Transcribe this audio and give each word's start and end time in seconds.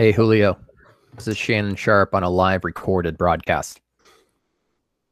Hey, 0.00 0.12
Julio. 0.12 0.56
This 1.14 1.28
is 1.28 1.36
Shannon 1.36 1.76
Sharpe 1.76 2.14
on 2.14 2.22
a 2.22 2.30
live 2.30 2.64
recorded 2.64 3.18
broadcast. 3.18 3.82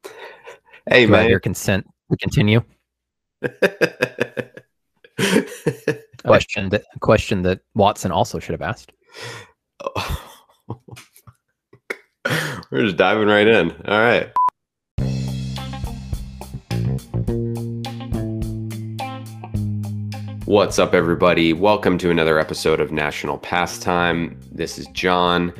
Hey, 0.02 1.04
Do 1.04 1.14
I 1.14 1.18
have 1.18 1.20
man. 1.24 1.28
your 1.28 1.40
consent 1.40 1.86
to 2.10 2.16
continue? 2.16 2.62
Question 6.24 6.70
that 6.70 6.84
question 7.00 7.42
that 7.42 7.60
Watson 7.74 8.12
also 8.12 8.38
should 8.38 8.58
have 8.58 8.62
asked. 8.62 8.92
We're 12.70 12.86
just 12.86 12.96
diving 12.96 13.28
right 13.28 13.46
in. 13.46 13.72
All 13.86 14.00
right. 14.00 14.32
What's 20.48 20.78
up, 20.78 20.94
everybody? 20.94 21.52
Welcome 21.52 21.98
to 21.98 22.10
another 22.10 22.38
episode 22.38 22.80
of 22.80 22.90
National 22.90 23.36
Pass 23.36 23.78
Time. 23.78 24.40
This 24.50 24.78
is 24.78 24.86
John, 24.94 25.52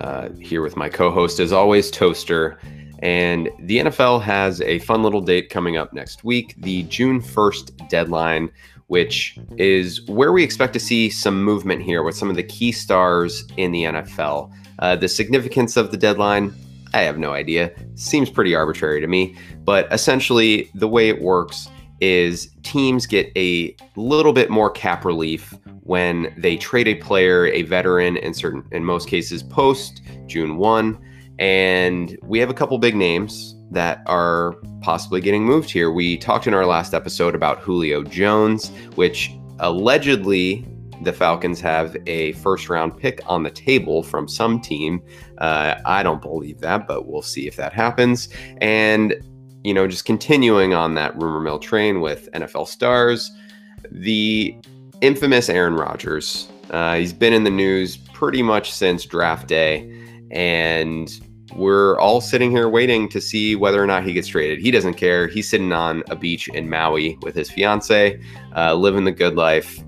uh, 0.00 0.30
here 0.30 0.62
with 0.62 0.76
my 0.76 0.88
co 0.88 1.12
host, 1.12 1.38
as 1.38 1.52
always, 1.52 1.92
Toaster. 1.92 2.58
And 2.98 3.50
the 3.60 3.78
NFL 3.78 4.20
has 4.22 4.60
a 4.62 4.80
fun 4.80 5.04
little 5.04 5.20
date 5.20 5.48
coming 5.48 5.76
up 5.76 5.92
next 5.92 6.24
week, 6.24 6.56
the 6.58 6.82
June 6.82 7.20
1st 7.22 7.88
deadline, 7.88 8.50
which 8.88 9.38
is 9.58 10.04
where 10.08 10.32
we 10.32 10.42
expect 10.42 10.72
to 10.72 10.80
see 10.80 11.08
some 11.08 11.44
movement 11.44 11.80
here 11.80 12.02
with 12.02 12.16
some 12.16 12.28
of 12.28 12.34
the 12.34 12.42
key 12.42 12.72
stars 12.72 13.46
in 13.56 13.70
the 13.70 13.84
NFL. 13.84 14.52
Uh, 14.80 14.96
the 14.96 15.06
significance 15.06 15.76
of 15.76 15.92
the 15.92 15.96
deadline, 15.96 16.52
I 16.92 17.02
have 17.02 17.16
no 17.16 17.32
idea. 17.32 17.70
Seems 17.94 18.28
pretty 18.28 18.56
arbitrary 18.56 19.00
to 19.02 19.06
me. 19.06 19.36
But 19.58 19.86
essentially, 19.92 20.68
the 20.74 20.88
way 20.88 21.08
it 21.08 21.22
works 21.22 21.68
is 22.02 22.50
teams 22.64 23.06
get 23.06 23.30
a 23.36 23.76
little 23.94 24.32
bit 24.32 24.50
more 24.50 24.68
cap 24.68 25.04
relief 25.04 25.54
when 25.84 26.34
they 26.36 26.56
trade 26.56 26.88
a 26.88 26.96
player, 26.96 27.46
a 27.46 27.62
veteran, 27.62 28.16
in 28.16 28.34
certain, 28.34 28.64
in 28.72 28.84
most 28.84 29.08
cases, 29.08 29.40
post 29.40 30.02
June 30.26 30.56
1. 30.56 30.98
And 31.38 32.18
we 32.24 32.40
have 32.40 32.50
a 32.50 32.54
couple 32.54 32.76
big 32.78 32.96
names 32.96 33.54
that 33.70 34.02
are 34.06 34.56
possibly 34.80 35.20
getting 35.20 35.44
moved 35.44 35.70
here. 35.70 35.92
We 35.92 36.16
talked 36.16 36.48
in 36.48 36.54
our 36.54 36.66
last 36.66 36.92
episode 36.92 37.36
about 37.36 37.60
Julio 37.60 38.02
Jones, 38.02 38.70
which 38.96 39.30
allegedly 39.60 40.66
the 41.02 41.12
Falcons 41.12 41.60
have 41.60 41.96
a 42.08 42.32
first 42.32 42.68
round 42.68 42.96
pick 42.98 43.20
on 43.26 43.44
the 43.44 43.50
table 43.50 44.02
from 44.02 44.26
some 44.26 44.60
team. 44.60 45.00
Uh, 45.38 45.76
I 45.84 46.02
don't 46.02 46.20
believe 46.20 46.60
that, 46.60 46.88
but 46.88 47.06
we'll 47.06 47.22
see 47.22 47.46
if 47.46 47.54
that 47.56 47.72
happens. 47.72 48.28
And, 48.60 49.14
you 49.64 49.74
know, 49.74 49.86
just 49.86 50.04
continuing 50.04 50.74
on 50.74 50.94
that 50.94 51.16
rumor 51.16 51.40
mill 51.40 51.58
train 51.58 52.00
with 52.00 52.30
NFL 52.32 52.66
stars, 52.68 53.30
the 53.90 54.56
infamous 55.00 55.48
Aaron 55.48 55.74
Rodgers. 55.74 56.48
Uh, 56.70 56.96
he's 56.96 57.12
been 57.12 57.32
in 57.32 57.44
the 57.44 57.50
news 57.50 57.96
pretty 57.96 58.42
much 58.42 58.72
since 58.72 59.04
draft 59.04 59.48
day. 59.48 59.88
And 60.30 61.12
we're 61.54 61.98
all 61.98 62.20
sitting 62.20 62.50
here 62.50 62.68
waiting 62.68 63.08
to 63.10 63.20
see 63.20 63.54
whether 63.56 63.82
or 63.82 63.86
not 63.86 64.04
he 64.04 64.12
gets 64.12 64.28
traded. 64.28 64.60
He 64.60 64.70
doesn't 64.70 64.94
care. 64.94 65.26
He's 65.26 65.48
sitting 65.48 65.72
on 65.72 66.02
a 66.08 66.16
beach 66.16 66.48
in 66.48 66.70
Maui 66.70 67.18
with 67.22 67.34
his 67.34 67.50
fiance, 67.50 68.20
uh, 68.56 68.74
living 68.74 69.04
the 69.04 69.12
good 69.12 69.34
life. 69.34 69.78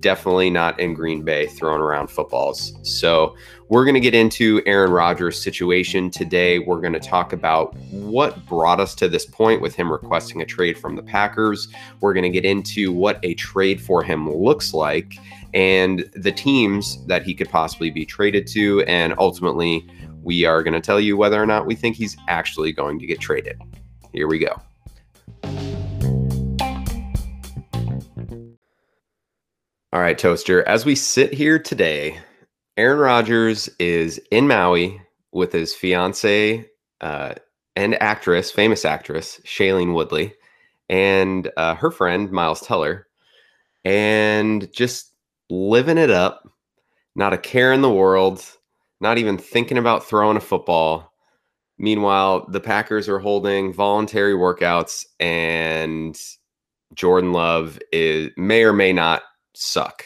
Definitely 0.00 0.50
not 0.50 0.78
in 0.78 0.94
Green 0.94 1.22
Bay 1.22 1.46
throwing 1.46 1.80
around 1.80 2.08
footballs. 2.08 2.74
So, 2.82 3.36
we're 3.68 3.84
going 3.84 3.94
to 3.94 4.00
get 4.00 4.14
into 4.14 4.62
Aaron 4.64 4.90
Rodgers' 4.90 5.42
situation 5.42 6.10
today. 6.10 6.58
We're 6.58 6.80
going 6.80 6.94
to 6.94 7.00
talk 7.00 7.34
about 7.34 7.76
what 7.90 8.46
brought 8.46 8.80
us 8.80 8.94
to 8.94 9.08
this 9.08 9.26
point 9.26 9.60
with 9.60 9.74
him 9.74 9.92
requesting 9.92 10.40
a 10.40 10.46
trade 10.46 10.78
from 10.78 10.96
the 10.96 11.02
Packers. 11.02 11.68
We're 12.00 12.14
going 12.14 12.24
to 12.24 12.30
get 12.30 12.46
into 12.46 12.92
what 12.92 13.18
a 13.22 13.34
trade 13.34 13.80
for 13.80 14.02
him 14.02 14.32
looks 14.32 14.72
like 14.72 15.18
and 15.52 16.08
the 16.14 16.32
teams 16.32 17.04
that 17.06 17.22
he 17.22 17.34
could 17.34 17.50
possibly 17.50 17.90
be 17.90 18.06
traded 18.06 18.46
to. 18.48 18.82
And 18.84 19.14
ultimately, 19.18 19.86
we 20.22 20.44
are 20.44 20.62
going 20.62 20.74
to 20.74 20.80
tell 20.80 21.00
you 21.00 21.16
whether 21.16 21.40
or 21.40 21.46
not 21.46 21.66
we 21.66 21.74
think 21.74 21.96
he's 21.96 22.16
actually 22.26 22.72
going 22.72 22.98
to 23.00 23.06
get 23.06 23.20
traded. 23.20 23.60
Here 24.12 24.28
we 24.28 24.38
go. 24.38 24.60
All 29.90 30.00
right, 30.00 30.18
Toaster. 30.18 30.62
As 30.68 30.84
we 30.84 30.94
sit 30.94 31.32
here 31.32 31.58
today, 31.58 32.20
Aaron 32.76 32.98
Rodgers 32.98 33.70
is 33.78 34.20
in 34.30 34.46
Maui 34.46 35.00
with 35.32 35.50
his 35.50 35.74
fiance 35.74 36.68
uh, 37.00 37.34
and 37.74 38.02
actress, 38.02 38.50
famous 38.50 38.84
actress, 38.84 39.40
Shailene 39.46 39.94
Woodley, 39.94 40.34
and 40.90 41.50
uh, 41.56 41.74
her 41.74 41.90
friend, 41.90 42.30
Miles 42.30 42.60
Teller, 42.60 43.06
and 43.82 44.70
just 44.74 45.14
living 45.48 45.96
it 45.96 46.10
up. 46.10 46.46
Not 47.16 47.32
a 47.32 47.38
care 47.38 47.72
in 47.72 47.80
the 47.80 47.88
world, 47.88 48.44
not 49.00 49.16
even 49.16 49.38
thinking 49.38 49.78
about 49.78 50.04
throwing 50.04 50.36
a 50.36 50.40
football. 50.40 51.14
Meanwhile, 51.78 52.46
the 52.50 52.60
Packers 52.60 53.08
are 53.08 53.20
holding 53.20 53.72
voluntary 53.72 54.34
workouts, 54.34 55.06
and 55.18 56.14
Jordan 56.92 57.32
Love 57.32 57.78
is 57.90 58.28
may 58.36 58.64
or 58.64 58.74
may 58.74 58.92
not 58.92 59.22
suck. 59.54 60.04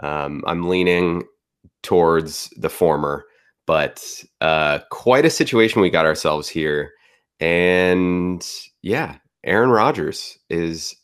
Um, 0.00 0.44
I'm 0.46 0.68
leaning 0.68 1.24
towards 1.82 2.48
the 2.56 2.68
former, 2.70 3.24
but 3.66 4.24
uh, 4.40 4.80
quite 4.90 5.24
a 5.24 5.30
situation 5.30 5.80
we 5.80 5.90
got 5.90 6.06
ourselves 6.06 6.48
here. 6.48 6.92
And 7.40 8.46
yeah, 8.82 9.16
Aaron 9.44 9.70
Rodgers 9.70 10.38
is 10.50 10.94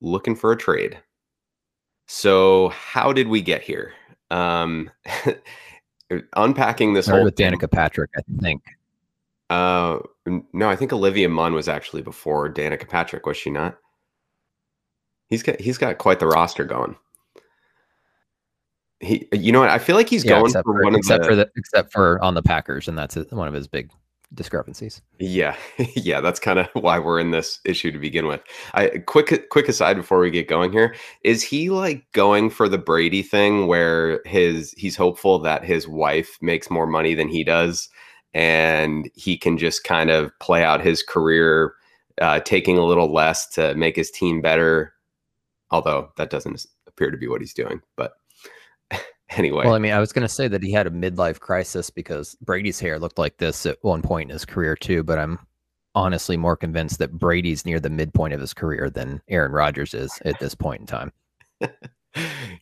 looking 0.00 0.36
for 0.36 0.52
a 0.52 0.56
trade. 0.56 0.98
So, 2.06 2.70
how 2.70 3.12
did 3.12 3.28
we 3.28 3.40
get 3.40 3.62
here? 3.62 3.92
Um, 4.30 4.90
unpacking 6.36 6.94
this 6.94 7.06
Started 7.06 7.18
whole 7.18 7.24
with 7.26 7.36
thing- 7.36 7.52
Danica 7.52 7.70
Patrick, 7.70 8.10
I 8.16 8.22
think. 8.40 8.62
Uh, 9.48 9.98
no, 10.52 10.68
I 10.68 10.76
think 10.76 10.92
Olivia 10.92 11.28
Munn 11.28 11.54
was 11.54 11.68
actually 11.68 12.02
before 12.02 12.52
Danica 12.52 12.88
Patrick, 12.88 13.26
was 13.26 13.36
she 13.36 13.50
not? 13.50 13.78
He's 15.28 15.42
got 15.42 15.60
he's 15.60 15.78
got 15.78 15.98
quite 15.98 16.18
the 16.20 16.26
roster 16.26 16.64
going. 16.64 16.96
He, 19.00 19.26
you 19.32 19.52
know 19.52 19.60
what? 19.60 19.70
I 19.70 19.78
feel 19.78 19.96
like 19.96 20.08
he's 20.08 20.24
Yeah, 20.24 20.40
going 20.40 20.52
for 20.52 20.62
for, 20.62 20.82
one 20.82 20.94
of 20.94 20.98
except 20.98 21.24
the, 21.24 21.30
for 21.30 21.34
the 21.34 21.50
except 21.56 21.92
for 21.92 22.22
on 22.22 22.34
the 22.34 22.42
Packers, 22.42 22.88
and 22.88 22.98
that's 22.98 23.16
one 23.30 23.48
of 23.48 23.54
his 23.54 23.66
big 23.66 23.90
discrepancies. 24.34 25.00
Yeah, 25.18 25.56
yeah, 25.96 26.20
that's 26.20 26.40
kind 26.40 26.58
of 26.58 26.68
why 26.74 26.98
we're 26.98 27.20
in 27.20 27.30
this 27.30 27.60
issue 27.64 27.90
to 27.92 27.98
begin 27.98 28.26
with. 28.26 28.42
I 28.74 28.88
quick 29.06 29.48
quick 29.50 29.68
aside 29.68 29.94
before 29.96 30.20
we 30.20 30.30
get 30.30 30.48
going 30.48 30.72
here, 30.72 30.94
is 31.24 31.42
he 31.42 31.70
like 31.70 32.04
going 32.12 32.50
for 32.50 32.68
the 32.68 32.78
Brady 32.78 33.22
thing 33.22 33.66
where 33.66 34.20
his 34.26 34.74
he's 34.76 34.96
hopeful 34.96 35.38
that 35.40 35.64
his 35.64 35.88
wife 35.88 36.36
makes 36.42 36.70
more 36.70 36.86
money 36.86 37.14
than 37.14 37.28
he 37.28 37.42
does 37.42 37.88
and 38.34 39.10
he 39.14 39.36
can 39.36 39.58
just 39.58 39.84
kind 39.84 40.10
of 40.10 40.30
play 40.38 40.62
out 40.62 40.80
his 40.80 41.02
career 41.02 41.74
uh, 42.20 42.40
taking 42.40 42.78
a 42.78 42.84
little 42.84 43.12
less 43.12 43.48
to 43.48 43.74
make 43.74 43.96
his 43.96 44.10
team 44.10 44.40
better, 44.40 44.94
although 45.70 46.12
that 46.16 46.30
doesn't 46.30 46.66
appear 46.86 47.10
to 47.10 47.16
be 47.16 47.26
what 47.26 47.40
he's 47.40 47.54
doing, 47.54 47.80
but 47.96 48.12
anyway. 49.30 49.64
Well, 49.64 49.74
I 49.74 49.78
mean, 49.78 49.92
I 49.92 50.00
was 50.00 50.12
going 50.12 50.26
to 50.26 50.32
say 50.32 50.48
that 50.48 50.62
he 50.62 50.72
had 50.72 50.86
a 50.86 50.90
midlife 50.90 51.40
crisis 51.40 51.90
because 51.90 52.36
Brady's 52.42 52.80
hair 52.80 52.98
looked 52.98 53.18
like 53.18 53.36
this 53.38 53.66
at 53.66 53.78
one 53.82 54.02
point 54.02 54.30
in 54.30 54.34
his 54.34 54.44
career 54.44 54.76
too, 54.76 55.02
but 55.02 55.18
I'm 55.18 55.38
honestly 55.94 56.36
more 56.36 56.56
convinced 56.56 56.98
that 56.98 57.12
Brady's 57.12 57.66
near 57.66 57.80
the 57.80 57.90
midpoint 57.90 58.34
of 58.34 58.40
his 58.40 58.54
career 58.54 58.90
than 58.90 59.20
Aaron 59.28 59.52
Rodgers 59.52 59.94
is 59.94 60.12
at 60.24 60.38
this 60.38 60.54
point 60.54 60.80
in 60.80 60.86
time. 60.86 61.12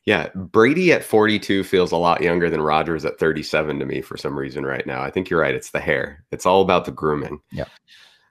Yeah, 0.05 0.29
Brady 0.35 0.93
at 0.93 1.05
42 1.05 1.65
feels 1.65 1.93
a 1.93 1.97
lot 1.97 2.23
younger 2.23 2.51
than 2.51 2.61
Rodgers 2.61 3.05
at 3.05 3.19
37 3.19 3.79
to 3.79 3.87
me 3.87 4.01
for 4.01 4.17
some 4.17 4.39
reason 4.39 4.65
right 4.65 4.87
now. 4.87 5.03
I 5.03 5.11
think 5.11 5.31
you're 5.31 5.41
right. 5.41 5.55
It's 5.55 5.71
the 5.71 5.81
hair. 5.81 6.25
It's 6.33 6.47
all 6.47 6.63
about 6.63 6.85
the 6.85 6.91
grooming. 6.91 7.41
Yeah. 7.53 7.65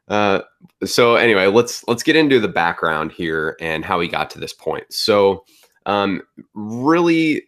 Uh, 0.08 0.42
so 0.86 1.16
anyway, 1.16 1.48
let's 1.48 1.88
let's 1.88 2.04
get 2.04 2.16
into 2.16 2.40
the 2.40 2.48
background 2.48 3.12
here 3.12 3.58
and 3.60 3.84
how 3.84 4.00
he 4.00 4.08
got 4.08 4.30
to 4.32 4.40
this 4.40 4.54
point. 4.54 4.86
So, 4.92 5.44
um, 5.86 6.22
really, 6.54 7.44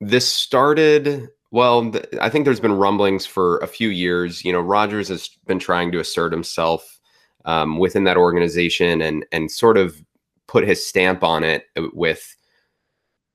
this 0.00 0.28
started. 0.28 1.28
Well, 1.50 1.90
th- 1.90 2.06
I 2.20 2.28
think 2.28 2.44
there's 2.44 2.60
been 2.60 2.72
rumblings 2.72 3.26
for 3.26 3.58
a 3.58 3.66
few 3.66 3.88
years. 3.88 4.44
You 4.44 4.52
know, 4.52 4.60
Rodgers 4.60 5.08
has 5.08 5.28
been 5.46 5.58
trying 5.58 5.92
to 5.92 6.00
assert 6.00 6.32
himself 6.32 7.00
um, 7.44 7.78
within 7.78 8.04
that 8.04 8.16
organization 8.16 9.00
and 9.00 9.24
and 9.32 9.50
sort 9.50 9.76
of 9.76 10.02
put 10.46 10.66
his 10.66 10.84
stamp 10.84 11.22
on 11.22 11.44
it 11.44 11.66
with 11.92 12.36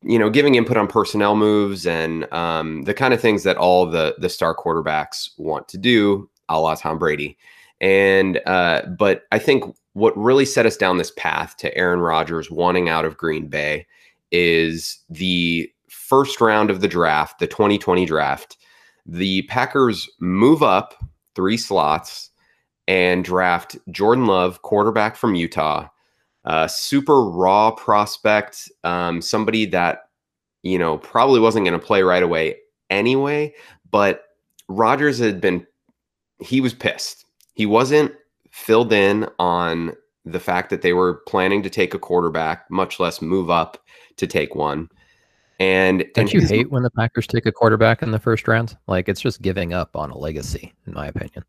you 0.07 0.19
know, 0.19 0.29
giving 0.29 0.55
input 0.55 0.77
on 0.77 0.87
personnel 0.87 1.35
moves 1.35 1.87
and 1.87 2.31
um, 2.31 2.83
the 2.83 2.93
kind 2.93 3.13
of 3.13 3.19
things 3.19 3.43
that 3.43 3.57
all 3.57 3.85
the 3.87 4.15
the 4.19 4.29
star 4.29 4.55
quarterbacks 4.55 5.31
want 5.37 5.67
to 5.67 5.77
do, 5.77 6.29
a 6.47 6.59
la 6.59 6.75
Tom 6.75 6.99
Brady. 6.99 7.37
And 7.81 8.39
uh, 8.45 8.83
but 8.97 9.23
I 9.31 9.39
think 9.39 9.75
what 9.93 10.15
really 10.15 10.45
set 10.45 10.65
us 10.65 10.77
down 10.77 10.97
this 10.97 11.11
path 11.17 11.57
to 11.57 11.75
Aaron 11.75 11.99
Rodgers 11.99 12.51
wanting 12.51 12.87
out 12.87 13.05
of 13.05 13.17
Green 13.17 13.47
Bay 13.47 13.87
is 14.31 14.99
the 15.09 15.69
first 16.07 16.39
round 16.41 16.69
of 16.69 16.81
the 16.81 16.87
draft, 16.87 17.39
the 17.39 17.47
2020 17.47 18.05
draft. 18.05 18.57
The 19.05 19.43
Packers 19.43 20.09
move 20.19 20.63
up 20.63 20.95
three 21.35 21.57
slots 21.57 22.29
and 22.87 23.23
draft 23.23 23.77
Jordan 23.89 24.27
Love, 24.27 24.61
quarterback 24.61 25.15
from 25.15 25.35
Utah, 25.35 25.87
uh, 26.45 26.67
super 26.67 27.23
raw 27.23 27.71
prospect, 27.71 28.69
um, 28.83 29.21
somebody 29.21 29.65
that 29.67 30.09
you 30.61 30.77
know 30.77 30.97
probably 30.99 31.39
wasn't 31.39 31.65
going 31.65 31.79
to 31.79 31.85
play 31.85 32.03
right 32.03 32.23
away 32.23 32.57
anyway. 32.89 33.53
But 33.89 34.23
Rodgers 34.67 35.19
had 35.19 35.41
been, 35.41 35.65
he 36.39 36.61
was 36.61 36.73
pissed. 36.73 37.25
He 37.53 37.65
wasn't 37.65 38.11
filled 38.51 38.93
in 38.93 39.27
on 39.39 39.93
the 40.25 40.39
fact 40.39 40.69
that 40.69 40.81
they 40.81 40.93
were 40.93 41.21
planning 41.27 41.63
to 41.63 41.69
take 41.69 41.93
a 41.93 41.99
quarterback, 41.99 42.69
much 42.69 42.99
less 42.99 43.21
move 43.21 43.49
up 43.49 43.83
to 44.17 44.27
take 44.27 44.55
one. 44.55 44.89
And 45.59 46.05
don't 46.13 46.33
you 46.33 46.41
hate 46.41 46.69
when 46.69 46.83
the 46.83 46.89
Packers 46.89 47.27
take 47.27 47.45
a 47.45 47.51
quarterback 47.51 48.01
in 48.01 48.11
the 48.11 48.19
first 48.19 48.47
round? 48.47 48.77
Like 48.87 49.07
it's 49.07 49.21
just 49.21 49.41
giving 49.41 49.73
up 49.73 49.95
on 49.95 50.11
a 50.11 50.17
legacy, 50.17 50.73
in 50.85 50.93
my 50.93 51.07
opinion. 51.07 51.45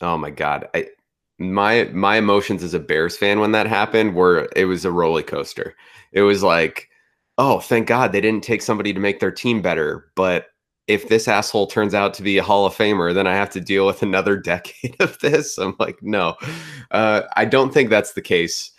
Oh 0.00 0.18
my 0.18 0.30
god, 0.30 0.68
I 0.74 0.88
my 1.38 1.84
my 1.92 2.16
emotions 2.16 2.62
as 2.62 2.74
a 2.74 2.80
Bears 2.80 3.16
fan 3.16 3.40
when 3.40 3.52
that 3.52 3.66
happened 3.66 4.14
were 4.14 4.48
it 4.56 4.64
was 4.64 4.84
a 4.84 4.90
roller 4.90 5.22
coaster. 5.22 5.74
It 6.12 6.22
was 6.22 6.42
like, 6.42 6.88
oh, 7.38 7.60
thank 7.60 7.86
God 7.86 8.12
they 8.12 8.20
didn't 8.20 8.44
take 8.44 8.62
somebody 8.62 8.92
to 8.92 9.00
make 9.00 9.20
their 9.20 9.32
team 9.32 9.62
better. 9.62 10.10
But 10.16 10.46
if 10.86 11.08
this 11.08 11.28
asshole 11.28 11.66
turns 11.68 11.94
out 11.94 12.12
to 12.14 12.22
be 12.22 12.38
a 12.38 12.42
Hall 12.42 12.66
of 12.66 12.74
Famer, 12.74 13.14
then 13.14 13.26
I 13.26 13.34
have 13.34 13.50
to 13.50 13.60
deal 13.60 13.86
with 13.86 14.02
another 14.02 14.36
decade 14.36 14.96
of 15.00 15.18
this. 15.20 15.58
I'm 15.58 15.76
like, 15.78 16.02
no, 16.02 16.36
uh, 16.90 17.22
I 17.36 17.44
don't 17.44 17.72
think 17.72 17.90
that's 17.90 18.12
the 18.12 18.22
case. 18.22 18.70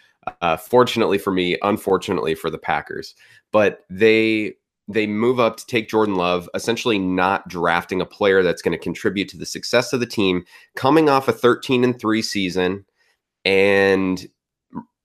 Uh, 0.41 0.57
fortunately 0.57 1.19
for 1.19 1.31
me, 1.31 1.55
unfortunately 1.61 2.33
for 2.33 2.49
the 2.49 2.57
Packers, 2.57 3.13
but 3.51 3.85
they 3.91 4.55
they 4.87 5.07
move 5.07 5.39
up 5.39 5.57
to 5.57 5.65
take 5.65 5.89
Jordan 5.89 6.15
Love, 6.15 6.49
essentially 6.53 6.99
not 6.99 7.47
drafting 7.47 8.01
a 8.01 8.05
player 8.05 8.43
that's 8.43 8.61
going 8.61 8.77
to 8.77 8.83
contribute 8.83 9.29
to 9.29 9.37
the 9.37 9.45
success 9.45 9.93
of 9.93 9.99
the 9.99 10.05
team, 10.05 10.45
coming 10.75 11.09
off 11.09 11.27
a 11.27 11.31
13 11.31 11.83
and 11.83 11.99
3 11.99 12.21
season. 12.21 12.85
And 13.43 14.27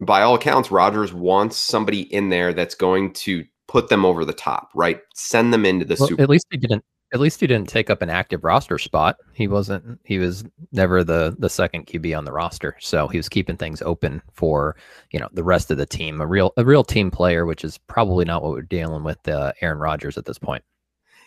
by 0.01 0.23
all 0.23 0.35
accounts, 0.35 0.71
Rodgers 0.71 1.13
wants 1.13 1.57
somebody 1.57 2.03
in 2.13 2.29
there 2.29 2.53
that's 2.53 2.75
going 2.75 3.13
to 3.15 3.45
put 3.69 3.89
them 3.89 4.05
over 4.05 4.25
the 4.25 4.33
top, 4.33 4.71
right? 4.75 5.01
Send 5.15 5.53
them 5.53 5.65
into 5.65 5.85
the 5.85 5.97
Well, 5.99 6.09
Super 6.09 6.23
at 6.23 6.29
least 6.29 6.47
they 6.51 6.59
didn't. 6.59 6.85
At 7.13 7.21
least 7.21 7.41
he 7.41 7.47
didn't 7.47 7.69
take 7.69 7.91
up 7.91 8.03
an 8.03 8.11
active 8.11 8.45
roster 8.45 8.79
spot. 8.79 9.17
He 9.33 9.49
wasn't. 9.49 9.99
He 10.05 10.19
was 10.19 10.45
never 10.73 11.03
the 11.03 11.35
the 11.39 11.51
second 11.51 11.87
QB 11.87 12.17
on 12.17 12.25
the 12.25 12.33
roster, 12.33 12.77
so 12.79 13.09
he 13.09 13.19
was 13.19 13.29
keeping 13.29 13.57
things 13.57 13.83
open 13.83 14.23
for 14.33 14.77
you 15.11 15.19
know 15.19 15.29
the 15.33 15.43
rest 15.43 15.71
of 15.71 15.79
the 15.79 15.87
team. 15.87 16.21
A 16.21 16.27
real 16.27 16.53
a 16.57 16.65
real 16.65 16.85
team 16.85 17.11
player, 17.11 17.47
which 17.47 17.65
is 17.65 17.79
probably 17.79 18.25
not 18.25 18.43
what 18.43 18.53
we're 18.53 18.63
dealing 18.63 19.03
with 19.03 19.27
uh, 19.29 19.53
Aaron 19.61 19.79
Rodgers 19.79 20.17
at 20.17 20.25
this 20.25 20.39
point. 20.39 20.63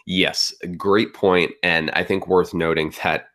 Yes, 0.05 0.53
great 0.77 1.13
point, 1.13 1.51
and 1.63 1.89
I 1.91 2.03
think 2.03 2.27
worth 2.27 2.53
noting 2.53 2.93
that 3.03 3.27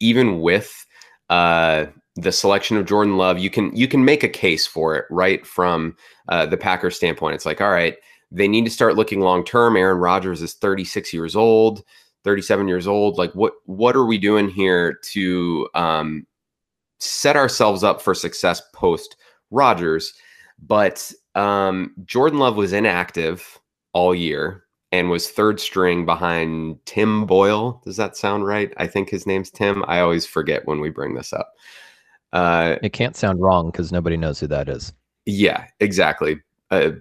even 0.00 0.40
with 0.40 0.86
uh, 1.30 1.86
the 2.16 2.32
selection 2.32 2.76
of 2.76 2.86
Jordan 2.86 3.16
Love, 3.16 3.38
you 3.38 3.48
can 3.48 3.74
you 3.74 3.88
can 3.88 4.04
make 4.04 4.22
a 4.22 4.28
case 4.28 4.66
for 4.66 4.96
it, 4.96 5.06
right? 5.10 5.46
From 5.46 5.96
uh, 6.28 6.46
the 6.46 6.56
Packers' 6.56 6.96
standpoint, 6.96 7.34
it's 7.34 7.46
like, 7.46 7.60
all 7.60 7.70
right, 7.70 7.96
they 8.34 8.48
need 8.48 8.64
to 8.64 8.70
start 8.70 8.96
looking 8.96 9.20
long 9.20 9.44
term. 9.44 9.76
Aaron 9.76 9.98
Rodgers 9.98 10.42
is 10.42 10.54
36 10.54 11.12
years 11.12 11.36
old, 11.36 11.84
37 12.24 12.66
years 12.66 12.86
old. 12.86 13.18
Like, 13.18 13.32
what 13.34 13.52
what 13.66 13.94
are 13.94 14.06
we 14.06 14.18
doing 14.18 14.48
here 14.48 14.94
to 15.12 15.68
um, 15.74 16.26
set 16.98 17.36
ourselves 17.36 17.84
up 17.84 18.00
for 18.00 18.14
success 18.14 18.62
post 18.74 19.16
Rodgers? 19.50 20.14
But 20.64 21.12
um, 21.34 21.94
Jordan 22.04 22.38
Love 22.38 22.56
was 22.56 22.72
inactive 22.72 23.58
all 23.92 24.14
year 24.14 24.64
and 24.92 25.10
was 25.10 25.30
third 25.30 25.58
string 25.60 26.06
behind 26.06 26.78
Tim 26.86 27.26
Boyle. 27.26 27.80
Does 27.84 27.96
that 27.96 28.16
sound 28.16 28.46
right? 28.46 28.72
I 28.76 28.86
think 28.86 29.10
his 29.10 29.26
name's 29.26 29.50
Tim. 29.50 29.84
I 29.88 30.00
always 30.00 30.26
forget 30.26 30.66
when 30.66 30.80
we 30.80 30.90
bring 30.90 31.14
this 31.14 31.32
up. 31.32 31.52
Uh, 32.32 32.76
It 32.82 32.92
can't 32.92 33.16
sound 33.16 33.40
wrong 33.40 33.70
because 33.70 33.90
nobody 33.92 34.16
knows 34.16 34.38
who 34.40 34.46
that 34.48 34.68
is. 34.68 34.92
yeah, 35.26 35.66
exactly. 35.80 36.40
Uh, 36.70 36.92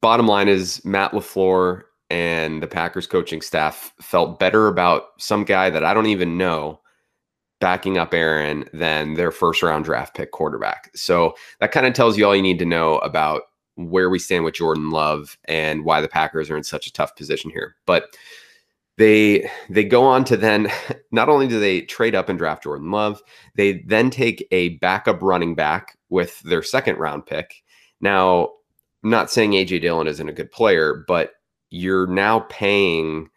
bottom 0.00 0.26
line 0.26 0.48
is 0.48 0.84
Matt 0.84 1.12
LaFleur 1.12 1.82
and 2.10 2.62
the 2.62 2.68
Packers 2.68 3.06
coaching 3.06 3.40
staff 3.40 3.92
felt 4.00 4.38
better 4.38 4.68
about 4.68 5.04
some 5.18 5.44
guy 5.44 5.70
that 5.70 5.84
I 5.84 5.94
don't 5.94 6.06
even 6.06 6.38
know 6.38 6.80
backing 7.60 7.98
up 7.98 8.12
Aaron 8.12 8.68
than 8.72 9.14
their 9.14 9.30
first 9.30 9.62
round 9.62 9.84
draft 9.84 10.14
pick 10.14 10.30
quarterback. 10.30 10.90
So 10.94 11.34
that 11.60 11.72
kind 11.72 11.86
of 11.86 11.94
tells 11.94 12.16
you 12.16 12.26
all 12.26 12.36
you 12.36 12.42
need 12.42 12.58
to 12.58 12.64
know 12.64 12.98
about 12.98 13.42
where 13.76 14.10
we 14.10 14.18
stand 14.18 14.44
with 14.44 14.54
Jordan 14.54 14.90
Love 14.90 15.38
and 15.46 15.84
why 15.84 16.00
the 16.00 16.08
Packers 16.08 16.50
are 16.50 16.56
in 16.56 16.64
such 16.64 16.86
a 16.86 16.92
tough 16.92 17.14
position 17.16 17.50
here. 17.50 17.76
But 17.86 18.16
they 18.98 19.50
they 19.68 19.84
go 19.84 20.04
on 20.04 20.24
to 20.24 20.36
then 20.36 20.68
not 21.10 21.28
only 21.28 21.46
do 21.46 21.60
they 21.60 21.82
trade 21.82 22.14
up 22.14 22.28
and 22.28 22.38
draft 22.38 22.62
Jordan 22.62 22.90
Love, 22.90 23.22
they 23.54 23.82
then 23.86 24.10
take 24.10 24.46
a 24.50 24.70
backup 24.78 25.22
running 25.22 25.54
back 25.54 25.98
with 26.08 26.40
their 26.40 26.62
second 26.62 26.96
round 26.98 27.26
pick. 27.26 27.62
Now, 28.00 28.50
Not 29.06 29.30
saying 29.30 29.52
AJ 29.52 29.82
Dillon 29.82 30.08
isn't 30.08 30.28
a 30.28 30.32
good 30.32 30.50
player, 30.50 31.04
but 31.06 31.34
you're 31.70 32.08
now 32.08 32.40
paying 32.48 33.28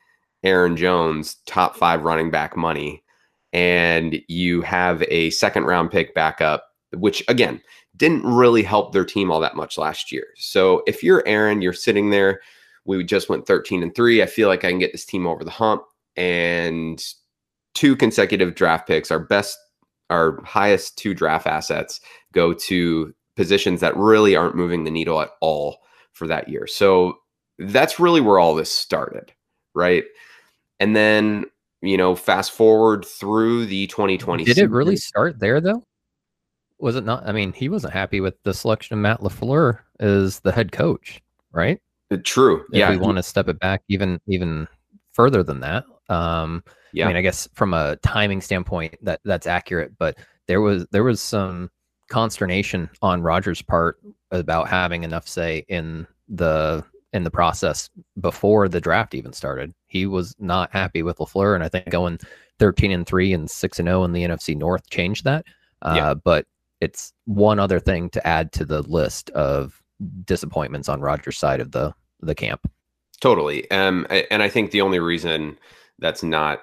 Aaron 0.44 0.76
Jones 0.76 1.38
top 1.46 1.76
five 1.76 2.02
running 2.02 2.32
back 2.32 2.58
money, 2.58 3.04
and 3.54 4.20
you 4.28 4.62
have 4.64 5.04
a 5.10 5.30
second 5.30 5.66
round 5.66 5.92
pick 5.92 6.16
backup, 6.16 6.66
which 6.94 7.24
again 7.28 7.62
didn't 7.96 8.24
really 8.24 8.64
help 8.64 8.94
their 8.94 9.06
team 9.06 9.30
all 9.30 9.40
that 9.42 9.56
much 9.56 9.78
last 9.78 10.12
year. 10.12 10.26
So 10.38 10.82
if 10.88 11.04
you're 11.04 11.24
Aaron, 11.28 11.62
you're 11.62 11.74
sitting 11.74 12.10
there. 12.10 12.42
We 12.86 13.04
just 13.04 13.30
went 13.30 13.46
13 13.46 13.84
and 13.84 13.94
three. 13.94 14.24
I 14.24 14.26
feel 14.26 14.48
like 14.48 14.66
I 14.66 14.70
can 14.70 14.80
get 14.80 14.92
this 14.92 15.06
team 15.06 15.28
over 15.28 15.44
the 15.44 15.52
hump, 15.52 15.84
and 16.16 17.00
two 17.76 17.96
consecutive 17.96 18.56
draft 18.56 18.88
picks, 18.88 19.12
our 19.12 19.20
best, 19.20 19.56
our 20.10 20.44
highest 20.44 20.98
two 20.98 21.14
draft 21.14 21.46
assets, 21.46 22.02
go 22.34 22.54
to 22.54 23.14
positions 23.40 23.80
that 23.80 23.96
really 23.96 24.36
aren't 24.36 24.58
moving 24.58 24.84
the 24.84 24.92
needle 24.92 25.22
at 25.22 25.30
all 25.40 25.78
for 26.12 26.28
that 26.28 26.50
year. 26.50 26.68
So 26.68 27.20
that's 27.58 27.98
really 27.98 28.20
where 28.20 28.38
all 28.38 28.54
this 28.54 28.70
started, 28.70 29.32
right? 29.74 30.04
And 30.82 30.94
then, 30.94 31.46
you 31.82 31.96
know, 31.96 32.18
fast 32.18 32.52
forward 32.52 33.06
through 33.06 33.68
the 33.68 33.88
2020 33.88 34.44
Did 34.44 34.58
it 34.58 34.70
really 34.70 34.98
start 34.98 35.40
there 35.40 35.62
though? 35.62 35.86
Was 36.80 36.98
it 36.98 37.06
not? 37.06 37.26
I 37.26 37.32
mean, 37.32 37.54
he 37.54 37.70
wasn't 37.70 37.94
happy 37.94 38.20
with 38.20 38.36
the 38.44 38.54
selection 38.54 38.96
of 38.96 39.00
Matt 39.00 39.22
LaFleur 39.22 39.80
as 40.02 40.42
the 40.42 40.52
head 40.52 40.74
coach, 40.74 41.22
right? 41.54 41.80
Uh, 42.12 42.18
True. 42.22 42.66
If 42.74 42.80
yeah. 42.80 42.90
we 42.90 42.98
want 42.98 43.20
to 43.20 43.24
step 43.24 43.48
it 43.48 43.58
back 43.58 43.84
even 43.88 44.20
even 44.28 44.68
further 45.14 45.44
than 45.44 45.62
that, 45.62 45.86
um, 46.10 46.62
yeah. 46.92 47.06
I 47.06 47.08
mean, 47.08 47.16
I 47.16 47.22
guess 47.22 47.48
from 47.54 47.74
a 47.74 47.96
timing 48.04 48.42
standpoint, 48.42 48.96
that 49.02 49.22
that's 49.24 49.48
accurate. 49.48 49.98
But 49.98 50.18
there 50.48 50.60
was 50.60 50.86
there 50.92 51.06
was 51.06 51.22
some 51.22 51.70
consternation 52.10 52.90
on 53.02 53.22
Rodgers' 53.22 53.62
part 53.62 54.00
about 54.32 54.68
having 54.68 55.04
enough 55.04 55.28
say 55.28 55.66
in 55.68 56.08
the 56.28 56.84
in 57.12 57.24
the 57.24 57.32
process 57.32 57.90
before 58.20 58.70
the 58.70 58.82
draft 58.82 59.16
even 59.16 59.34
started. 59.34 59.74
He 59.88 60.06
was 60.06 60.36
not 60.40 60.72
happy 60.72 61.02
with 61.02 61.18
LaFleur, 61.18 61.56
and 61.56 61.64
I 61.64 61.70
think 61.70 61.90
going 61.90 62.20
thirteen 62.60 62.92
and 62.92 63.06
three 63.06 63.34
and 63.34 63.50
six 63.50 63.80
and 63.80 63.88
zero 63.88 64.04
in 64.04 64.14
the 64.14 64.24
NFC 64.24 64.56
North 64.56 64.90
changed 64.90 65.24
that. 65.24 65.46
Uh, 65.82 65.94
Yeah. 65.96 66.14
But 66.14 66.46
it's 66.82 67.14
one 67.26 67.60
other 67.60 67.80
thing 67.80 68.10
to 68.12 68.26
add 68.28 68.52
to 68.54 68.66
the 68.66 68.82
list 68.84 69.30
of 69.32 69.82
disappointments 70.26 70.88
on 70.90 71.02
Rodgers' 71.02 71.38
side 71.38 71.60
of 71.62 71.72
the 71.72 71.94
the 72.22 72.36
camp. 72.36 72.70
Totally. 73.22 73.70
Um, 73.72 74.08
and 74.10 74.42
I 74.42 74.50
think 74.50 74.72
the 74.72 74.82
only 74.82 75.00
reason 75.00 75.58
that's 76.00 76.24
not, 76.24 76.62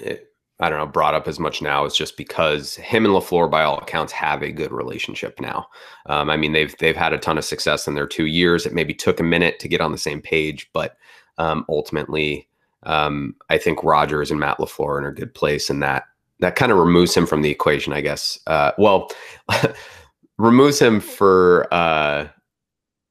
eh, 0.00 0.16
I 0.62 0.70
don't 0.70 0.78
know, 0.78 0.86
brought 0.86 1.14
up 1.14 1.26
as 1.26 1.40
much 1.40 1.60
now 1.60 1.84
is 1.84 1.96
just 1.96 2.16
because 2.16 2.76
him 2.76 3.04
and 3.04 3.12
LaFleur, 3.12 3.50
by 3.50 3.64
all 3.64 3.78
accounts, 3.78 4.12
have 4.12 4.42
a 4.42 4.52
good 4.52 4.70
relationship 4.70 5.40
now. 5.40 5.66
Um, 6.06 6.30
I 6.30 6.36
mean, 6.36 6.52
they've 6.52 6.74
they've 6.78 6.96
had 6.96 7.12
a 7.12 7.18
ton 7.18 7.36
of 7.36 7.44
success 7.44 7.88
in 7.88 7.94
their 7.94 8.06
two 8.06 8.26
years. 8.26 8.64
It 8.64 8.72
maybe 8.72 8.94
took 8.94 9.18
a 9.18 9.24
minute 9.24 9.58
to 9.58 9.68
get 9.68 9.80
on 9.80 9.90
the 9.90 9.98
same 9.98 10.22
page, 10.22 10.70
but 10.72 10.96
um, 11.38 11.66
ultimately, 11.68 12.48
um, 12.84 13.34
I 13.50 13.58
think 13.58 13.82
Rodgers 13.82 14.30
and 14.30 14.38
Matt 14.38 14.58
LaFleur 14.58 14.86
are 14.86 14.98
in 15.00 15.04
a 15.04 15.12
good 15.12 15.34
place, 15.34 15.68
and 15.68 15.82
that 15.82 16.04
that 16.38 16.54
kind 16.54 16.70
of 16.70 16.78
removes 16.78 17.14
him 17.14 17.26
from 17.26 17.42
the 17.42 17.50
equation, 17.50 17.92
I 17.92 18.00
guess. 18.00 18.38
Uh, 18.46 18.70
well, 18.78 19.10
removes 20.38 20.78
him 20.80 21.00
for. 21.00 21.66
Uh, 21.74 22.28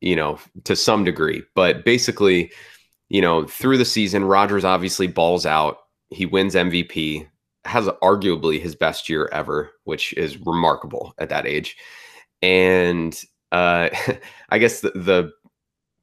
you 0.01 0.15
know, 0.15 0.39
to 0.63 0.75
some 0.75 1.03
degree. 1.03 1.43
But 1.55 1.85
basically, 1.85 2.51
you 3.09 3.21
know, 3.21 3.45
through 3.45 3.77
the 3.77 3.85
season, 3.85 4.25
Rodgers 4.25 4.65
obviously 4.65 5.07
balls 5.07 5.45
out. 5.45 5.77
He 6.09 6.25
wins 6.25 6.55
MVP, 6.55 7.27
has 7.65 7.87
arguably 8.01 8.59
his 8.59 8.75
best 8.75 9.09
year 9.09 9.29
ever, 9.31 9.71
which 9.83 10.13
is 10.13 10.37
remarkable 10.45 11.13
at 11.19 11.29
that 11.29 11.45
age. 11.45 11.77
And 12.41 13.19
uh, 13.51 13.89
I 14.49 14.57
guess 14.57 14.81
the, 14.81 14.91
the 14.91 15.31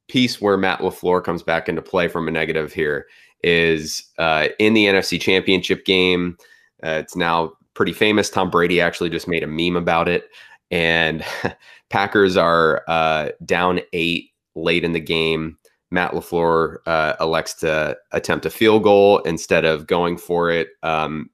piece 0.07 0.41
where 0.41 0.57
Matt 0.57 0.79
LaFleur 0.79 1.23
comes 1.23 1.43
back 1.43 1.69
into 1.69 1.81
play 1.81 2.07
from 2.07 2.27
a 2.27 2.31
negative 2.31 2.73
here 2.73 3.07
is 3.43 4.03
uh, 4.17 4.47
in 4.57 4.73
the 4.73 4.85
NFC 4.85 5.19
Championship 5.19 5.85
game. 5.85 6.37
Uh, 6.83 7.01
it's 7.01 7.15
now 7.15 7.53
pretty 7.73 7.93
famous. 7.93 8.29
Tom 8.29 8.49
Brady 8.49 8.81
actually 8.81 9.09
just 9.09 9.27
made 9.27 9.43
a 9.43 9.47
meme 9.47 9.75
about 9.75 10.07
it. 10.07 10.25
And 10.71 11.23
Packers 11.89 12.37
are 12.37 12.83
uh, 12.87 13.29
down 13.45 13.79
eight 13.93 14.31
late 14.55 14.83
in 14.83 14.91
the 14.91 14.99
game. 14.99 15.57
Matt 15.91 16.11
LaFleur 16.11 16.77
uh, 16.85 17.15
elects 17.19 17.55
to 17.55 17.97
attempt 18.11 18.45
a 18.45 18.49
field 18.49 18.83
goal 18.83 19.19
instead 19.19 19.65
of 19.65 19.87
going 19.87 20.17
for 20.17 20.51
it. 20.51 20.69
Um, 20.83 21.29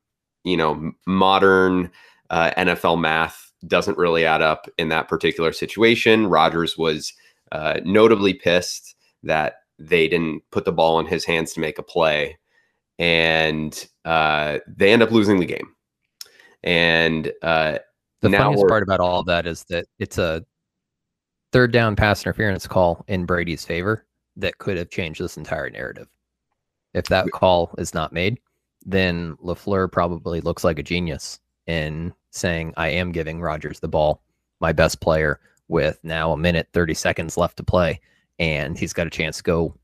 you 0.46 0.56
know, 0.56 0.92
modern 1.06 1.92
uh, 2.30 2.52
NFL 2.58 3.02
math 3.02 3.52
doesn't 3.68 3.98
really 3.98 4.26
add 4.26 4.42
up 4.42 4.70
in 4.78 4.90
that 4.90 5.10
particular 5.10 5.52
situation. 5.52 6.28
Rodgers 6.28 6.78
was 6.78 7.12
uh, 7.52 7.82
notably 7.84 8.34
pissed 8.34 8.96
that 9.24 9.56
they 9.80 10.08
didn't 10.08 10.42
put 10.52 10.64
the 10.64 10.72
ball 10.72 11.00
in 11.00 11.06
his 11.06 11.26
hands 11.26 11.54
to 11.54 11.60
make 11.60 11.78
a 11.78 11.84
play. 11.84 12.38
and 12.98 13.88
uh, 14.06 14.60
they 14.68 14.94
end 14.94 15.04
up 15.04 15.12
losing 15.12 15.40
the 15.40 15.46
game. 15.46 15.74
And 16.64 17.32
uh, 17.42 17.80
the 18.22 18.32
funniest 18.32 18.68
part 18.68 18.84
about 18.84 19.00
all 19.00 19.20
of 19.20 19.26
that 19.28 19.46
is 19.46 19.66
that 19.66 19.86
it's 20.00 20.18
a 20.18 20.44
third 21.52 21.72
down 21.72 21.96
pass 21.96 22.24
interference 22.24 22.68
call 22.68 23.04
in 23.08 23.26
Brady's 23.26 23.66
favor 23.66 24.06
that 24.38 24.58
could 24.58 24.78
have 24.78 24.90
changed 24.90 25.22
this 25.22 25.38
entire 25.38 25.70
narrative. 25.70 26.08
If 26.94 27.06
that 27.08 27.30
call 27.32 27.76
is 27.78 27.94
not 27.94 28.14
made, 28.14 28.40
then 28.86 29.36
LaFleur 29.44 29.92
probably 29.92 30.42
looks 30.42 30.64
like 30.64 30.80
a 30.80 30.84
genius 30.84 31.40
in 31.68 32.14
saying, 32.32 32.74
I 32.78 32.90
am 32.90 33.12
giving 33.12 33.42
Rodgers 33.42 33.80
the 33.80 33.88
ball, 33.88 34.22
my 34.60 34.72
best 34.72 35.02
player, 35.02 35.40
with 35.68 36.00
now 36.04 36.32
a 36.32 36.38
minute, 36.38 36.68
30 36.74 36.94
seconds 36.94 37.38
left 37.38 37.58
to 37.58 37.64
play. 37.64 38.00
And 38.38 38.78
he's 38.78 38.94
got 38.94 39.08
a 39.08 39.12
chance 39.12 39.38
to 39.38 39.44
go 39.44 39.76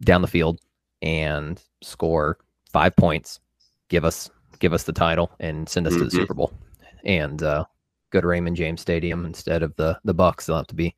down 0.00 0.22
the 0.22 0.28
field 0.28 0.60
and 1.02 1.62
score 1.82 2.38
five 2.72 2.96
points, 2.96 3.40
give 3.88 4.04
us 4.04 4.30
give 4.58 4.72
us 4.72 4.82
the 4.82 4.92
title 4.92 5.30
and 5.38 5.68
send 5.68 5.86
us 5.86 5.92
to 5.92 6.00
the 6.00 6.04
Mhm. 6.06 6.10
Super 6.12 6.34
Bowl. 6.34 6.52
And 7.04 7.40
uh, 7.44 7.64
go 8.10 8.20
to 8.20 8.26
Raymond 8.26 8.56
James 8.56 8.80
Stadium 8.80 9.24
instead 9.24 9.62
of 9.62 9.76
the 9.76 9.98
the 10.04 10.14
Bucs. 10.14 10.46
They'll 10.46 10.56
have 10.56 10.66
to 10.68 10.74
be 10.74 10.94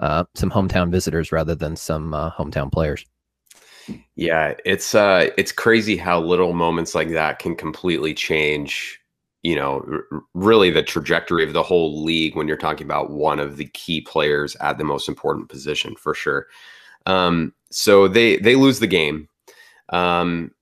uh, 0.00 0.24
some 0.34 0.50
hometown 0.50 0.90
visitors 0.90 1.30
rather 1.30 1.54
than 1.54 1.76
some 1.76 2.12
uh, 2.12 2.32
hometown 2.32 2.72
players. 2.72 3.04
Yeah, 4.16 4.54
it's 4.64 4.94
uh 4.94 5.30
it's 5.36 5.52
crazy 5.52 5.96
how 5.96 6.20
little 6.20 6.52
moments 6.52 6.94
like 6.94 7.10
that 7.10 7.38
can 7.38 7.56
completely 7.56 8.14
change, 8.14 9.00
you 9.42 9.56
know, 9.56 9.84
r- 9.90 10.22
really 10.34 10.70
the 10.70 10.82
trajectory 10.82 11.44
of 11.44 11.52
the 11.52 11.62
whole 11.62 12.02
league 12.04 12.36
when 12.36 12.48
you're 12.48 12.56
talking 12.56 12.86
about 12.86 13.10
one 13.10 13.38
of 13.40 13.56
the 13.56 13.66
key 13.66 14.00
players 14.00 14.56
at 14.56 14.78
the 14.78 14.84
most 14.84 15.08
important 15.08 15.48
position 15.48 15.96
for 15.96 16.14
sure. 16.14 16.46
Um 17.06 17.52
so 17.70 18.08
they 18.08 18.36
they 18.36 18.54
lose 18.54 18.80
the 18.80 18.86
game. 18.86 19.28
Um 19.90 20.52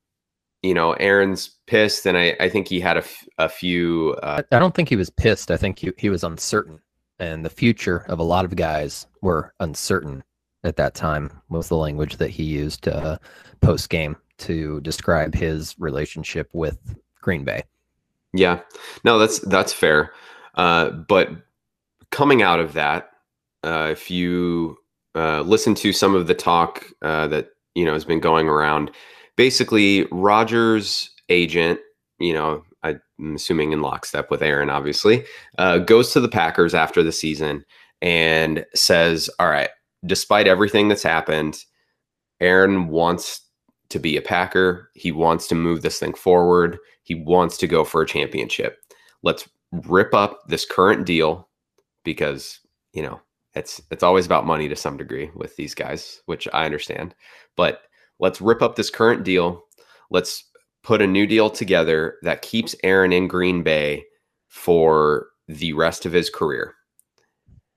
you 0.63 0.75
know, 0.75 0.93
Aaron's 0.95 1.59
pissed 1.67 2.07
and 2.07 2.17
I 2.17 2.37
I 2.41 2.49
think 2.49 2.69
he 2.69 2.81
had 2.81 2.97
a, 2.97 3.01
f- 3.01 3.29
a 3.39 3.49
few 3.49 4.17
uh 4.23 4.43
I 4.51 4.59
don't 4.59 4.75
think 4.75 4.89
he 4.89 4.97
was 4.97 5.11
pissed. 5.11 5.51
I 5.51 5.57
think 5.57 5.79
he, 5.79 5.93
he 5.99 6.11
was 6.11 6.25
uncertain. 6.25 6.81
And 7.19 7.45
the 7.45 7.51
future 7.51 7.99
of 8.09 8.19
a 8.19 8.25
lot 8.25 8.45
of 8.45 8.57
guys 8.57 9.07
were 9.21 9.55
uncertain 9.61 10.25
at 10.65 10.77
that 10.77 10.95
time 10.95 11.31
was 11.49 11.69
the 11.69 11.77
language 11.77 12.17
that 12.17 12.31
he 12.31 12.45
used 12.45 12.89
uh, 12.89 13.19
post 13.61 13.91
game 13.91 14.17
to 14.39 14.81
describe 14.81 15.35
his 15.35 15.75
relationship 15.79 16.49
with 16.53 16.79
Green 17.21 17.45
Bay. 17.45 17.63
Yeah, 18.33 18.61
no, 19.05 19.19
that's 19.19 19.41
that's 19.41 19.73
fair. 19.73 20.13
Uh, 20.55 20.91
but 20.91 21.31
coming 22.11 22.43
out 22.43 22.61
of 22.61 22.73
that, 22.75 23.11
uh, 23.63 23.89
if 23.91 24.11
you 24.11 24.77
uh, 25.15 25.43
listen 25.43 25.75
to 25.77 25.93
some 25.93 26.15
of 26.15 26.27
the 26.27 26.35
talk 26.35 26.85
uh, 27.03 27.29
that 27.29 27.51
you 27.75 27.85
know 27.85 27.93
has 27.93 28.05
been 28.05 28.21
going 28.21 28.49
around, 28.49 28.91
basically 29.37 30.07
Rodgers' 30.11 31.11
agent, 31.29 31.81
you 32.19 32.33
know, 32.33 32.65
I'm 32.83 33.01
assuming 33.35 33.73
in 33.73 33.83
lockstep 33.83 34.31
with 34.31 34.43
Aaron, 34.43 34.71
obviously, 34.71 35.25
uh, 35.59 35.79
goes 35.79 36.13
to 36.13 36.21
the 36.21 36.29
Packers 36.29 36.75
after 36.75 37.03
the 37.03 37.13
season 37.13 37.65
and 38.01 38.65
says, 38.75 39.31
"All 39.39 39.49
right, 39.49 39.71
despite 40.05 40.47
everything 40.47 40.89
that's 40.89 41.03
happened, 41.03 41.65
Aaron 42.41 42.89
wants 42.89 43.41
to 43.91 43.99
be 43.99 44.17
a 44.17 44.23
Packer. 44.23 44.91
He 44.95 45.13
wants 45.13 45.47
to 45.49 45.55
move 45.55 45.83
this 45.83 45.99
thing 45.99 46.15
forward. 46.15 46.79
He 47.03 47.15
wants 47.15 47.57
to 47.59 47.67
go 47.67 47.85
for 47.85 48.03
a 48.03 48.07
championship. 48.07 48.79
Let's 49.23 49.49
rip 49.71 50.15
up 50.15 50.41
this 50.49 50.65
current 50.65 51.07
deal 51.07 51.49
because, 52.05 52.61
you 52.93 53.03
know, 53.03 53.21
it's 53.55 53.83
it's 53.91 54.03
always 54.03 54.27
about 54.27 54.47
money 54.47 54.69
to 54.69 54.77
some 54.77 54.97
degree 54.97 55.31
with 55.35 55.57
these 55.57 55.75
guys, 55.75 56.21
which 56.27 56.49
I 56.53 56.65
understand. 56.65 57.15
But 57.57 57.83
let's 58.19 58.41
rip 58.41 58.63
up 58.63 58.77
this 58.77 58.91
current 58.91 59.25
deal. 59.25 59.63
Let's 60.11 60.45
put 60.83 61.03
a 61.03 61.07
new 61.07 61.27
deal 61.27 61.51
together 61.51 62.17
that 62.23 62.43
keeps 62.43 62.75
Aaron 62.83 63.13
in 63.13 63.29
Green 63.29 63.63
Bay 63.63 64.05
for 64.49 65.29
the 65.49 65.75
rest 65.75 66.07
of 66.07 66.13
his 66.13 66.31
career 66.31 66.75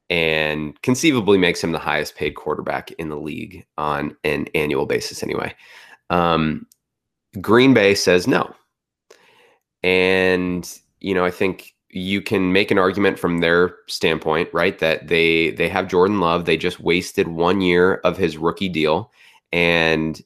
and 0.10 0.80
conceivably 0.84 1.38
makes 1.38 1.64
him 1.64 1.72
the 1.72 1.80
highest 1.80 2.16
paid 2.16 2.36
quarterback 2.36 2.92
in 2.94 3.10
the 3.10 3.18
league 3.18 3.66
on 3.78 4.16
an 4.24 4.48
annual 4.54 4.86
basis 4.86 5.24
anyway. 5.24 5.54
Um, 6.10 6.68
Green 7.42 7.74
Bay 7.74 7.96
says 7.96 8.28
no. 8.28 8.56
And 9.84 10.70
you 11.00 11.14
know, 11.14 11.26
I 11.26 11.32
think 11.32 11.76
you 11.90 12.22
can 12.22 12.52
make 12.52 12.72
an 12.72 12.78
argument 12.78 13.18
from 13.18 13.40
their 13.40 13.76
standpoint, 13.88 14.50
right? 14.54 14.78
That 14.80 15.08
they 15.08 15.52
they 15.52 15.70
have 15.70 15.88
Jordan 15.88 16.20
Love, 16.20 16.46
they 16.46 16.58
just 16.58 16.80
wasted 16.80 17.28
1 17.28 17.62
year 17.62 17.96
of 18.04 18.18
his 18.18 18.38
rookie 18.38 18.70
deal 18.70 19.12
and 19.52 20.22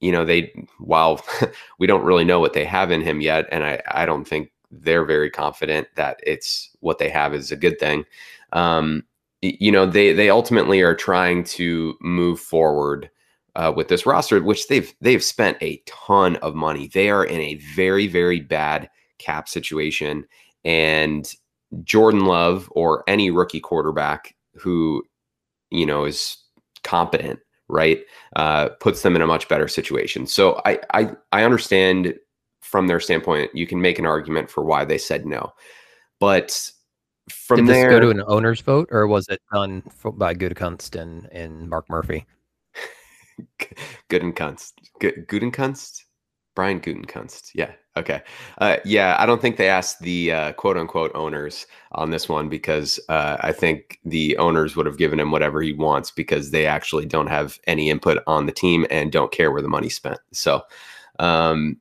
you 0.00 0.12
know, 0.12 0.24
they 0.24 0.52
while 0.78 1.24
we 1.78 1.86
don't 1.86 2.04
really 2.04 2.24
know 2.24 2.40
what 2.40 2.54
they 2.54 2.64
have 2.64 2.90
in 2.90 3.00
him 3.00 3.20
yet 3.20 3.46
and 3.52 3.64
I 3.64 3.82
I 3.88 4.06
don't 4.06 4.26
think 4.26 4.51
they're 4.72 5.04
very 5.04 5.30
confident 5.30 5.86
that 5.96 6.18
it's 6.26 6.70
what 6.80 6.98
they 6.98 7.10
have 7.10 7.34
is 7.34 7.52
a 7.52 7.56
good 7.56 7.78
thing. 7.78 8.04
Um, 8.52 9.04
you 9.42 9.70
know, 9.70 9.86
they 9.86 10.12
they 10.12 10.30
ultimately 10.30 10.80
are 10.80 10.94
trying 10.94 11.44
to 11.44 11.94
move 12.00 12.40
forward 12.40 13.10
uh, 13.54 13.72
with 13.74 13.88
this 13.88 14.06
roster, 14.06 14.40
which 14.42 14.68
they've 14.68 14.92
they've 15.00 15.22
spent 15.22 15.58
a 15.62 15.82
ton 15.86 16.36
of 16.36 16.54
money. 16.54 16.88
They 16.88 17.10
are 17.10 17.24
in 17.24 17.40
a 17.40 17.56
very 17.74 18.06
very 18.06 18.40
bad 18.40 18.88
cap 19.18 19.48
situation, 19.48 20.24
and 20.64 21.30
Jordan 21.82 22.24
Love 22.24 22.68
or 22.72 23.04
any 23.06 23.30
rookie 23.30 23.60
quarterback 23.60 24.34
who 24.54 25.02
you 25.70 25.86
know 25.86 26.04
is 26.04 26.36
competent, 26.84 27.40
right, 27.68 28.00
uh, 28.36 28.70
puts 28.80 29.02
them 29.02 29.16
in 29.16 29.22
a 29.22 29.26
much 29.26 29.48
better 29.48 29.68
situation. 29.68 30.26
So 30.26 30.60
I 30.64 30.78
I 30.94 31.10
I 31.32 31.44
understand 31.44 32.14
from 32.72 32.88
their 32.88 32.98
standpoint, 32.98 33.54
you 33.54 33.66
can 33.66 33.80
make 33.80 33.98
an 33.98 34.06
argument 34.06 34.50
for 34.50 34.64
why 34.64 34.84
they 34.84 34.98
said 34.98 35.26
no, 35.26 35.52
but 36.18 36.70
from 37.30 37.58
Did 37.58 37.66
there, 37.68 37.90
this 37.90 37.90
go 37.90 38.00
to 38.00 38.10
an 38.10 38.24
owner's 38.26 38.60
vote 38.62 38.88
or 38.90 39.06
was 39.06 39.28
it 39.28 39.40
done 39.52 39.82
by 40.14 40.34
Gutekunst 40.34 41.00
and, 41.00 41.26
and 41.30 41.68
Mark 41.68 41.88
Murphy? 41.88 42.26
Gutenkunst. 44.10 44.72
Gu- 44.98 45.24
Gutenkunst? 45.26 46.02
Brian 46.54 46.80
Gutenkunst. 46.80 47.50
Yeah. 47.54 47.72
Okay. 47.96 48.22
Uh, 48.58 48.78
yeah, 48.84 49.16
I 49.18 49.26
don't 49.26 49.40
think 49.40 49.56
they 49.56 49.68
asked 49.68 50.00
the 50.00 50.32
uh, 50.32 50.52
quote 50.54 50.76
unquote 50.76 51.12
owners 51.14 51.66
on 51.92 52.10
this 52.10 52.28
one 52.28 52.48
because 52.48 52.98
uh, 53.08 53.36
I 53.40 53.52
think 53.52 53.98
the 54.04 54.36
owners 54.38 54.76
would 54.76 54.86
have 54.86 54.98
given 54.98 55.20
him 55.20 55.30
whatever 55.30 55.60
he 55.62 55.74
wants 55.74 56.10
because 56.10 56.50
they 56.50 56.66
actually 56.66 57.06
don't 57.06 57.28
have 57.28 57.58
any 57.66 57.90
input 57.90 58.22
on 58.26 58.46
the 58.46 58.52
team 58.52 58.86
and 58.90 59.12
don't 59.12 59.32
care 59.32 59.50
where 59.50 59.62
the 59.62 59.68
money's 59.68 59.94
spent. 59.94 60.18
So 60.32 60.62
um, 61.18 61.76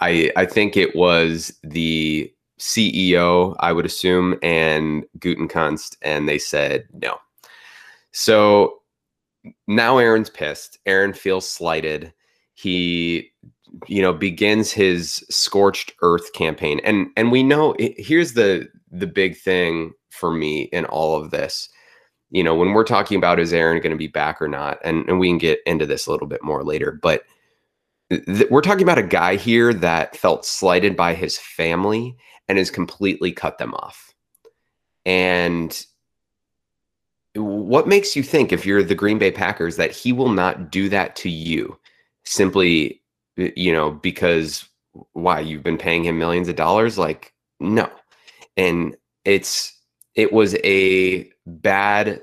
I, 0.00 0.32
I 0.36 0.46
think 0.46 0.76
it 0.76 0.96
was 0.96 1.52
the 1.62 2.32
CEO, 2.58 3.56
I 3.60 3.72
would 3.72 3.86
assume, 3.86 4.38
and 4.42 5.04
Gutenkunst, 5.18 5.96
and 6.02 6.28
they 6.28 6.38
said 6.38 6.86
no. 6.92 7.18
So 8.12 8.80
now 9.66 9.98
Aaron's 9.98 10.30
pissed. 10.30 10.78
Aaron 10.86 11.12
feels 11.12 11.48
slighted. 11.48 12.12
He, 12.54 13.30
you 13.86 14.02
know, 14.02 14.12
begins 14.12 14.72
his 14.72 15.24
scorched 15.30 15.94
earth 16.02 16.32
campaign, 16.32 16.80
and 16.84 17.08
and 17.16 17.32
we 17.32 17.42
know 17.42 17.74
here's 17.78 18.34
the 18.34 18.68
the 18.90 19.06
big 19.06 19.36
thing 19.38 19.92
for 20.10 20.32
me 20.32 20.62
in 20.72 20.84
all 20.86 21.16
of 21.16 21.30
this. 21.30 21.68
You 22.30 22.44
know, 22.44 22.54
when 22.54 22.72
we're 22.72 22.84
talking 22.84 23.16
about 23.16 23.40
is 23.40 23.52
Aaron 23.52 23.80
going 23.80 23.92
to 23.92 23.96
be 23.96 24.06
back 24.06 24.42
or 24.42 24.48
not, 24.48 24.78
and 24.84 25.08
and 25.08 25.18
we 25.18 25.28
can 25.28 25.38
get 25.38 25.60
into 25.66 25.86
this 25.86 26.06
a 26.06 26.10
little 26.10 26.28
bit 26.28 26.42
more 26.42 26.62
later, 26.62 26.98
but 27.00 27.22
th- 28.10 28.50
we're 28.50 28.60
talking 28.60 28.82
about 28.82 28.98
a 28.98 29.02
guy 29.02 29.36
here 29.36 29.72
that 29.74 30.16
felt 30.16 30.44
slighted 30.44 30.96
by 30.96 31.14
his 31.14 31.38
family 31.38 32.16
and 32.48 32.58
has 32.58 32.70
completely 32.70 33.32
cut 33.32 33.58
them 33.58 33.74
off. 33.74 34.14
And 35.06 35.84
what 37.34 37.86
makes 37.86 38.16
you 38.16 38.22
think 38.22 38.52
if 38.52 38.66
you're 38.66 38.82
the 38.82 38.94
Green 38.94 39.18
Bay 39.18 39.30
Packers 39.30 39.76
that 39.76 39.92
he 39.92 40.12
will 40.12 40.30
not 40.30 40.70
do 40.70 40.88
that 40.88 41.14
to 41.16 41.30
you 41.30 41.78
simply 42.24 43.00
you 43.36 43.72
know 43.72 43.92
because 43.92 44.68
why 45.12 45.40
you've 45.40 45.62
been 45.62 45.78
paying 45.78 46.04
him 46.04 46.18
millions 46.18 46.48
of 46.48 46.56
dollars? 46.56 46.98
Like 46.98 47.32
no. 47.60 47.88
And 48.56 48.96
it's 49.24 49.78
it 50.16 50.32
was 50.32 50.56
a 50.64 51.30
bad 51.46 52.20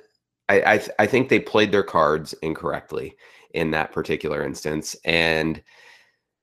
I 0.50 0.62
I, 0.62 0.88
I 1.00 1.06
think 1.08 1.30
they 1.30 1.40
played 1.40 1.72
their 1.72 1.84
cards 1.84 2.34
incorrectly 2.42 3.16
in 3.54 3.72
that 3.72 3.92
particular 3.94 4.44
instance. 4.44 4.96
And 5.06 5.62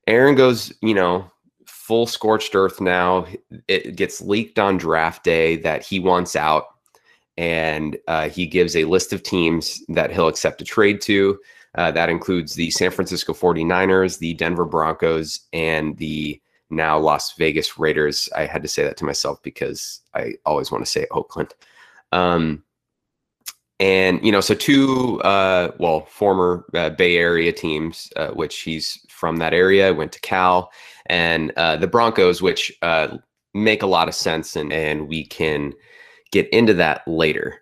Aaron 0.07 0.35
goes 0.35 0.73
you 0.83 0.95
know 0.95 1.31
full 1.67 2.07
scorched 2.07 2.55
earth 2.55 2.81
now 2.81 3.27
it 3.69 3.97
gets 3.97 4.21
leaked 4.21 4.59
on 4.59 4.77
draft 4.77 5.23
day 5.25 5.57
that 5.57 5.85
he 5.85 6.01
wants 6.01 6.35
out 6.35 6.67
and 7.37 7.97
uh, 8.07 8.29
he 8.29 8.47
gives 8.47 8.77
a 8.77 8.85
list 8.85 9.13
of 9.13 9.23
teams 9.23 9.83
that 9.89 10.13
he'll 10.13 10.29
accept 10.29 10.61
a 10.61 10.65
trade 10.65 11.01
to. 11.03 11.39
Uh, 11.75 11.91
that 11.91 12.09
includes 12.09 12.55
the 12.55 12.71
San 12.71 12.91
Francisco 12.91 13.33
49ers, 13.33 14.19
the 14.19 14.35
Denver 14.35 14.65
Broncos, 14.65 15.41
and 15.53 15.97
the 15.97 16.41
now 16.71 16.99
Las 16.99 17.33
Vegas 17.37 17.79
Raiders. 17.79 18.29
I 18.37 18.47
had 18.47 18.63
to 18.63 18.69
say 18.69 18.85
that 18.85 18.97
to 18.99 19.05
myself 19.05 19.43
because 19.43 20.01
I 20.15 20.35
always 20.47 20.71
want 20.71 20.85
to 20.85 20.91
say 20.91 21.07
Oakland. 21.11 21.53
Um, 22.13 22.63
and, 23.81 24.25
you 24.25 24.31
know, 24.31 24.41
so 24.41 24.55
two, 24.55 25.21
uh, 25.23 25.73
well, 25.79 26.07
former 26.07 26.65
uh, 26.75 26.91
Bay 26.91 27.17
Area 27.17 27.53
teams, 27.53 28.09
uh, 28.15 28.29
which 28.29 28.61
he's 28.61 29.04
from 29.15 29.37
that 29.37 29.55
area, 29.55 29.95
went 29.95 30.13
to 30.13 30.21
Cal, 30.21 30.71
and 31.07 31.53
uh, 31.57 31.77
the 31.77 31.87
Broncos, 31.87 32.43
which 32.43 32.73
uh, 32.83 33.17
make 33.55 33.83
a 33.83 33.87
lot 33.87 34.09
of 34.09 34.15
sense, 34.15 34.57
and 34.57 34.73
and 34.73 35.09
we 35.09 35.25
can 35.25 35.73
get 36.33 36.49
into 36.51 36.75
that 36.75 37.07
later. 37.07 37.61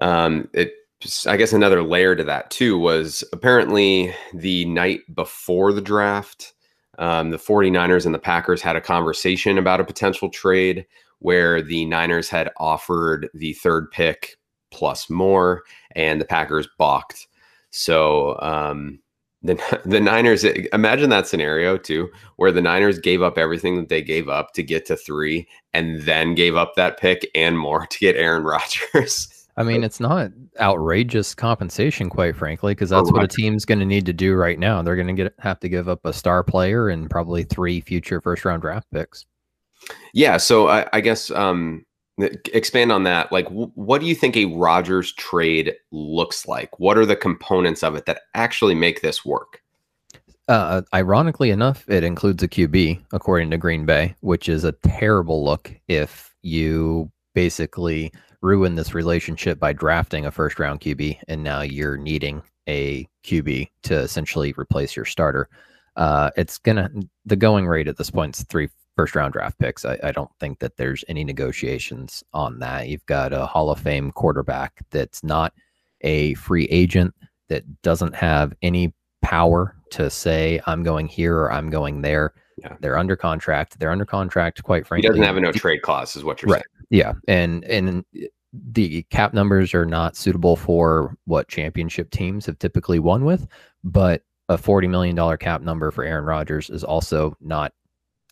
Um, 0.00 0.48
it, 0.54 0.72
I 1.26 1.36
guess 1.36 1.52
another 1.52 1.82
layer 1.82 2.14
to 2.14 2.24
that 2.24 2.50
too 2.50 2.78
was 2.78 3.24
apparently 3.32 4.14
the 4.34 4.64
night 4.66 5.00
before 5.14 5.72
the 5.72 5.80
draft, 5.80 6.52
um, 6.98 7.30
the 7.30 7.38
49ers 7.38 8.04
and 8.04 8.14
the 8.14 8.18
Packers 8.18 8.60
had 8.60 8.76
a 8.76 8.80
conversation 8.80 9.56
about 9.56 9.80
a 9.80 9.84
potential 9.84 10.28
trade 10.28 10.86
where 11.20 11.62
the 11.62 11.84
Niners 11.86 12.28
had 12.28 12.50
offered 12.58 13.28
the 13.34 13.54
third 13.54 13.90
pick 13.90 14.36
plus 14.70 15.10
more, 15.10 15.62
and 15.96 16.20
the 16.20 16.24
Packers 16.26 16.68
balked. 16.78 17.26
So 17.70 18.38
um, 18.40 19.00
the 19.42 19.80
the 19.84 20.00
Niners 20.00 20.44
imagine 20.44 21.10
that 21.10 21.26
scenario 21.26 21.76
too, 21.76 22.10
where 22.36 22.52
the 22.52 22.62
Niners 22.62 22.98
gave 22.98 23.22
up 23.22 23.38
everything 23.38 23.76
that 23.76 23.88
they 23.88 24.02
gave 24.02 24.28
up 24.28 24.52
to 24.54 24.62
get 24.62 24.86
to 24.86 24.96
three, 24.96 25.48
and 25.72 26.02
then 26.02 26.34
gave 26.34 26.56
up 26.56 26.74
that 26.76 26.98
pick 26.98 27.28
and 27.34 27.58
more 27.58 27.86
to 27.90 27.98
get 27.98 28.16
Aaron 28.16 28.44
Rodgers. 28.44 29.28
I 29.56 29.62
mean, 29.62 29.84
it's 29.84 30.00
not 30.00 30.30
outrageous 30.58 31.34
compensation, 31.34 32.08
quite 32.08 32.34
frankly, 32.34 32.72
because 32.72 32.88
that's 32.88 33.12
what 33.12 33.24
a 33.24 33.28
team's 33.28 33.66
going 33.66 33.80
to 33.80 33.84
need 33.84 34.06
to 34.06 34.12
do 34.12 34.34
right 34.34 34.58
now. 34.58 34.80
They're 34.80 34.96
going 34.96 35.14
to 35.14 35.24
get 35.24 35.34
have 35.38 35.60
to 35.60 35.68
give 35.68 35.86
up 35.86 36.00
a 36.04 36.14
star 36.14 36.42
player 36.42 36.88
and 36.88 37.10
probably 37.10 37.42
three 37.44 37.80
future 37.82 38.22
first 38.22 38.44
round 38.44 38.62
draft 38.62 38.86
picks. 38.90 39.26
Yeah, 40.14 40.38
so 40.38 40.68
I, 40.68 40.86
I 40.94 41.00
guess 41.00 41.30
um, 41.32 41.84
expand 42.22 42.92
on 42.92 43.04
that. 43.04 43.30
Like, 43.32 43.48
what 43.48 44.00
do 44.00 44.06
you 44.06 44.14
think 44.14 44.36
a 44.36 44.46
Rodgers 44.46 45.12
trade 45.12 45.74
looks 45.90 46.46
like? 46.46 46.78
What 46.78 46.98
are 46.98 47.06
the 47.06 47.16
components 47.16 47.82
of 47.82 47.94
it 47.94 48.06
that 48.06 48.22
actually 48.34 48.74
make 48.74 49.02
this 49.02 49.24
work? 49.24 49.62
Uh, 50.48 50.82
ironically 50.92 51.50
enough, 51.50 51.88
it 51.88 52.02
includes 52.02 52.42
a 52.42 52.48
QB, 52.48 53.04
according 53.12 53.50
to 53.50 53.56
Green 53.56 53.86
Bay, 53.86 54.16
which 54.20 54.48
is 54.48 54.64
a 54.64 54.72
terrible 54.72 55.44
look 55.44 55.72
if 55.86 56.34
you 56.42 57.10
basically 57.34 58.12
ruin 58.42 58.74
this 58.74 58.94
relationship 58.94 59.58
by 59.60 59.72
drafting 59.72 60.26
a 60.26 60.30
first 60.30 60.58
round 60.58 60.80
QB 60.80 61.18
and 61.28 61.42
now 61.42 61.60
you're 61.60 61.96
needing 61.96 62.42
a 62.68 63.06
QB 63.24 63.68
to 63.82 63.98
essentially 63.98 64.54
replace 64.56 64.96
your 64.96 65.04
starter. 65.04 65.48
Uh, 65.96 66.30
it's 66.36 66.58
gonna 66.58 66.90
the 67.26 67.36
going 67.36 67.66
rate 67.66 67.88
at 67.88 67.96
this 67.96 68.10
point 68.10 68.36
is 68.36 68.44
three 68.44 68.68
first 68.96 69.14
round 69.14 69.32
draft 69.32 69.58
picks. 69.58 69.84
I, 69.84 69.98
I, 70.02 70.12
don't 70.12 70.30
think 70.40 70.58
that 70.58 70.76
there's 70.76 71.04
any 71.08 71.24
negotiations 71.24 72.22
on 72.32 72.58
that. 72.58 72.88
You've 72.88 73.06
got 73.06 73.32
a 73.32 73.46
Hall 73.46 73.70
of 73.70 73.80
Fame 73.80 74.10
quarterback 74.10 74.84
that's 74.90 75.22
not 75.22 75.54
a 76.02 76.34
free 76.34 76.66
agent, 76.66 77.14
that 77.48 77.82
doesn't 77.82 78.14
have 78.14 78.54
any 78.62 78.92
power 79.22 79.76
to 79.90 80.08
say, 80.08 80.60
I'm 80.66 80.82
going 80.82 81.08
here 81.08 81.36
or 81.36 81.52
I'm 81.52 81.68
going 81.68 82.02
there. 82.02 82.32
Yeah. 82.56 82.76
They're 82.80 82.98
under 82.98 83.16
contract. 83.16 83.78
They're 83.78 83.90
under 83.90 84.04
contract, 84.04 84.62
quite 84.62 84.86
frankly. 84.86 85.06
He 85.06 85.08
doesn't 85.08 85.24
have 85.24 85.36
a 85.36 85.40
no 85.40 85.52
trade 85.52 85.82
clause, 85.82 86.16
is 86.16 86.24
what 86.24 86.42
you're 86.42 86.52
right. 86.52 86.62
saying. 86.62 86.86
Yeah. 86.90 87.12
And, 87.28 87.64
and, 87.64 88.04
the 88.52 89.04
cap 89.10 89.32
numbers 89.32 89.74
are 89.74 89.86
not 89.86 90.16
suitable 90.16 90.56
for 90.56 91.16
what 91.26 91.46
championship 91.46 92.10
teams 92.10 92.46
have 92.46 92.58
typically 92.58 92.98
won 92.98 93.24
with, 93.24 93.46
but 93.84 94.22
a 94.48 94.58
$40 94.58 94.90
million 94.90 95.36
cap 95.38 95.62
number 95.62 95.92
for 95.92 96.02
Aaron 96.02 96.24
Rodgers 96.24 96.68
is 96.68 96.82
also 96.82 97.36
not 97.40 97.72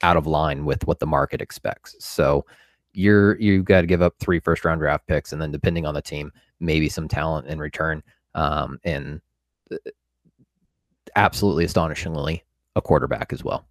out 0.02 0.17
of 0.17 0.26
line 0.26 0.64
with 0.64 0.87
what 0.87 0.99
the 0.99 1.07
market 1.07 1.40
expects. 1.40 1.97
So 1.99 2.45
you're 2.93 3.38
you've 3.38 3.64
got 3.64 3.83
to 3.83 3.87
give 3.87 4.02
up 4.02 4.14
three 4.19 4.40
first 4.40 4.64
round 4.64 4.81
draft 4.81 5.07
picks, 5.07 5.33
and 5.33 5.40
then 5.40 5.52
depending 5.52 5.87
on 5.87 5.95
the 5.95 6.02
team, 6.02 6.33
maybe 6.61 6.88
some 6.88 7.09
talent 7.09 7.47
in 7.47 7.59
return. 7.59 8.02
Um, 8.35 8.78
and 8.85 9.21
uh, 9.71 9.76
absolutely 11.17 11.64
astonishingly, 11.64 12.45
a 12.76 12.83
quarterback 12.83 13.33
as 13.33 13.43
well. 13.45 13.67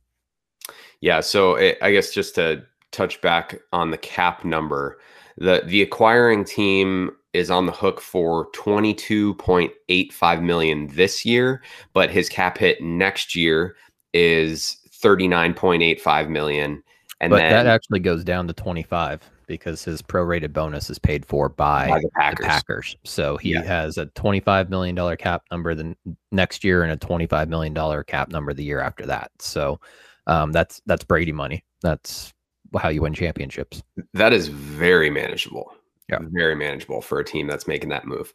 Yeah. 1.02 1.20
So 1.22 1.56
it, 1.56 1.78
I 1.82 1.92
guess 1.92 2.14
just 2.14 2.36
to 2.36 2.64
touch 2.92 3.22
back 3.22 3.60
on 3.72 3.92
the 3.92 3.98
cap 3.98 4.44
number, 4.44 5.00
the 5.38 5.64
the 5.66 5.82
acquiring 5.82 6.44
team 6.46 7.12
is 7.34 7.52
on 7.52 7.66
the 7.68 7.72
hook 7.72 8.02
for 8.02 8.50
22.85 8.52 10.42
million 10.42 10.88
this 10.88 11.24
year, 11.24 11.62
but 11.94 12.10
his 12.10 12.30
cap 12.30 12.58
hit 12.58 12.82
next 12.82 13.36
year 13.36 13.76
is 14.14 14.78
39.85 15.02 16.30
million. 16.30 16.84
And 17.20 17.32
but 17.32 17.38
then, 17.38 17.52
that 17.52 17.68
actually 17.68 18.00
goes 18.00 18.24
down 18.24 18.48
to 18.48 18.54
25 18.54 19.30
because 19.48 19.84
his 19.84 20.02
prorated 20.02 20.54
bonus 20.54 20.90
is 20.90 21.00
paid 21.00 21.26
for 21.26 21.50
by, 21.50 21.88
by 21.88 22.00
the, 22.02 22.10
Packers. 22.20 22.38
the, 22.38 22.48
Packers. 22.48 22.96
So 23.04 23.38
he 23.38 23.54
yeah. 23.54 23.64
has 23.64 23.98
a 23.98 24.06
$25 24.08 24.70
million 24.70 25.18
cap 25.18 25.44
number 25.50 25.74
the 25.74 25.96
next 26.32 26.64
year 26.64 26.84
and 26.84 26.92
a 26.92 26.98
$25 26.98 27.48
million 27.48 28.04
cap 28.04 28.30
number 28.30 28.54
the 28.54 28.64
year 28.64 28.82
after 28.82 29.06
that. 29.06 29.32
So 29.40 29.80
um, 30.28 30.52
that's 30.52 30.82
that's 30.86 31.06
Brady 31.06 31.32
money. 31.32 31.64
That's 31.82 32.34
how 32.78 32.90
you 32.90 33.02
win 33.02 33.14
championships. 33.14 33.82
That 34.14 34.34
is 34.34 34.50
very 34.50 35.10
manageable. 35.10 35.74
Yeah. 36.10 36.20
Very 36.22 36.56
manageable 36.56 37.02
for 37.02 37.20
a 37.20 37.24
team 37.24 37.48
that's 37.48 37.68
making 37.68 37.90
that 37.90 38.06
move. 38.06 38.34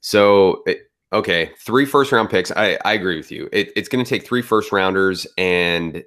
So 0.00 0.62
it, 0.66 0.90
Okay, 1.14 1.52
three 1.60 1.86
first 1.86 2.10
round 2.10 2.28
picks. 2.28 2.50
I, 2.50 2.76
I 2.84 2.92
agree 2.92 3.16
with 3.16 3.30
you. 3.30 3.48
It, 3.52 3.70
it's 3.76 3.88
going 3.88 4.04
to 4.04 4.08
take 4.08 4.26
three 4.26 4.42
first 4.42 4.72
rounders 4.72 5.28
and 5.38 6.02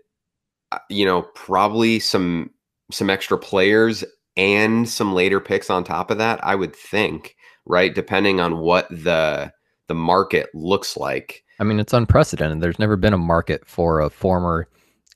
uh, 0.73 0.79
you 0.89 1.05
know 1.05 1.21
probably 1.33 1.99
some 1.99 2.51
some 2.91 3.09
extra 3.09 3.37
players 3.37 4.03
and 4.35 4.87
some 4.87 5.13
later 5.13 5.39
picks 5.39 5.69
on 5.69 5.85
top 5.85 6.11
of 6.11 6.17
that. 6.17 6.43
I 6.43 6.55
would 6.55 6.75
think, 6.75 7.37
right? 7.65 7.95
Depending 7.95 8.41
on 8.41 8.57
what 8.59 8.89
the 8.89 9.53
the 9.87 9.95
market 9.95 10.49
looks 10.53 10.97
like. 10.97 11.41
I 11.61 11.63
mean, 11.63 11.79
it's 11.79 11.93
unprecedented. 11.93 12.59
There's 12.59 12.77
never 12.77 12.97
been 12.97 13.13
a 13.13 13.17
market 13.17 13.65
for 13.65 14.01
a 14.01 14.09
former 14.09 14.67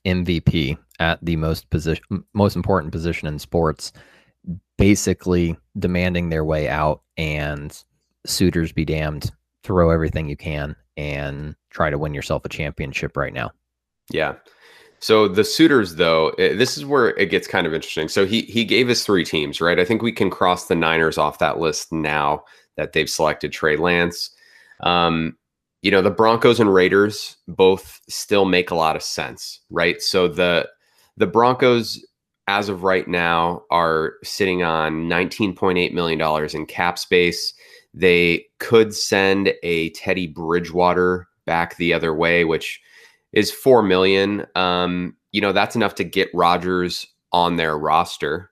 MVP 0.06 0.78
at 1.00 1.22
the 1.22 1.36
most 1.36 1.68
position, 1.68 2.24
most 2.32 2.56
important 2.56 2.92
position 2.92 3.28
in 3.28 3.38
sports, 3.38 3.92
basically 4.78 5.54
demanding 5.78 6.30
their 6.30 6.46
way 6.46 6.66
out 6.66 7.02
and 7.18 7.84
suitors 8.24 8.72
be 8.72 8.86
damned 8.86 9.30
throw 9.62 9.90
everything 9.90 10.28
you 10.28 10.36
can 10.36 10.76
and 10.96 11.54
try 11.70 11.90
to 11.90 11.98
win 11.98 12.14
yourself 12.14 12.44
a 12.44 12.48
championship 12.48 13.16
right 13.16 13.32
now. 13.32 13.50
Yeah. 14.10 14.34
So 14.98 15.26
the 15.26 15.42
suitors, 15.42 15.96
though, 15.96 16.28
it, 16.38 16.58
this 16.58 16.76
is 16.78 16.84
where 16.84 17.08
it 17.18 17.30
gets 17.30 17.48
kind 17.48 17.66
of 17.66 17.74
interesting. 17.74 18.08
So 18.08 18.24
he 18.24 18.42
he 18.42 18.64
gave 18.64 18.88
us 18.88 19.04
three 19.04 19.24
teams, 19.24 19.60
right? 19.60 19.80
I 19.80 19.84
think 19.84 20.00
we 20.00 20.12
can 20.12 20.30
cross 20.30 20.66
the 20.66 20.76
Niners 20.76 21.18
off 21.18 21.40
that 21.40 21.58
list 21.58 21.92
now 21.92 22.44
that 22.76 22.92
they've 22.92 23.10
selected 23.10 23.52
Trey 23.52 23.76
Lance. 23.76 24.30
Um, 24.80 25.36
you 25.82 25.90
know, 25.90 26.02
the 26.02 26.10
Broncos 26.10 26.60
and 26.60 26.72
Raiders 26.72 27.36
both 27.48 28.00
still 28.08 28.44
make 28.44 28.70
a 28.70 28.76
lot 28.76 28.94
of 28.94 29.02
sense, 29.02 29.60
right? 29.70 30.00
So 30.00 30.28
the 30.28 30.68
the 31.16 31.26
Broncos, 31.26 32.04
as 32.46 32.68
of 32.68 32.84
right 32.84 33.08
now, 33.08 33.64
are 33.72 34.14
sitting 34.22 34.62
on 34.62 35.08
nineteen 35.08 35.52
point 35.52 35.78
eight 35.78 35.94
million 35.94 36.18
dollars 36.18 36.54
in 36.54 36.64
cap 36.64 36.96
space. 36.96 37.54
They 37.94 38.46
could 38.58 38.94
send 38.94 39.52
a 39.62 39.90
Teddy 39.90 40.26
Bridgewater 40.26 41.28
back 41.46 41.76
the 41.76 41.92
other 41.92 42.14
way, 42.14 42.44
which 42.44 42.80
is 43.32 43.50
four 43.50 43.82
million. 43.82 44.46
Um, 44.54 45.16
you 45.32 45.40
know, 45.40 45.52
that's 45.52 45.76
enough 45.76 45.94
to 45.96 46.04
get 46.04 46.30
Rodgers 46.34 47.06
on 47.32 47.56
their 47.56 47.78
roster 47.78 48.50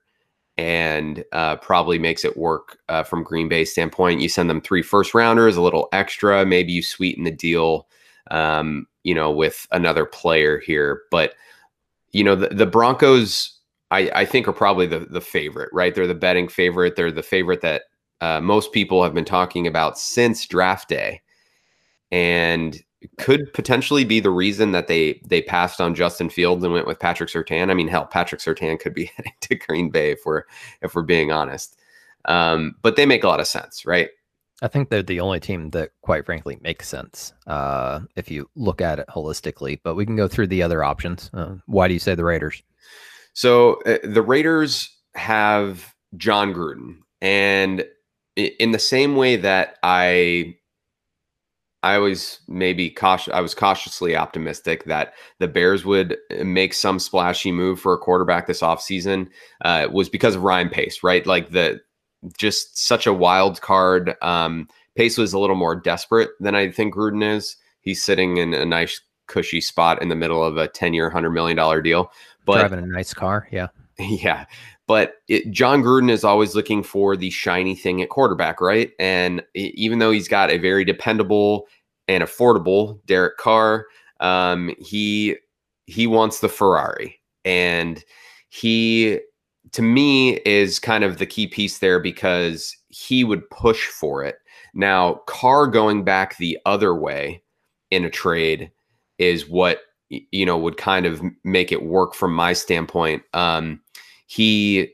and 0.57 1.23
uh, 1.31 1.55
probably 1.57 1.97
makes 1.97 2.25
it 2.25 2.37
work 2.37 2.77
uh, 2.89 3.03
from 3.03 3.23
Green 3.23 3.47
Bay 3.47 3.65
standpoint. 3.65 4.21
You 4.21 4.29
send 4.29 4.49
them 4.49 4.61
three 4.61 4.81
first 4.81 5.13
rounders, 5.13 5.55
a 5.55 5.61
little 5.61 5.87
extra. 5.91 6.45
Maybe 6.45 6.73
you 6.73 6.83
sweeten 6.83 7.23
the 7.23 7.31
deal, 7.31 7.87
um, 8.29 8.85
you 9.03 9.15
know, 9.15 9.31
with 9.31 9.67
another 9.71 10.05
player 10.05 10.59
here. 10.59 11.01
But 11.09 11.33
you 12.11 12.23
know, 12.23 12.35
the, 12.35 12.49
the 12.49 12.65
Broncos, 12.65 13.57
I, 13.89 14.11
I 14.13 14.25
think, 14.25 14.47
are 14.47 14.53
probably 14.53 14.85
the 14.85 14.99
the 14.99 15.21
favorite, 15.21 15.69
right? 15.73 15.95
They're 15.95 16.07
the 16.07 16.13
betting 16.13 16.47
favorite. 16.47 16.95
They're 16.95 17.11
the 17.11 17.23
favorite 17.23 17.61
that 17.61 17.83
uh, 18.21 18.39
most 18.39 18.71
people 18.71 19.03
have 19.03 19.13
been 19.13 19.25
talking 19.25 19.67
about 19.67 19.97
since 19.97 20.45
draft 20.45 20.87
day, 20.87 21.21
and 22.11 22.81
could 23.17 23.51
potentially 23.53 24.03
be 24.03 24.19
the 24.19 24.29
reason 24.29 24.71
that 24.71 24.87
they 24.87 25.19
they 25.25 25.41
passed 25.41 25.81
on 25.81 25.95
Justin 25.95 26.29
Fields 26.29 26.63
and 26.63 26.73
went 26.73 26.87
with 26.87 26.99
Patrick 26.99 27.29
Surtain. 27.29 27.69
I 27.69 27.73
mean, 27.73 27.87
hell, 27.87 28.05
Patrick 28.05 28.41
Surtain 28.41 28.79
could 28.79 28.93
be 28.93 29.05
heading 29.15 29.33
to 29.41 29.55
Green 29.55 29.89
Bay 29.89 30.11
if 30.11 30.21
we're 30.25 30.43
if 30.81 30.95
we're 30.95 31.01
being 31.01 31.31
honest. 31.31 31.77
Um, 32.25 32.75
but 32.81 32.95
they 32.95 33.05
make 33.05 33.23
a 33.23 33.27
lot 33.27 33.39
of 33.39 33.47
sense, 33.47 33.85
right? 33.85 34.09
I 34.61 34.67
think 34.67 34.89
they're 34.89 35.01
the 35.01 35.19
only 35.19 35.39
team 35.39 35.71
that, 35.71 35.89
quite 36.01 36.23
frankly, 36.23 36.59
makes 36.61 36.87
sense 36.87 37.33
uh, 37.47 38.01
if 38.15 38.29
you 38.29 38.47
look 38.55 38.79
at 38.79 38.99
it 38.99 39.07
holistically. 39.09 39.79
But 39.83 39.95
we 39.95 40.05
can 40.05 40.15
go 40.15 40.27
through 40.27 40.47
the 40.47 40.61
other 40.61 40.83
options. 40.83 41.31
Uh, 41.33 41.55
why 41.65 41.87
do 41.87 41.95
you 41.95 41.99
say 41.99 42.13
the 42.13 42.23
Raiders? 42.23 42.61
So 43.33 43.81
uh, 43.87 43.97
the 44.03 44.21
Raiders 44.21 44.95
have 45.15 45.95
Jon 46.15 46.53
Gruden, 46.53 46.97
and 47.21 47.83
in 48.45 48.71
the 48.71 48.79
same 48.79 49.15
way 49.15 49.35
that 49.37 49.77
I 49.83 50.55
I 51.83 51.97
was 51.97 52.39
maybe 52.47 52.89
cautious. 52.89 53.33
I 53.33 53.41
was 53.41 53.55
cautiously 53.55 54.15
optimistic 54.15 54.83
that 54.85 55.13
the 55.39 55.47
Bears 55.47 55.83
would 55.83 56.17
make 56.43 56.73
some 56.73 56.99
splashy 56.99 57.51
move 57.51 57.79
for 57.79 57.93
a 57.93 57.97
quarterback 57.97 58.45
this 58.45 58.61
offseason. 58.61 59.29
Uh, 59.65 59.87
was 59.91 60.07
because 60.07 60.35
of 60.35 60.43
Ryan 60.43 60.69
Pace, 60.69 61.01
right? 61.03 61.25
Like 61.25 61.51
the 61.51 61.81
just 62.37 62.77
such 62.77 63.07
a 63.07 63.13
wild 63.13 63.61
card. 63.61 64.15
Um, 64.21 64.67
Pace 64.95 65.17
was 65.17 65.33
a 65.33 65.39
little 65.39 65.55
more 65.55 65.75
desperate 65.75 66.29
than 66.39 66.53
I 66.53 66.69
think 66.69 66.93
Gruden 66.93 67.23
is. 67.23 67.57
He's 67.81 68.03
sitting 68.03 68.37
in 68.37 68.53
a 68.53 68.65
nice 68.65 69.01
cushy 69.27 69.61
spot 69.61 70.01
in 70.01 70.09
the 70.09 70.15
middle 70.15 70.43
of 70.43 70.57
a 70.57 70.67
10 70.67 70.93
year, 70.93 71.09
$100 71.09 71.33
million 71.33 71.83
deal. 71.83 72.11
But 72.45 72.59
driving 72.59 72.83
a 72.83 72.87
nice 72.87 73.13
car. 73.13 73.47
Yeah. 73.51 73.67
Yeah. 73.99 74.45
But 74.87 75.15
it, 75.27 75.49
Jon 75.51 75.83
Gruden 75.83 76.09
is 76.09 76.23
always 76.23 76.55
looking 76.55 76.83
for 76.83 77.15
the 77.15 77.29
shiny 77.29 77.75
thing 77.75 78.01
at 78.01 78.09
quarterback, 78.09 78.59
right? 78.59 78.91
And 78.99 79.43
even 79.53 79.99
though 79.99 80.11
he's 80.11 80.27
got 80.27 80.51
a 80.51 80.57
very 80.57 80.83
dependable 80.83 81.67
and 82.07 82.23
affordable 82.23 82.99
Derek 83.05 83.37
Carr, 83.37 83.85
um, 84.19 84.73
he 84.79 85.35
he 85.85 86.07
wants 86.07 86.39
the 86.39 86.49
Ferrari, 86.49 87.19
and 87.45 88.03
he 88.49 89.19
to 89.71 89.81
me 89.81 90.37
is 90.45 90.79
kind 90.79 91.03
of 91.03 91.17
the 91.17 91.25
key 91.25 91.47
piece 91.47 91.79
there 91.79 91.99
because 91.99 92.75
he 92.89 93.23
would 93.23 93.49
push 93.49 93.87
for 93.87 94.23
it. 94.23 94.35
Now, 94.73 95.21
Carr 95.27 95.67
going 95.67 96.03
back 96.03 96.37
the 96.37 96.57
other 96.65 96.95
way 96.95 97.41
in 97.89 98.05
a 98.05 98.09
trade 98.09 98.71
is 99.17 99.47
what 99.47 99.81
you 100.09 100.45
know 100.45 100.57
would 100.57 100.77
kind 100.77 101.05
of 101.05 101.21
make 101.43 101.71
it 101.71 101.83
work 101.83 102.13
from 102.13 102.33
my 102.33 102.53
standpoint. 102.53 103.23
Um, 103.33 103.81
he 104.31 104.87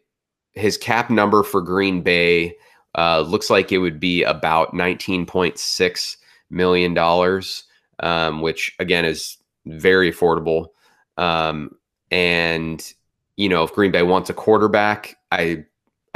his 0.54 0.80
cap 0.80 1.12
number 1.12 1.44
for 1.44 1.62
Green 1.62 2.02
Bay 2.02 2.56
uh, 2.98 3.22
looks 3.22 3.52
like 3.52 3.72
it 3.72 3.78
would 3.78 4.00
be 4.00 4.24
about 4.24 4.74
nineteen 4.74 5.28
point 5.28 5.60
six 5.60 6.18
million 6.50 6.96
dollars, 6.96 7.64
um, 8.00 8.42
which 8.42 8.76
again 8.80 9.06
is 9.06 9.38
very 9.68 10.12
affordable. 10.12 10.70
Um, 11.18 11.78
and 12.10 12.82
you 13.36 13.48
know, 13.48 13.64
if 13.64 13.74
Green 13.74 13.92
Bay 13.92 14.02
wants 14.02 14.32
a 14.32 14.34
quarterback, 14.34 15.16
I 15.32 15.66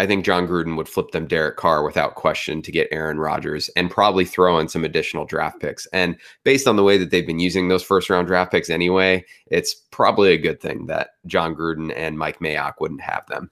I 0.02 0.08
think 0.08 0.26
Jon 0.26 0.48
Gruden 0.48 0.78
would 0.78 0.90
flip 0.90 1.12
them 1.12 1.28
Derek 1.28 1.58
Carr 1.58 1.84
without 1.84 2.16
question 2.16 2.64
to 2.64 2.72
get 2.72 2.88
Aaron 2.90 3.20
Rodgers 3.20 3.70
and 3.76 3.92
probably 3.92 4.26
throw 4.26 4.58
in 4.58 4.68
some 4.68 4.84
additional 4.84 5.26
draft 5.26 5.60
picks. 5.60 5.86
And 5.94 6.18
based 6.44 6.68
on 6.68 6.76
the 6.76 6.82
way 6.82 6.98
that 6.98 7.12
they've 7.12 7.28
been 7.28 7.40
using 7.40 7.68
those 7.68 7.84
first 7.84 8.10
round 8.10 8.26
draft 8.26 8.52
picks 8.52 8.72
anyway, 8.72 9.24
it's 9.46 9.76
probably 9.92 10.34
a 10.34 10.40
good 10.40 10.60
thing 10.60 10.88
that 10.88 11.12
Jon 11.28 11.56
Gruden 11.56 11.94
and 11.96 12.18
Mike 12.18 12.40
Mayock 12.40 12.74
wouldn't 12.80 13.02
have 13.02 13.28
them. 13.28 13.52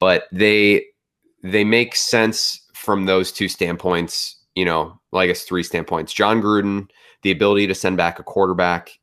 But 0.00 0.24
they 0.32 0.84
they 1.44 1.62
make 1.62 1.94
sense 1.94 2.60
from 2.74 3.06
those 3.06 3.30
two 3.30 3.48
standpoints, 3.48 4.36
you 4.56 4.64
know, 4.64 5.00
well, 5.12 5.22
I 5.22 5.28
guess 5.28 5.44
three 5.44 5.62
standpoints. 5.62 6.12
Jon 6.12 6.42
Gruden, 6.42 6.90
the 7.22 7.30
ability 7.30 7.68
to 7.68 7.74
send 7.74 7.98
back 7.98 8.18
a 8.18 8.24
quarterback 8.24 8.98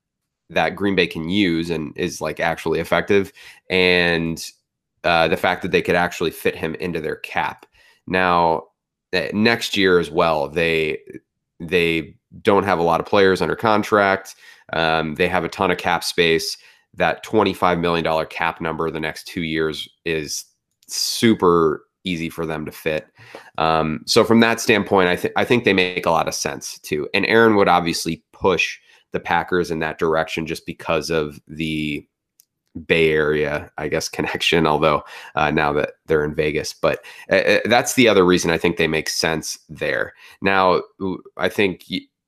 that 0.50 0.76
Green 0.76 0.96
Bay 0.96 1.08
can 1.08 1.30
use 1.30 1.70
and 1.70 1.98
is 1.98 2.20
like 2.20 2.42
actually 2.42 2.82
effective, 2.82 3.32
and 3.70 4.46
uh, 5.04 5.28
the 5.28 5.38
fact 5.38 5.62
that 5.62 5.72
they 5.72 5.82
could 5.82 5.96
actually 5.96 6.32
fit 6.32 6.56
him 6.56 6.76
into 6.76 7.00
their 7.00 7.18
cap. 7.18 7.66
Now, 8.08 8.66
uh, 9.14 9.28
next 9.34 9.76
year 9.76 10.00
as 10.00 10.12
well, 10.12 10.48
they 10.48 11.00
they 11.60 12.16
don't 12.42 12.64
have 12.64 12.80
a 12.80 12.84
lot 12.84 13.00
of 13.00 13.06
players 13.06 13.42
under 13.42 13.56
contract. 13.56 14.36
Um, 14.74 15.16
they 15.16 15.28
have 15.28 15.44
a 15.44 15.50
ton 15.50 15.72
of 15.72 15.78
cap 15.78 16.04
space. 16.04 16.58
That 16.94 17.24
$25 17.24 17.80
million 17.80 18.26
cap 18.28 18.62
number 18.62 18.90
the 18.90 19.00
next 19.00 19.28
two 19.28 19.44
years 19.44 19.88
is 20.06 20.46
super 20.88 21.84
easy 22.04 22.30
for 22.30 22.46
them 22.46 22.66
to 22.66 22.72
fit. 22.72 23.08
Um, 23.58 24.02
so 24.08 24.24
from 24.24 24.40
that 24.40 24.60
standpoint, 24.60 25.08
I 25.08 25.16
think 25.16 25.34
I 25.38 25.46
think 25.46 25.64
they 25.64 25.74
make 25.74 26.06
a 26.06 26.12
lot 26.12 26.28
of 26.28 26.34
sense 26.34 26.80
too. 26.80 27.08
And 27.14 27.26
Aaron 27.26 27.56
would 27.56 27.68
obviously 27.68 28.24
push 28.34 28.80
the 29.12 29.20
Packers 29.20 29.72
in 29.72 29.80
that 29.80 30.00
direction 30.00 30.48
just 30.48 30.66
because 30.66 31.10
of 31.10 31.40
the 31.48 32.06
Bay 32.86 33.12
Area, 33.12 33.72
I 33.78 33.88
guess, 33.88 34.10
connection, 34.18 34.68
although 34.68 35.04
uh, 35.36 35.52
now 35.52 35.74
that 35.74 35.94
they're 36.06 36.24
in 36.24 36.36
Vegas. 36.36 36.74
But 36.74 37.04
uh, 37.32 37.36
uh 37.36 37.60
that's 37.66 37.94
the 37.94 38.08
other 38.08 38.26
reason 38.26 38.52
I 38.52 38.58
think 38.58 38.78
they 38.78 38.88
make 38.88 39.10
sense 39.10 39.60
there. 39.70 40.14
Now, 40.42 40.82
I 41.38 41.50
think 41.50 41.86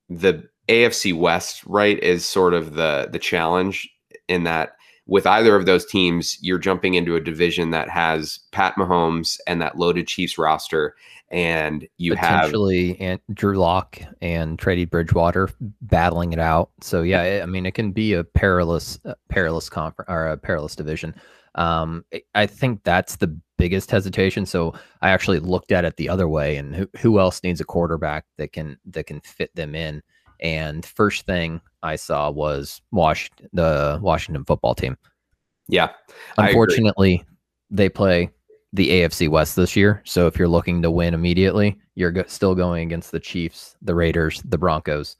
the 0.09 0.47
AFC 0.67 1.13
West, 1.13 1.63
right, 1.65 2.01
is 2.01 2.25
sort 2.25 2.53
of 2.53 2.75
the 2.75 3.09
the 3.11 3.19
challenge 3.19 3.89
in 4.27 4.43
that 4.43 4.75
with 5.05 5.27
either 5.27 5.55
of 5.55 5.65
those 5.65 5.85
teams, 5.85 6.37
you're 6.41 6.57
jumping 6.57 6.93
into 6.93 7.15
a 7.15 7.21
division 7.21 7.71
that 7.71 7.89
has 7.89 8.39
Pat 8.51 8.75
Mahomes 8.75 9.37
and 9.47 9.61
that 9.61 9.77
loaded 9.77 10.07
Chiefs 10.07 10.37
roster, 10.37 10.95
and 11.33 11.87
you 11.97 12.13
have 12.13 12.41
potentially 12.43 12.93
have 12.93 13.19
Drew 13.33 13.57
Lock 13.57 13.99
and 14.21 14.57
Teddy 14.59 14.85
Bridgewater 14.85 15.49
battling 15.81 16.31
it 16.31 16.39
out. 16.39 16.69
So 16.79 17.01
yeah, 17.01 17.41
I 17.41 17.47
mean, 17.47 17.65
it 17.65 17.73
can 17.73 17.91
be 17.91 18.13
a 18.13 18.23
perilous, 18.23 18.99
uh, 19.03 19.15
perilous 19.29 19.67
conference 19.67 20.09
or 20.09 20.27
a 20.27 20.37
perilous 20.37 20.75
division. 20.75 21.15
Um, 21.55 22.05
I 22.35 22.45
think 22.45 22.83
that's 22.83 23.15
the 23.15 23.35
biggest 23.57 23.89
hesitation. 23.89 24.45
So 24.45 24.75
I 25.01 25.09
actually 25.09 25.39
looked 25.39 25.71
at 25.71 25.85
it 25.85 25.97
the 25.97 26.07
other 26.07 26.27
way, 26.27 26.55
and 26.57 26.75
who, 26.75 26.87
who 26.99 27.19
else 27.19 27.41
needs 27.43 27.59
a 27.59 27.65
quarterback 27.65 28.25
that 28.37 28.53
can 28.53 28.77
that 28.85 29.07
can 29.07 29.19
fit 29.21 29.53
them 29.55 29.73
in? 29.73 30.03
And 30.39 30.85
first 30.85 31.25
thing 31.25 31.61
I 31.81 31.95
saw 31.95 32.29
was 32.29 32.81
Wash 32.91 33.31
the 33.53 33.99
Washington 34.01 34.45
football 34.45 34.75
team. 34.75 34.97
Yeah. 35.67 35.91
Unfortunately, 36.37 37.23
they 37.71 37.89
play 37.89 38.29
the 38.73 38.89
AFC 38.89 39.29
West 39.29 39.55
this 39.55 39.75
year. 39.75 40.01
So 40.03 40.27
if 40.27 40.37
you're 40.37 40.47
looking 40.47 40.81
to 40.81 40.91
win 40.91 41.13
immediately, 41.13 41.79
you're 41.95 42.11
go- 42.11 42.25
still 42.27 42.55
going 42.55 42.83
against 42.83 43.11
the 43.11 43.19
Chiefs, 43.19 43.77
the 43.81 43.95
Raiders, 43.95 44.41
the 44.45 44.57
Broncos. 44.57 45.15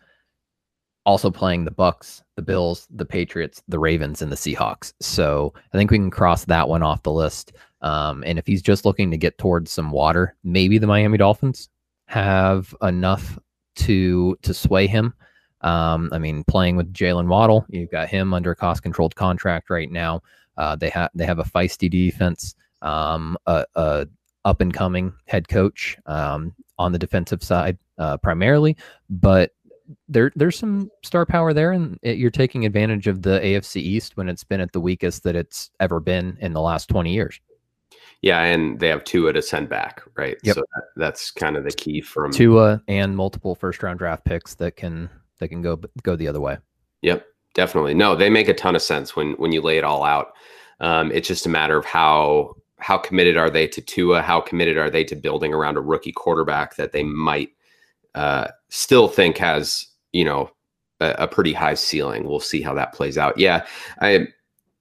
Also 1.05 1.29
playing 1.29 1.65
the 1.65 1.71
Bucs, 1.71 2.23
the 2.35 2.41
Bills, 2.41 2.87
the 2.89 3.05
Patriots, 3.05 3.61
the 3.67 3.77
Ravens, 3.77 4.21
and 4.21 4.31
the 4.31 4.35
Seahawks. 4.35 4.93
So 4.99 5.53
I 5.73 5.77
think 5.77 5.91
we 5.91 5.97
can 5.97 6.09
cross 6.09 6.45
that 6.45 6.67
one 6.67 6.81
off 6.81 7.03
the 7.03 7.11
list. 7.11 7.53
Um, 7.81 8.23
and 8.25 8.39
if 8.39 8.47
he's 8.47 8.61
just 8.61 8.85
looking 8.85 9.11
to 9.11 9.17
get 9.17 9.37
towards 9.37 9.71
some 9.71 9.91
water, 9.91 10.35
maybe 10.43 10.77
the 10.77 10.87
Miami 10.87 11.17
Dolphins 11.17 11.69
have 12.05 12.73
enough 12.81 13.37
to 13.75 14.37
to 14.41 14.53
sway 14.53 14.87
him. 14.87 15.13
Um, 15.61 16.09
I 16.11 16.19
mean, 16.19 16.43
playing 16.45 16.75
with 16.75 16.93
Jaylen 16.93 17.27
Waddle, 17.27 17.65
you've 17.69 17.91
got 17.91 18.09
him 18.09 18.33
under 18.33 18.51
a 18.51 18.55
cost 18.55 18.81
controlled 18.83 19.15
contract 19.15 19.69
right 19.69 19.91
now. 19.91 20.21
Uh, 20.57 20.75
they 20.75 20.89
have 20.89 21.09
they 21.13 21.25
have 21.25 21.39
a 21.39 21.43
feisty 21.43 21.89
defense, 21.89 22.55
um, 22.83 23.37
a, 23.47 23.65
a 23.75 24.07
up 24.45 24.61
and 24.61 24.73
coming 24.73 25.13
head 25.25 25.47
coach 25.47 25.97
um, 26.05 26.53
on 26.77 26.91
the 26.91 26.99
defensive 26.99 27.43
side 27.43 27.77
uh, 27.97 28.17
primarily, 28.17 28.77
but 29.09 29.51
there 30.07 30.31
there's 30.35 30.57
some 30.57 30.89
star 31.03 31.25
power 31.25 31.53
there, 31.53 31.71
and 31.71 31.99
it, 32.01 32.17
you're 32.17 32.31
taking 32.31 32.65
advantage 32.65 33.07
of 33.07 33.21
the 33.21 33.39
AFC 33.39 33.77
East 33.77 34.17
when 34.17 34.29
it's 34.29 34.43
been 34.43 34.59
at 34.59 34.71
the 34.71 34.79
weakest 34.79 35.23
that 35.23 35.35
it's 35.35 35.71
ever 35.79 35.99
been 35.99 36.37
in 36.39 36.53
the 36.53 36.61
last 36.61 36.87
20 36.89 37.11
years. 37.11 37.39
Yeah, 38.21 38.41
and 38.41 38.79
they 38.79 38.87
have 38.87 39.03
Tua 39.03 39.33
to 39.33 39.41
send 39.41 39.67
back, 39.67 40.01
right? 40.15 40.37
Yep. 40.43 40.55
So 40.55 40.61
that, 40.61 40.83
that's 40.95 41.29
kind 41.29 41.57
of 41.57 41.65
the 41.65 41.71
key 41.71 41.99
from 41.99 42.31
Tua 42.31 42.81
and 42.87 43.17
multiple 43.17 43.55
first 43.55 43.83
round 43.83 43.99
draft 43.99 44.23
picks 44.23 44.55
that 44.55 44.77
can 44.77 45.09
that 45.39 45.49
can 45.49 45.61
go 45.61 45.79
go 46.03 46.15
the 46.15 46.27
other 46.27 46.39
way. 46.39 46.57
Yep, 47.01 47.25
definitely. 47.53 47.93
No, 47.93 48.15
they 48.15 48.29
make 48.29 48.47
a 48.47 48.53
ton 48.53 48.75
of 48.75 48.81
sense 48.81 49.15
when 49.15 49.33
when 49.33 49.51
you 49.51 49.61
lay 49.61 49.77
it 49.77 49.83
all 49.83 50.03
out. 50.03 50.33
Um, 50.79 51.11
it's 51.11 51.27
just 51.27 51.45
a 51.45 51.49
matter 51.49 51.77
of 51.77 51.85
how 51.85 52.55
how 52.83 52.97
committed 52.97 53.37
are 53.37 53.49
they 53.49 53.65
to 53.67 53.81
Tua? 53.81 54.21
How 54.21 54.41
committed 54.41 54.77
are 54.77 54.89
they 54.89 55.05
to 55.05 55.15
building 55.15 55.53
around 55.53 55.77
a 55.77 55.81
rookie 55.81 56.11
quarterback 56.11 56.75
that 56.75 56.91
they 56.91 57.03
might 57.03 57.49
uh, 58.13 58.49
still 58.69 59.07
think 59.07 59.37
has 59.37 59.87
you 60.11 60.25
know 60.25 60.51
a, 60.99 61.15
a, 61.19 61.27
pretty 61.27 61.53
high 61.53 61.75
ceiling? 61.75 62.27
We'll 62.27 62.41
see 62.41 62.61
how 62.61 62.73
that 62.73 62.93
plays 62.93 63.17
out. 63.17 63.37
Yeah, 63.37 63.65
I. 64.01 64.27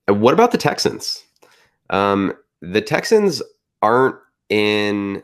What 0.08 0.34
about 0.34 0.50
the 0.50 0.58
Texans? 0.58 1.22
Um, 1.90 2.34
the 2.60 2.80
Texans 2.80 3.40
aren't 3.82 4.16
in 4.48 5.22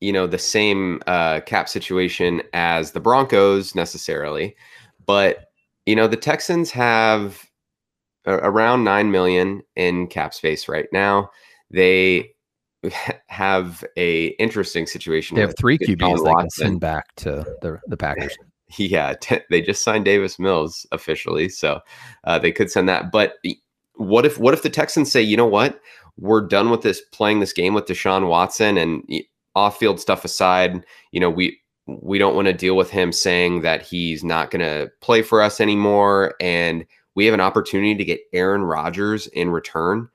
you 0.00 0.12
know 0.12 0.26
the 0.26 0.38
same 0.38 1.00
uh, 1.06 1.40
cap 1.40 1.66
situation 1.66 2.42
as 2.52 2.92
the 2.92 3.00
Broncos 3.00 3.74
necessarily, 3.74 4.54
but 5.06 5.46
you 5.86 5.96
know 5.96 6.08
the 6.08 6.16
Texans 6.16 6.70
have 6.72 7.46
around 8.26 8.84
nine 8.84 9.10
million 9.10 9.62
in 9.76 10.08
cap 10.08 10.34
space 10.34 10.68
right 10.68 10.86
now. 10.92 11.30
They 11.72 12.34
have 13.26 13.84
a 13.96 14.26
interesting 14.38 14.86
situation. 14.86 15.36
They 15.36 15.42
have 15.42 15.54
three 15.58 15.78
QBs 15.78 16.24
they 16.24 16.34
can 16.34 16.50
send 16.50 16.80
back 16.80 17.14
to 17.16 17.44
the 17.60 17.80
the 17.86 17.96
Packers. 17.96 18.36
yeah, 18.76 19.14
t- 19.20 19.40
they 19.50 19.60
just 19.60 19.84
signed 19.84 20.04
Davis 20.04 20.38
Mills 20.38 20.86
officially, 20.92 21.48
so 21.48 21.80
uh, 22.24 22.38
they 22.38 22.52
could 22.52 22.70
send 22.70 22.88
that. 22.88 23.12
But 23.12 23.34
what 23.96 24.24
if 24.24 24.38
what 24.38 24.54
if 24.54 24.62
the 24.62 24.70
Texans 24.70 25.10
say, 25.10 25.22
you 25.22 25.36
know 25.36 25.46
what? 25.46 25.80
we're 26.18 26.46
done 26.46 26.70
with 26.70 26.82
this 26.82 27.02
playing 27.12 27.40
this 27.40 27.52
game 27.52 27.74
with 27.74 27.86
Deshaun 27.86 28.28
Watson 28.28 28.76
and 28.76 29.02
off-field 29.54 30.00
stuff 30.00 30.24
aside, 30.24 30.84
you 31.10 31.20
know, 31.20 31.30
we 31.30 31.58
we 31.86 32.18
don't 32.18 32.36
want 32.36 32.46
to 32.46 32.52
deal 32.52 32.76
with 32.76 32.90
him 32.90 33.12
saying 33.12 33.62
that 33.62 33.82
he's 33.82 34.22
not 34.22 34.50
going 34.50 34.60
to 34.60 34.90
play 35.00 35.20
for 35.20 35.42
us 35.42 35.60
anymore 35.60 36.34
and 36.40 36.86
we 37.16 37.24
have 37.26 37.34
an 37.34 37.40
opportunity 37.40 37.94
to 37.96 38.04
get 38.04 38.20
Aaron 38.32 38.62
Rodgers 38.62 39.26
in 39.26 39.50
return. 39.50 40.08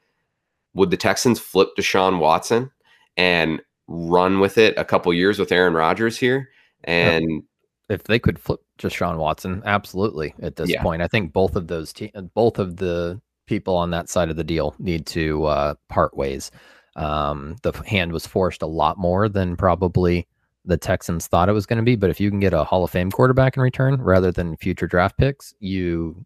Would 0.78 0.92
the 0.92 0.98
Texans 0.98 1.40
flip 1.40 1.70
Deshaun 1.78 2.20
Watson 2.20 2.72
and 3.18 3.62
run 3.88 4.40
with 4.40 4.58
it 4.58 4.78
a 4.78 4.86
couple 4.86 5.12
years 5.14 5.40
with 5.40 5.52
Aaron 5.52 5.74
Rodgers 5.74 6.18
here? 6.18 6.50
And 6.84 7.44
if 7.90 8.04
they 8.04 8.20
could 8.20 8.38
flip 8.38 8.60
Deshaun 8.78 9.18
Watson, 9.18 9.64
absolutely. 9.66 10.36
At 10.40 10.56
this 10.56 10.70
yeah. 10.70 10.84
point, 10.84 11.02
I 11.02 11.08
think 11.08 11.34
both 11.34 11.56
of 11.56 11.68
those 11.68 11.92
te- 11.94 12.14
both 12.36 12.60
of 12.60 12.78
the 12.78 13.20
people 13.48 13.76
on 13.76 13.90
that 13.92 14.08
side 14.08 14.30
of 14.30 14.36
the 14.36 14.44
deal 14.44 14.76
need 14.78 15.08
to 15.08 15.46
uh, 15.46 15.74
part 15.90 16.16
ways. 16.16 16.52
Um, 16.96 17.56
the 17.64 17.72
hand 17.86 18.12
was 18.12 18.28
forced 18.28 18.62
a 18.62 18.68
lot 18.68 18.98
more 18.98 19.28
than 19.28 19.56
probably 19.56 20.28
the 20.64 20.78
Texans 20.78 21.28
thought 21.28 21.50
it 21.50 21.54
was 21.54 21.66
going 21.66 21.78
to 21.78 21.84
be. 21.84 21.96
But 21.96 22.12
if 22.12 22.20
you 22.20 22.30
can 22.30 22.40
get 22.40 22.54
a 22.54 22.64
Hall 22.64 22.84
of 22.84 22.92
Fame 22.92 23.10
quarterback 23.10 23.58
in 23.58 23.64
return 23.64 24.00
rather 24.02 24.32
than 24.32 24.58
future 24.58 24.88
draft 24.88 25.18
picks, 25.18 25.56
you 25.60 26.24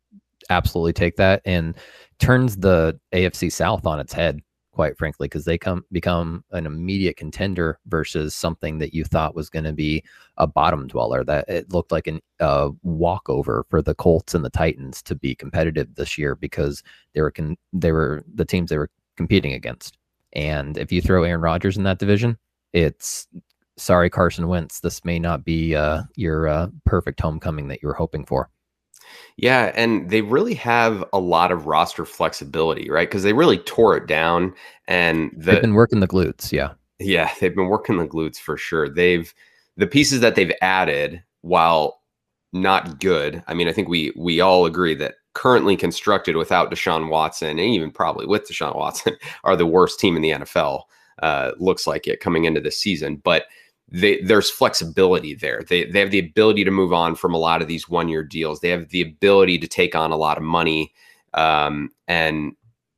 absolutely 0.50 0.94
take 0.94 1.16
that 1.16 1.42
and 1.46 1.76
turns 2.22 2.58
the 2.58 2.98
AFC 3.14 3.52
South 3.52 3.86
on 3.86 4.00
its 4.00 4.14
head, 4.14 4.40
quite 4.72 4.98
frankly, 4.98 5.26
because 5.26 5.44
they 5.44 5.58
come 5.58 5.84
become 5.92 6.46
an 6.52 6.66
immediate 6.66 7.18
contender 7.18 7.80
versus 7.88 8.34
something 8.34 8.78
that 8.78 8.94
you 8.94 9.04
thought 9.04 9.36
was 9.36 9.50
going 9.50 9.66
to 9.66 9.74
be 9.74 10.04
a 10.38 10.48
bottom 10.48 10.88
dweller. 10.88 11.24
That 11.26 11.50
it 11.50 11.74
looked 11.74 11.92
like 11.92 12.08
an 12.08 12.22
uh, 12.40 12.70
walkover 12.84 13.66
for 13.70 13.82
the 13.82 13.96
Colts 13.96 14.34
and 14.34 14.46
the 14.46 14.50
Titans 14.50 15.02
to 15.04 15.16
be 15.16 15.36
competitive 15.36 15.96
this 15.96 16.18
year 16.18 16.36
because 16.36 16.84
they 17.14 17.22
were 17.22 17.32
con- 17.32 17.58
they 17.74 17.92
were 17.92 18.24
the 18.34 18.46
teams 18.46 18.70
they 18.70 18.78
were 18.78 18.92
competing 19.18 19.54
against. 19.54 19.98
And 20.34 20.78
if 20.78 20.92
you 20.92 21.02
throw 21.02 21.24
Aaron 21.24 21.42
Rodgers 21.42 21.76
in 21.76 21.84
that 21.84 22.00
division, 22.00 22.38
it's 22.72 23.28
sorry, 23.78 24.10
Carson 24.10 24.48
Wentz. 24.48 24.80
This 24.80 25.04
may 25.04 25.20
not 25.20 25.44
be 25.44 25.76
uh, 25.76 26.04
your 26.16 26.48
uh, 26.48 26.68
perfect 26.86 27.20
homecoming 27.20 27.68
that 27.68 27.82
you 27.82 27.88
were 27.88 27.94
hoping 27.94 28.26
for. 28.26 28.50
Yeah, 29.38 29.72
and 29.76 30.10
they 30.10 30.22
really 30.22 30.54
have 30.56 31.04
a 31.14 31.20
lot 31.20 31.52
of 31.52 31.66
roster 31.66 32.06
flexibility, 32.06 32.90
right? 32.90 33.10
Because 33.10 33.24
they 33.24 33.34
really 33.34 33.58
tore 33.60 33.98
it 33.98 34.08
down, 34.08 34.54
and 34.88 35.32
the, 35.36 35.54
they've 35.54 35.62
been 35.62 35.74
working 35.74 36.00
the 36.00 36.08
glutes. 36.08 36.52
Yeah, 36.52 36.74
yeah, 37.00 37.32
they've 37.40 37.56
been 37.56 37.68
working 37.68 37.98
the 37.98 38.08
glutes 38.08 38.38
for 38.38 38.58
sure. 38.58 38.90
They've 38.90 39.34
the 39.78 39.88
pieces 39.88 40.20
that 40.22 40.36
they've 40.36 40.54
added, 40.62 41.24
while 41.42 42.02
not 42.54 43.00
good. 43.00 43.44
I 43.48 43.54
mean, 43.54 43.68
I 43.68 43.72
think 43.72 43.88
we 43.88 44.14
we 44.16 44.42
all 44.42 44.66
agree 44.66 44.96
that 44.96 45.16
currently 45.34 45.78
constructed 45.78 46.36
without 46.36 46.72
Deshaun 46.72 47.10
Watson, 47.10 47.50
and 47.50 47.60
even 47.60 47.92
probably 47.92 48.26
with 48.26 48.48
Deshaun 48.48 48.76
Watson, 48.76 49.16
are 49.44 49.56
the 49.56 49.66
worst 49.66 50.00
team 50.00 50.16
in 50.16 50.22
the 50.22 50.32
NFL. 50.32 50.84
Uh, 51.22 51.52
looks 51.60 51.86
like 51.86 52.08
it 52.08 52.20
coming 52.20 52.46
into 52.46 52.60
the 52.60 52.72
season, 52.72 53.18
but 53.24 53.46
they, 53.92 54.22
there's 54.22 54.50
flexibility 54.50 55.36
there. 55.36 55.64
They, 55.68 55.86
they 55.86 56.00
have 56.00 56.12
the 56.12 56.20
ability 56.20 56.64
to 56.64 56.72
move 56.72 56.94
on 56.94 57.16
from 57.16 57.34
a 57.34 57.38
lot 57.38 57.62
of 57.62 57.68
these 57.68 57.90
one 57.90 58.08
year 58.08 58.24
deals. 58.24 58.60
They 58.60 58.70
have 58.70 58.90
the 58.90 59.02
ability 59.02 59.58
to 59.60 59.68
take 59.68 59.96
on 59.96 60.12
a 60.12 60.18
lot 60.18 60.38
of 60.38 60.44
money 60.44 60.94
um, 61.34 61.90
and 62.08 62.54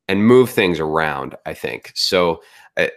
and 0.07 0.25
move 0.25 0.49
things 0.49 0.79
around. 0.79 1.35
I 1.45 1.53
think 1.53 1.91
so. 1.95 2.43
Uh, 2.77 2.87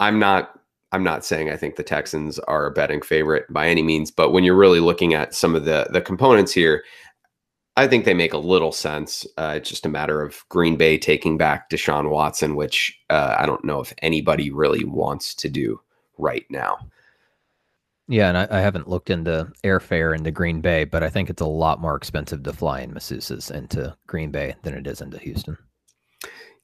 I'm 0.00 0.18
not 0.18 0.58
I'm 0.92 1.04
not 1.04 1.24
saying 1.24 1.50
I 1.50 1.56
think 1.56 1.76
the 1.76 1.82
Texans 1.82 2.38
are 2.40 2.66
a 2.66 2.70
betting 2.70 3.02
favorite 3.02 3.44
by 3.50 3.68
any 3.68 3.82
means, 3.82 4.10
but 4.10 4.30
when 4.30 4.44
you're 4.44 4.56
really 4.56 4.80
looking 4.80 5.12
at 5.12 5.34
some 5.34 5.54
of 5.54 5.64
the 5.66 5.88
the 5.90 6.00
components 6.00 6.52
here, 6.52 6.84
I 7.76 7.86
think 7.86 8.06
they 8.06 8.14
make 8.14 8.32
a 8.32 8.38
little 8.38 8.72
sense. 8.72 9.26
Uh, 9.36 9.54
it's 9.56 9.68
just 9.68 9.84
a 9.84 9.90
matter 9.90 10.22
of 10.22 10.42
Green 10.48 10.76
Bay 10.76 10.96
taking 10.96 11.36
back 11.36 11.68
Deshaun 11.68 12.10
Watson, 12.10 12.56
which 12.56 12.98
uh, 13.10 13.36
I 13.38 13.44
don't 13.44 13.64
know 13.64 13.80
if 13.80 13.92
anybody 14.00 14.50
really 14.50 14.84
wants 14.84 15.34
to 15.36 15.50
do 15.50 15.80
right 16.18 16.44
now. 16.50 16.78
Yeah, 18.08 18.28
and 18.28 18.38
I, 18.38 18.48
I, 18.50 18.60
haven't 18.60 18.88
looked 18.88 19.10
into 19.10 19.52
airfare 19.64 20.16
into 20.16 20.30
Green 20.30 20.62
Bay, 20.62 20.84
but 20.84 21.02
I 21.02 21.10
think 21.10 21.28
it's 21.28 21.42
a 21.42 21.46
lot 21.46 21.78
more 21.78 21.94
expensive 21.94 22.42
to 22.44 22.54
fly 22.54 22.80
in 22.80 22.94
masseuses 22.94 23.50
into 23.50 23.94
Green 24.06 24.30
Bay 24.30 24.54
than 24.62 24.72
it 24.72 24.86
is 24.86 25.02
into 25.02 25.18
Houston. 25.18 25.58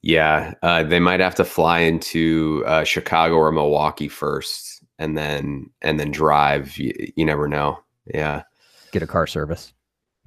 Yeah, 0.01 0.55
uh, 0.63 0.83
they 0.83 0.99
might 0.99 1.19
have 1.19 1.35
to 1.35 1.43
fly 1.43 1.79
into 1.79 2.63
uh, 2.65 2.83
Chicago 2.83 3.35
or 3.35 3.51
Milwaukee 3.51 4.07
first, 4.07 4.83
and 4.97 5.15
then 5.17 5.69
and 5.81 5.99
then 5.99 6.11
drive. 6.11 6.77
You, 6.77 6.93
you, 7.15 7.25
never 7.25 7.47
know. 7.47 7.79
Yeah, 8.13 8.43
get 8.91 9.03
a 9.03 9.07
car 9.07 9.27
service. 9.27 9.73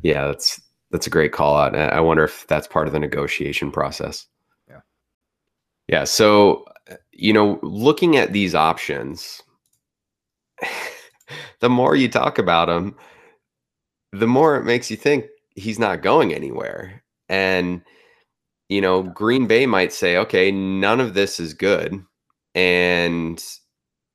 Yeah, 0.03 0.27
that's 0.27 0.61
that's 0.91 1.07
a 1.07 1.11
great 1.11 1.33
call 1.33 1.57
out. 1.57 1.77
I 1.77 2.01
wonder 2.01 2.25
if 2.25 2.47
that's 2.47 2.67
part 2.67 2.87
of 2.87 2.93
the 2.93 2.99
negotiation 2.99 3.71
process. 3.71 4.27
Yeah, 4.69 4.81
yeah. 5.87 6.05
So 6.05 6.65
you 7.13 7.33
know, 7.33 7.59
looking 7.63 8.17
at 8.17 8.33
these 8.33 8.55
options, 8.55 9.43
the 11.61 11.69
more 11.69 11.97
you 11.97 12.09
talk 12.09 12.39
about 12.39 12.67
them, 12.67 12.95
the 14.13 14.27
more 14.27 14.57
it 14.57 14.65
makes 14.65 14.91
you 14.91 14.97
think 14.97 15.27
he's 15.55 15.79
not 15.79 16.03
going 16.03 16.33
anywhere. 16.33 17.03
And, 17.29 17.83
you 18.69 18.81
know, 18.81 19.03
Green 19.03 19.47
Bay 19.47 19.67
might 19.67 19.93
say, 19.93 20.17
okay, 20.17 20.51
none 20.51 21.01
of 21.01 21.15
this 21.15 21.39
is 21.41 21.53
good. 21.55 22.03
And 22.55 23.43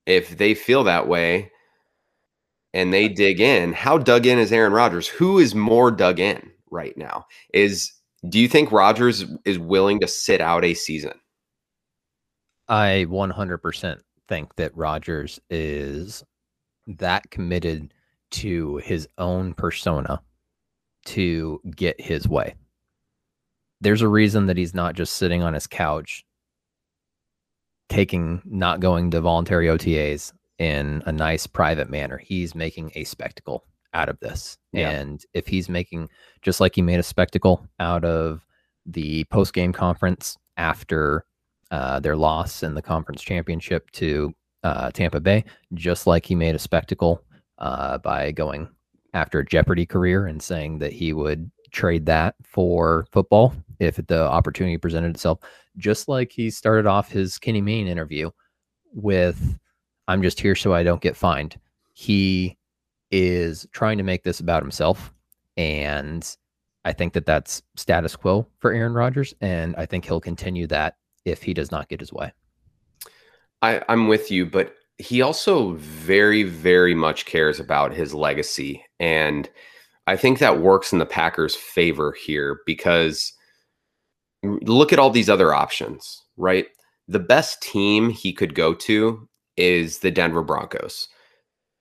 if 0.05 0.37
they 0.37 0.53
feel 0.53 0.83
that 0.85 1.07
way 1.07 1.51
and 2.73 2.93
they 2.93 3.07
dig 3.07 3.39
in, 3.39 3.73
how 3.73 3.97
dug 3.97 4.25
in 4.25 4.39
is 4.39 4.51
Aaron 4.51 4.73
Rodgers? 4.73 5.07
Who 5.07 5.39
is 5.39 5.53
more 5.53 5.91
dug 5.91 6.19
in 6.19 6.51
right 6.71 6.97
now? 6.97 7.25
Is 7.53 7.91
do 8.29 8.39
you 8.39 8.47
think 8.47 8.71
Rodgers 8.71 9.25
is 9.45 9.59
willing 9.59 9.99
to 9.99 10.07
sit 10.07 10.41
out 10.41 10.63
a 10.63 10.73
season? 10.73 11.13
I 12.67 13.05
100% 13.09 13.99
think 14.27 14.55
that 14.55 14.75
Rodgers 14.75 15.39
is 15.49 16.23
that 16.87 17.29
committed 17.29 17.93
to 18.31 18.77
his 18.77 19.07
own 19.17 19.53
persona 19.53 20.21
to 21.05 21.61
get 21.75 21.99
his 21.99 22.27
way. 22.27 22.55
There's 23.81 24.01
a 24.01 24.07
reason 24.07 24.45
that 24.47 24.57
he's 24.57 24.73
not 24.73 24.95
just 24.95 25.17
sitting 25.17 25.43
on 25.43 25.53
his 25.53 25.67
couch 25.67 26.25
taking 27.89 28.41
not 28.45 28.79
going 28.79 29.11
to 29.11 29.21
voluntary 29.21 29.67
OTAs 29.67 30.33
in 30.57 31.03
a 31.05 31.11
nice 31.11 31.45
private 31.45 31.89
manner. 31.89 32.17
He's 32.17 32.55
making 32.55 32.91
a 32.95 33.03
spectacle 33.03 33.65
out 33.93 34.09
of 34.09 34.19
this. 34.19 34.57
Yeah. 34.71 34.89
And 34.89 35.23
if 35.33 35.47
he's 35.47 35.69
making 35.69 36.09
just 36.41 36.59
like 36.59 36.75
he 36.75 36.81
made 36.81 36.99
a 36.99 37.03
spectacle 37.03 37.67
out 37.79 38.03
of 38.03 38.45
the 38.85 39.25
post 39.25 39.53
game 39.53 39.73
conference 39.73 40.37
after 40.57 41.25
uh, 41.73 41.99
their 41.99 42.15
loss 42.15 42.61
in 42.61 42.75
the 42.75 42.81
conference 42.83 43.23
championship 43.23 43.89
to 43.89 44.31
uh, 44.63 44.91
Tampa 44.91 45.19
Bay, 45.19 45.43
just 45.73 46.05
like 46.05 46.23
he 46.23 46.35
made 46.35 46.53
a 46.53 46.59
spectacle 46.59 47.23
uh, 47.57 47.97
by 47.97 48.31
going 48.31 48.69
after 49.15 49.39
a 49.39 49.45
Jeopardy 49.45 49.83
career 49.83 50.27
and 50.27 50.41
saying 50.41 50.77
that 50.77 50.93
he 50.93 51.13
would 51.13 51.49
trade 51.71 52.05
that 52.05 52.35
for 52.43 53.07
football 53.11 53.55
if 53.79 53.95
the 53.95 54.21
opportunity 54.21 54.77
presented 54.77 55.15
itself. 55.15 55.39
Just 55.75 56.07
like 56.07 56.31
he 56.31 56.51
started 56.51 56.85
off 56.85 57.11
his 57.11 57.39
Kenny 57.39 57.59
Mayne 57.59 57.87
interview 57.87 58.29
with, 58.93 59.57
I'm 60.07 60.21
just 60.21 60.39
here 60.39 60.53
so 60.53 60.75
I 60.75 60.83
don't 60.83 61.01
get 61.01 61.17
fined. 61.17 61.59
He 61.93 62.55
is 63.09 63.65
trying 63.71 63.97
to 63.97 64.03
make 64.03 64.23
this 64.23 64.41
about 64.41 64.61
himself. 64.61 65.11
And 65.57 66.23
I 66.85 66.93
think 66.93 67.13
that 67.13 67.25
that's 67.25 67.63
status 67.75 68.15
quo 68.15 68.45
for 68.59 68.73
Aaron 68.73 68.93
Rodgers. 68.93 69.33
And 69.41 69.75
I 69.75 69.87
think 69.87 70.05
he'll 70.05 70.21
continue 70.21 70.67
that 70.67 70.97
if 71.25 71.43
he 71.43 71.53
does 71.53 71.71
not 71.71 71.89
get 71.89 71.99
his 71.99 72.13
way. 72.13 72.33
I, 73.61 73.81
I'm 73.87 74.07
with 74.07 74.29
you, 74.29 74.45
but 74.45 74.75
he 74.97 75.21
also 75.21 75.73
very, 75.73 76.43
very 76.43 76.93
much 76.93 77.25
cares 77.25 77.59
about 77.59 77.93
his 77.93 78.13
legacy. 78.13 78.83
And 78.99 79.49
I 80.05 80.15
think 80.17 80.39
that 80.39 80.59
works 80.59 80.91
in 80.91 80.99
the 80.99 81.05
Packers' 81.05 81.55
favor 81.55 82.11
here 82.11 82.59
because 82.65 83.33
look 84.43 84.91
at 84.91 84.99
all 84.99 85.09
these 85.09 85.29
other 85.29 85.53
options, 85.53 86.21
right? 86.37 86.67
The 87.07 87.19
best 87.19 87.61
team 87.61 88.09
he 88.09 88.33
could 88.33 88.55
go 88.55 88.73
to 88.73 89.27
is 89.55 89.99
the 89.99 90.11
Denver 90.11 90.43
Broncos, 90.43 91.07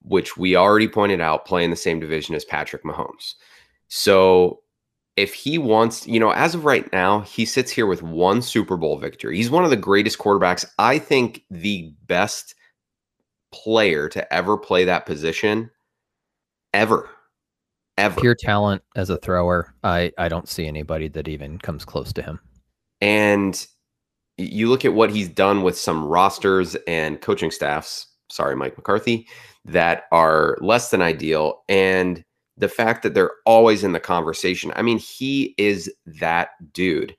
which 0.03 0.37
we 0.37 0.57
already 0.57 0.89
pointed 0.89 1.21
out 1.21 1.47
play 1.47 1.65
in 1.65 1.71
the 1.71 1.77
same 1.77 2.01
division 2.01 2.35
as 2.35 2.45
Patrick 2.45 2.85
Mahomes. 2.85 3.35
So 3.89 4.62
if 5.17 5.35
he 5.35 5.59
wants, 5.59 6.07
you 6.07 6.19
know, 6.19 6.31
as 6.31 6.55
of 6.55 6.65
right 6.65 6.91
now, 6.93 7.21
he 7.21 7.45
sits 7.45 7.71
here 7.71 7.87
with 7.87 8.03
one 8.03 8.41
Super 8.41 8.77
Bowl 8.77 8.97
victory. 8.99 9.37
He's 9.37 9.51
one 9.51 9.65
of 9.65 9.71
the 9.71 9.77
greatest 9.77 10.19
quarterbacks. 10.19 10.65
I 10.79 10.99
think 10.99 11.45
the 11.51 11.93
best 12.07 12.55
player 13.53 14.09
to 14.09 14.33
ever 14.33 14.57
play 14.57 14.85
that 14.85 15.05
position 15.05 15.71
ever. 16.73 17.11
Ever. 17.99 18.19
Pure 18.21 18.37
talent 18.37 18.83
as 18.97 19.11
a 19.11 19.19
thrower. 19.19 19.75
I, 19.85 20.13
I 20.17 20.29
don't 20.29 20.49
see 20.49 20.67
anybody 20.67 21.09
that 21.09 21.29
even 21.29 21.59
comes 21.59 21.85
close 21.85 22.11
to 22.15 22.23
him. 22.23 22.41
And 23.03 23.67
you 24.39 24.69
look 24.69 24.87
at 24.87 24.95
what 24.95 25.11
he's 25.11 25.29
done 25.29 25.63
with 25.63 25.79
some 25.79 26.05
rosters 26.07 26.75
and 26.87 27.21
coaching 27.21 27.51
staffs, 27.51 28.07
sorry, 28.31 28.57
Mike 28.57 28.79
McCarthy, 28.79 29.29
that 29.67 30.05
are 30.11 30.57
less 30.63 30.91
than 30.91 31.03
ideal. 31.03 31.63
And 31.69 32.25
the 32.57 32.69
fact 32.69 33.03
that 33.03 33.15
they're 33.15 33.33
always 33.47 33.83
in 33.83 33.93
the 33.93 34.01
conversation. 34.01 34.73
I 34.77 34.83
mean, 34.83 34.99
he 34.99 35.55
is 35.59 35.93
that 36.21 36.51
dude, 36.73 37.17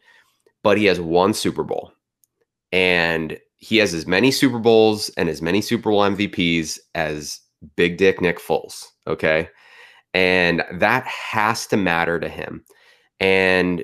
but 0.64 0.78
he 0.78 0.86
has 0.86 1.00
one 1.00 1.34
Super 1.34 1.64
Bowl 1.64 1.92
and 2.72 3.40
he 3.58 3.78
has 3.78 3.94
as 3.94 4.06
many 4.06 4.32
Super 4.32 4.60
Bowls 4.60 5.10
and 5.18 5.30
as 5.30 5.42
many 5.42 5.62
Super 5.62 5.90
Bowl 5.90 6.02
MVPs 6.02 6.80
as 6.96 7.40
Big 7.76 7.98
Dick 7.98 8.22
Nick 8.22 8.40
Foles. 8.40 8.88
Okay. 9.08 9.50
And 10.14 10.64
that 10.72 11.06
has 11.08 11.66
to 11.68 11.78
matter 11.78 12.20
to 12.20 12.30
him. 12.30 12.64
And 13.20 13.84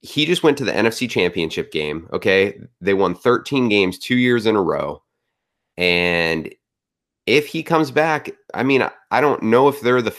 he 0.00 0.26
just 0.26 0.42
went 0.42 0.58
to 0.58 0.64
the 0.64 0.72
NFC 0.72 1.08
Championship 1.08 1.72
game. 1.72 2.08
Okay. 2.12 2.58
They 2.80 2.94
won 2.94 3.14
13 3.14 3.68
games 3.68 3.98
two 3.98 4.16
years 4.16 4.46
in 4.46 4.56
a 4.56 4.62
row. 4.62 5.02
And 5.76 6.52
if 7.26 7.46
he 7.46 7.62
comes 7.62 7.90
back, 7.90 8.30
I 8.52 8.62
mean, 8.62 8.86
I 9.14 9.20
don't 9.20 9.44
know 9.44 9.68
if 9.68 9.80
they're 9.80 10.02
the 10.02 10.12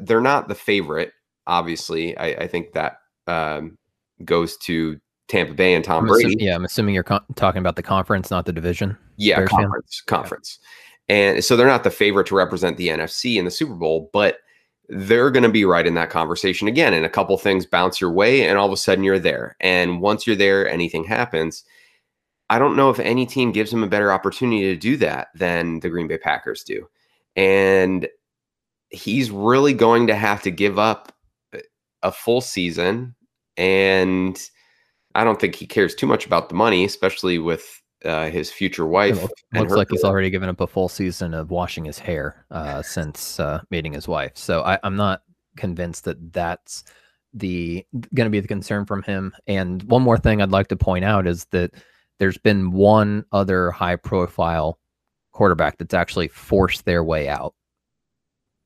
they're 0.00 0.22
not 0.22 0.48
the 0.48 0.54
favorite. 0.54 1.12
Obviously, 1.46 2.16
I, 2.16 2.28
I 2.28 2.46
think 2.46 2.72
that 2.72 3.00
um, 3.26 3.76
goes 4.24 4.56
to 4.58 4.98
Tampa 5.28 5.52
Bay 5.52 5.74
and 5.74 5.84
Tom 5.84 6.04
I'm 6.04 6.08
Brady. 6.08 6.28
Assuming, 6.28 6.46
yeah, 6.46 6.54
I'm 6.54 6.64
assuming 6.64 6.94
you're 6.94 7.04
con- 7.04 7.24
talking 7.34 7.60
about 7.60 7.76
the 7.76 7.82
conference, 7.82 8.30
not 8.30 8.46
the 8.46 8.52
division. 8.54 8.96
Yeah, 9.18 9.36
Bears 9.36 9.50
conference, 9.50 10.02
fan? 10.06 10.16
conference, 10.16 10.58
yeah. 11.10 11.14
and 11.16 11.44
so 11.44 11.58
they're 11.58 11.66
not 11.66 11.84
the 11.84 11.90
favorite 11.90 12.26
to 12.28 12.36
represent 12.36 12.78
the 12.78 12.88
NFC 12.88 13.36
in 13.36 13.44
the 13.44 13.50
Super 13.50 13.74
Bowl. 13.74 14.08
But 14.14 14.38
they're 14.88 15.30
going 15.30 15.42
to 15.42 15.50
be 15.50 15.66
right 15.66 15.86
in 15.86 15.92
that 15.96 16.08
conversation 16.08 16.68
again. 16.68 16.94
And 16.94 17.04
a 17.04 17.10
couple 17.10 17.36
things 17.36 17.66
bounce 17.66 18.00
your 18.00 18.10
way, 18.10 18.48
and 18.48 18.56
all 18.56 18.66
of 18.66 18.72
a 18.72 18.78
sudden 18.78 19.04
you're 19.04 19.18
there. 19.18 19.56
And 19.60 20.00
once 20.00 20.26
you're 20.26 20.36
there, 20.36 20.66
anything 20.66 21.04
happens. 21.04 21.64
I 22.48 22.58
don't 22.58 22.76
know 22.76 22.88
if 22.88 22.98
any 22.98 23.26
team 23.26 23.52
gives 23.52 23.70
them 23.70 23.84
a 23.84 23.88
better 23.88 24.10
opportunity 24.10 24.62
to 24.62 24.76
do 24.76 24.96
that 24.96 25.28
than 25.34 25.80
the 25.80 25.90
Green 25.90 26.08
Bay 26.08 26.16
Packers 26.16 26.64
do. 26.64 26.88
And 27.36 28.08
he's 28.90 29.30
really 29.30 29.74
going 29.74 30.06
to 30.06 30.14
have 30.14 30.42
to 30.42 30.50
give 30.50 30.78
up 30.78 31.12
a 32.02 32.12
full 32.12 32.40
season. 32.40 33.14
And 33.56 34.40
I 35.14 35.24
don't 35.24 35.40
think 35.40 35.54
he 35.54 35.66
cares 35.66 35.94
too 35.94 36.06
much 36.06 36.26
about 36.26 36.48
the 36.48 36.54
money, 36.54 36.84
especially 36.84 37.38
with 37.38 37.82
uh, 38.04 38.30
his 38.30 38.50
future 38.50 38.86
wife. 38.86 39.20
Looks, 39.20 39.42
looks 39.52 39.72
like 39.72 39.88
he's 39.90 40.04
already 40.04 40.30
given 40.30 40.48
up 40.48 40.60
a 40.60 40.66
full 40.66 40.88
season 40.88 41.34
of 41.34 41.50
washing 41.50 41.84
his 41.84 41.98
hair 41.98 42.46
uh, 42.50 42.82
since 42.82 43.40
uh, 43.40 43.60
meeting 43.70 43.92
his 43.92 44.06
wife. 44.06 44.32
So 44.34 44.62
I, 44.62 44.78
I'm 44.84 44.96
not 44.96 45.22
convinced 45.56 46.04
that 46.04 46.32
that's 46.32 46.84
the 47.34 47.84
going 48.14 48.26
to 48.26 48.30
be 48.30 48.40
the 48.40 48.48
concern 48.48 48.86
from 48.86 49.02
him. 49.02 49.34
And 49.46 49.82
one 49.84 50.02
more 50.02 50.18
thing 50.18 50.40
I'd 50.40 50.52
like 50.52 50.68
to 50.68 50.76
point 50.76 51.04
out 51.04 51.26
is 51.26 51.46
that 51.46 51.74
there's 52.18 52.38
been 52.38 52.70
one 52.70 53.24
other 53.32 53.70
high 53.70 53.96
profile 53.96 54.78
quarterback 55.32 55.78
that's 55.78 55.94
actually 55.94 56.28
forced 56.28 56.84
their 56.84 57.02
way 57.04 57.28
out. 57.28 57.54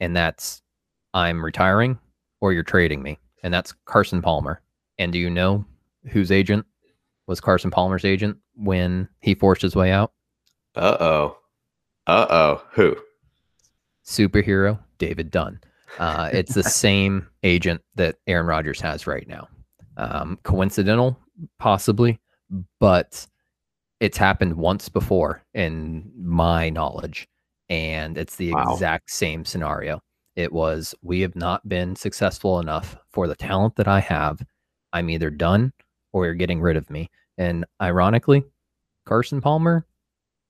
And 0.02 0.16
that's 0.16 0.62
I'm 1.14 1.44
retiring 1.44 1.96
or 2.40 2.52
you're 2.52 2.64
trading 2.64 3.02
me. 3.02 3.20
And 3.44 3.54
that's 3.54 3.72
Carson 3.84 4.20
Palmer. 4.20 4.60
And 4.98 5.12
do 5.12 5.18
you 5.18 5.30
know 5.30 5.64
whose 6.10 6.32
agent 6.32 6.66
was 7.28 7.40
Carson 7.40 7.70
Palmer's 7.70 8.04
agent 8.04 8.36
when 8.56 9.08
he 9.20 9.36
forced 9.36 9.62
his 9.62 9.76
way 9.76 9.92
out? 9.92 10.12
Uh 10.74 10.96
oh. 10.98 11.38
Uh 12.08 12.26
oh. 12.28 12.64
Who? 12.72 12.96
Superhero 14.04 14.80
David 14.98 15.30
Dunn. 15.30 15.60
Uh, 16.00 16.30
it's 16.32 16.54
the 16.54 16.62
same 16.84 17.28
agent 17.44 17.80
that 17.94 18.16
Aaron 18.26 18.46
Rodgers 18.46 18.80
has 18.80 19.06
right 19.06 19.28
now. 19.28 19.46
Um, 19.98 20.36
coincidental, 20.42 21.16
possibly, 21.60 22.18
but 22.80 23.24
it's 24.00 24.18
happened 24.18 24.56
once 24.56 24.88
before 24.88 25.44
in 25.54 26.10
my 26.16 26.70
knowledge, 26.70 27.28
and 27.72 28.18
it's 28.18 28.36
the 28.36 28.52
wow. 28.52 28.74
exact 28.74 29.10
same 29.10 29.46
scenario. 29.46 29.98
It 30.36 30.52
was 30.52 30.94
we 31.00 31.22
have 31.22 31.34
not 31.34 31.66
been 31.66 31.96
successful 31.96 32.60
enough 32.60 32.98
for 33.10 33.26
the 33.26 33.34
talent 33.34 33.76
that 33.76 33.88
I 33.88 33.98
have. 34.00 34.42
I'm 34.92 35.08
either 35.08 35.30
done 35.30 35.72
or 36.12 36.26
you're 36.26 36.34
getting 36.34 36.60
rid 36.60 36.76
of 36.76 36.90
me. 36.90 37.08
And 37.38 37.64
ironically, 37.80 38.44
Carson 39.06 39.40
Palmer 39.40 39.86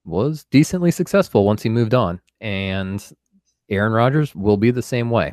was 0.04 0.46
decently 0.50 0.90
successful 0.90 1.46
once 1.46 1.62
he 1.62 1.68
moved 1.68 1.94
on. 1.94 2.20
And 2.40 3.08
Aaron 3.70 3.92
Rodgers 3.92 4.34
will 4.34 4.56
be 4.56 4.72
the 4.72 4.82
same 4.82 5.08
way 5.08 5.32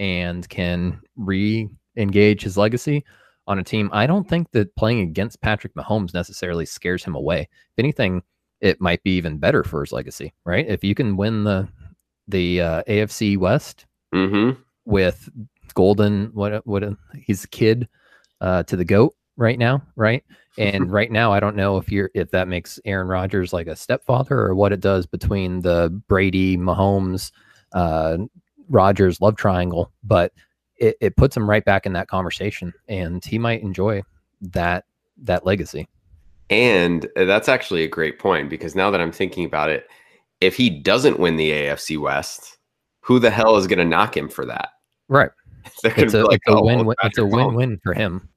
and 0.00 0.48
can 0.48 1.00
re 1.16 1.68
engage 1.96 2.42
his 2.42 2.56
legacy 2.56 3.04
on 3.46 3.60
a 3.60 3.64
team. 3.64 3.90
I 3.92 4.08
don't 4.08 4.28
think 4.28 4.50
that 4.52 4.74
playing 4.74 5.00
against 5.00 5.40
Patrick 5.40 5.74
Mahomes 5.76 6.14
necessarily 6.14 6.66
scares 6.66 7.04
him 7.04 7.14
away. 7.14 7.42
If 7.42 7.78
anything, 7.78 8.22
it 8.60 8.80
might 8.80 9.02
be 9.02 9.16
even 9.16 9.38
better 9.38 9.62
for 9.64 9.80
his 9.80 9.92
legacy, 9.92 10.32
right? 10.44 10.66
If 10.66 10.84
you 10.84 10.94
can 10.94 11.16
win 11.16 11.44
the 11.44 11.68
the 12.26 12.60
uh, 12.60 12.82
AFC 12.88 13.38
West 13.38 13.86
mm-hmm. 14.14 14.60
with 14.84 15.28
Golden, 15.74 16.26
what 16.34 16.66
what 16.66 16.84
he's 17.16 17.44
a 17.44 17.48
kid 17.48 17.88
uh, 18.40 18.62
to 18.64 18.76
the 18.76 18.84
goat 18.84 19.14
right 19.36 19.58
now, 19.58 19.82
right? 19.96 20.24
And 20.58 20.90
right 20.92 21.10
now, 21.10 21.32
I 21.32 21.40
don't 21.40 21.56
know 21.56 21.76
if 21.76 21.90
you're 21.90 22.10
if 22.14 22.30
that 22.32 22.48
makes 22.48 22.78
Aaron 22.84 23.08
Rodgers 23.08 23.52
like 23.52 23.66
a 23.66 23.76
stepfather 23.76 24.38
or 24.38 24.54
what 24.54 24.72
it 24.72 24.80
does 24.80 25.06
between 25.06 25.60
the 25.60 25.90
Brady, 26.08 26.56
Mahomes, 26.56 27.32
uh, 27.72 28.18
Rodgers 28.68 29.20
love 29.20 29.36
triangle, 29.36 29.92
but 30.02 30.32
it, 30.76 30.96
it 31.00 31.16
puts 31.16 31.36
him 31.36 31.48
right 31.48 31.64
back 31.64 31.86
in 31.86 31.92
that 31.94 32.08
conversation, 32.08 32.72
and 32.88 33.24
he 33.24 33.38
might 33.38 33.62
enjoy 33.62 34.02
that 34.40 34.84
that 35.22 35.44
legacy. 35.44 35.88
And 36.50 37.06
uh, 37.16 37.24
that's 37.24 37.48
actually 37.48 37.84
a 37.84 37.88
great 37.88 38.18
point 38.18 38.48
because 38.48 38.74
now 38.74 38.90
that 38.90 39.00
I'm 39.00 39.12
thinking 39.12 39.44
about 39.44 39.70
it, 39.70 39.88
if 40.40 40.56
he 40.56 40.70
doesn't 40.70 41.18
win 41.18 41.36
the 41.36 41.50
AFC 41.50 42.00
West, 42.00 42.58
who 43.00 43.18
the 43.18 43.30
hell 43.30 43.56
is 43.56 43.66
going 43.66 43.78
to 43.78 43.84
knock 43.84 44.16
him 44.16 44.28
for 44.28 44.46
that? 44.46 44.70
Right. 45.08 45.30
it's 45.84 46.14
a, 46.14 46.24
like, 46.24 46.36
it's 46.36 46.48
a 46.48 46.56
oh, 46.56 46.64
win. 46.64 46.86
Well, 46.86 46.96
it's 47.02 47.18
a 47.18 47.24
win-win 47.24 47.80
for 47.82 47.94
him. 47.94 48.28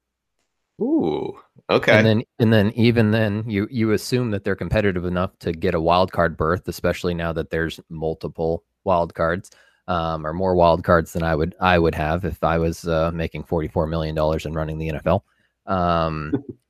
Ooh, 0.81 1.37
okay. 1.69 1.97
And 1.97 2.07
then, 2.07 2.23
and 2.39 2.51
then, 2.51 2.71
even 2.71 3.11
then, 3.11 3.43
you 3.47 3.67
you 3.69 3.91
assume 3.91 4.31
that 4.31 4.43
they're 4.43 4.55
competitive 4.55 5.05
enough 5.05 5.37
to 5.39 5.51
get 5.51 5.75
a 5.75 5.81
wild 5.81 6.11
card 6.11 6.35
berth, 6.35 6.67
especially 6.67 7.13
now 7.13 7.31
that 7.33 7.51
there's 7.51 7.79
multiple 7.89 8.63
wild 8.83 9.13
cards, 9.13 9.51
um, 9.87 10.25
or 10.25 10.33
more 10.33 10.55
wild 10.55 10.83
cards 10.83 11.13
than 11.13 11.23
I 11.23 11.35
would 11.35 11.55
I 11.61 11.77
would 11.77 11.93
have 11.95 12.25
if 12.25 12.43
I 12.43 12.57
was 12.57 12.87
uh, 12.87 13.11
making 13.13 13.43
forty 13.43 13.67
four 13.67 13.85
million 13.85 14.15
dollars 14.15 14.45
and 14.45 14.55
running 14.55 14.79
the 14.79 14.89
NFL. 14.89 15.21
Um, 15.67 16.33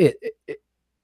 it, 0.00 0.34
it 0.46 0.58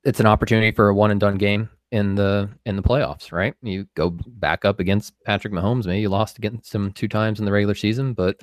it's 0.04 0.20
an 0.20 0.26
opportunity 0.26 0.70
for 0.70 0.88
a 0.88 0.94
one 0.94 1.10
and 1.10 1.20
done 1.20 1.36
game 1.36 1.68
in 1.90 2.14
the 2.14 2.48
in 2.64 2.76
the 2.76 2.82
playoffs, 2.82 3.32
right? 3.32 3.54
You 3.62 3.86
go 3.94 4.10
back 4.10 4.64
up 4.64 4.80
against 4.80 5.14
Patrick 5.24 5.52
Mahomes. 5.52 5.86
Maybe 5.86 6.00
you 6.00 6.08
lost 6.08 6.38
against 6.38 6.74
him 6.74 6.92
two 6.92 7.08
times 7.08 7.38
in 7.38 7.44
the 7.44 7.52
regular 7.52 7.74
season, 7.74 8.12
but 8.14 8.40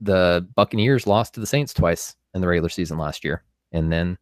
the 0.00 0.46
Buccaneers 0.54 1.06
lost 1.06 1.34
to 1.34 1.40
the 1.40 1.46
Saints 1.46 1.72
twice 1.72 2.16
in 2.34 2.40
the 2.40 2.48
regular 2.48 2.68
season 2.68 2.98
last 2.98 3.24
year. 3.24 3.42
And 3.72 3.90
then 3.90 4.18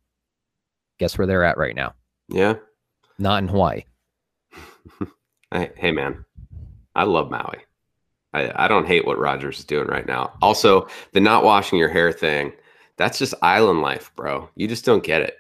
guess 0.98 1.18
where 1.18 1.26
they're 1.26 1.44
at 1.44 1.59
right 1.59 1.74
now? 1.74 1.94
Yeah. 2.28 2.55
Not 3.18 3.42
in 3.42 3.48
Hawaii. 3.48 3.85
hey, 5.52 5.70
hey, 5.76 5.92
man, 5.92 6.24
I 6.94 7.05
love 7.05 7.31
Maui. 7.31 7.59
I, 8.35 8.64
I 8.64 8.68
don't 8.68 8.87
hate 8.87 9.07
what 9.07 9.18
Rodgers 9.18 9.59
is 9.59 9.64
doing 9.64 9.88
right 9.88 10.07
now. 10.07 10.33
Also, 10.40 10.88
the 11.12 11.20
not 11.20 11.44
washing 11.44 11.78
your 11.78 11.88
hair 11.88 12.12
thing, 12.12 12.52
that's 12.96 13.18
just 13.18 13.35
island 13.42 13.83
life, 13.83 14.11
bro. 14.16 14.48
You 14.57 14.68
just 14.68 14.85
don't 14.85 15.05
get 15.05 15.22
it. 15.22 15.38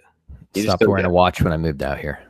You 0.54 0.64
Stopped 0.64 0.86
wearing 0.86 1.04
a 1.04 1.10
watch 1.10 1.40
when 1.42 1.52
I 1.52 1.56
moved 1.56 1.82
out 1.82 1.98
here. 1.98 2.20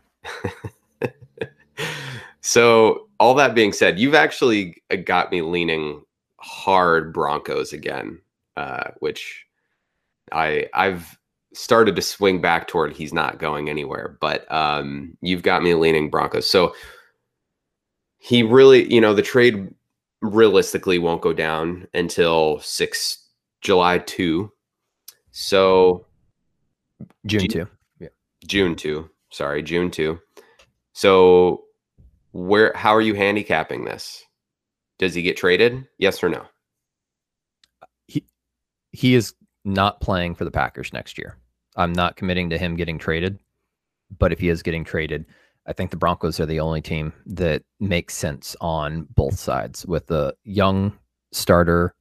so, 2.41 3.09
all 3.19 3.35
that 3.35 3.55
being 3.55 3.73
said, 3.73 3.99
you've 3.99 4.15
actually 4.15 4.83
uh, 4.91 4.97
got 4.97 5.33
me 5.33 5.43
leaning 5.43 6.03
hard 6.39 7.13
Broncos 7.13 7.73
again, 7.73 8.21
uh, 8.57 8.91
which 9.01 9.47
I 10.31 10.69
I've 10.75 11.19
started 11.55 11.97
to 11.97 12.03
swing 12.03 12.41
back 12.41 12.67
toward 12.69 12.93
he's 12.93 13.13
not 13.13 13.39
going 13.39 13.69
anywhere, 13.69 14.17
but 14.21 14.51
um, 14.51 15.17
you've 15.21 15.43
got 15.43 15.63
me 15.63 15.75
leaning 15.75 16.11
Broncos. 16.11 16.49
So 16.49 16.75
he 18.19 18.43
really, 18.43 18.93
you 18.93 19.01
know, 19.01 19.15
the 19.15 19.23
trade 19.23 19.69
realistically 20.21 20.99
won't 20.99 21.23
go 21.23 21.33
down 21.33 21.87
until 21.95 22.61
six 22.61 23.29
July 23.61 23.99
two. 23.99 24.53
So 25.33 26.07
June 27.27 27.49
two. 27.49 27.67
Yeah. 27.99 28.09
June 28.47 28.77
two. 28.77 29.11
Sorry, 29.31 29.63
June 29.63 29.91
two. 29.91 30.21
So 30.93 31.65
where 32.33 32.73
how 32.75 32.95
are 32.95 33.01
you 33.01 33.15
handicapping 33.15 33.85
this? 33.85 34.25
Does 34.99 35.15
he 35.15 35.23
get 35.23 35.37
traded? 35.37 35.87
Yes 35.99 36.23
or 36.23 36.29
no? 36.29 36.45
He 38.07 38.25
he 38.93 39.15
is 39.15 39.35
not 39.65 40.01
playing 40.01 40.35
for 40.35 40.45
the 40.45 40.51
Packers 40.51 40.93
next 40.93 41.19
year. 41.19 41.37
I'm 41.77 41.93
not 41.93 42.17
committing 42.17 42.51
to 42.51 42.59
him 42.59 42.77
getting 42.77 42.99
traded, 42.99 43.39
but 44.19 44.33
if 44.33 44.39
he 44.39 44.51
is 44.51 44.63
getting 44.63 44.85
traded, 44.85 45.25
I 45.67 45.73
think 45.73 45.91
the 45.91 45.97
Broncos 45.97 46.41
are 46.41 46.47
the 46.47 46.61
only 46.61 46.83
team 46.83 47.13
that 47.27 47.63
makes 47.81 48.15
sense 48.15 48.55
on 48.61 49.07
both 49.15 49.39
sides 49.39 49.87
with 49.87 50.11
a 50.11 50.35
young 50.45 50.93
starter 51.33 51.95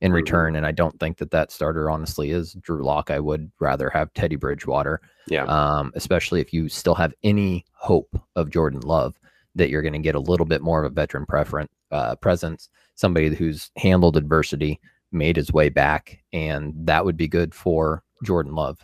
in 0.00 0.08
mm-hmm. 0.08 0.16
return. 0.16 0.56
And 0.56 0.66
I 0.66 0.72
don't 0.72 0.98
think 1.00 1.18
that 1.18 1.30
that 1.30 1.50
starter 1.50 1.90
honestly 1.90 2.30
is 2.30 2.54
Drew 2.54 2.84
Lock. 2.84 3.10
I 3.10 3.20
would 3.20 3.50
rather 3.60 3.90
have 3.90 4.12
Teddy 4.14 4.36
Bridgewater. 4.36 5.00
Yeah. 5.28 5.44
Um, 5.44 5.92
especially 5.94 6.40
if 6.40 6.52
you 6.52 6.68
still 6.68 6.94
have 6.94 7.14
any 7.22 7.64
hope 7.72 8.20
of 8.36 8.50
Jordan 8.50 8.80
Love 8.80 9.18
that 9.54 9.70
you're 9.70 9.82
going 9.82 9.92
to 9.92 9.98
get 9.98 10.14
a 10.14 10.20
little 10.20 10.46
bit 10.46 10.62
more 10.62 10.84
of 10.84 10.92
a 10.92 10.94
veteran 10.94 11.26
preference, 11.26 11.70
uh, 11.90 12.14
presence, 12.16 12.68
somebody 12.94 13.34
who's 13.34 13.70
handled 13.76 14.16
adversity 14.16 14.78
made 15.12 15.36
his 15.36 15.52
way 15.52 15.68
back, 15.68 16.22
and 16.32 16.74
that 16.76 17.04
would 17.04 17.16
be 17.16 17.28
good 17.28 17.54
for 17.54 18.02
Jordan 18.22 18.54
Love. 18.54 18.78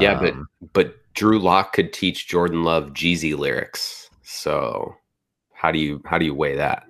Yeah, 0.00 0.18
but 0.18 0.32
um, 0.32 0.48
but 0.72 0.96
Drew 1.14 1.38
Lock 1.38 1.72
could 1.72 1.92
teach 1.92 2.26
Jordan 2.26 2.64
Love 2.64 2.92
Jeezy 2.92 3.38
lyrics. 3.38 4.10
So 4.22 4.96
how 5.52 5.70
do 5.70 5.78
you 5.78 6.02
how 6.04 6.18
do 6.18 6.24
you 6.24 6.34
weigh 6.34 6.56
that? 6.56 6.84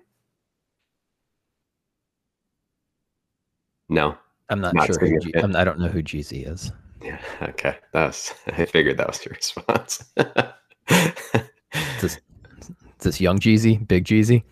No, 3.89 4.17
I'm 4.49 4.61
not, 4.61 4.75
not 4.75 4.87
sure. 4.87 4.99
Who 4.99 5.19
G- 5.21 5.33
I'm, 5.37 5.55
I 5.57 5.65
don't 5.65 5.79
know 5.79 5.89
who 5.89 6.03
Jeezy 6.03 6.51
is. 6.51 6.73
Yeah. 7.03 7.21
Okay. 7.43 7.77
That's. 7.93 8.35
I 8.47 8.65
figured 8.65 8.97
that 8.99 9.07
was 9.07 9.25
your 9.25 9.35
response. 9.35 10.05
this, 12.01 12.19
this 13.01 13.21
young 13.21 13.39
Jeezy, 13.39 13.87
big 13.87 14.05
Jeezy. 14.05 14.43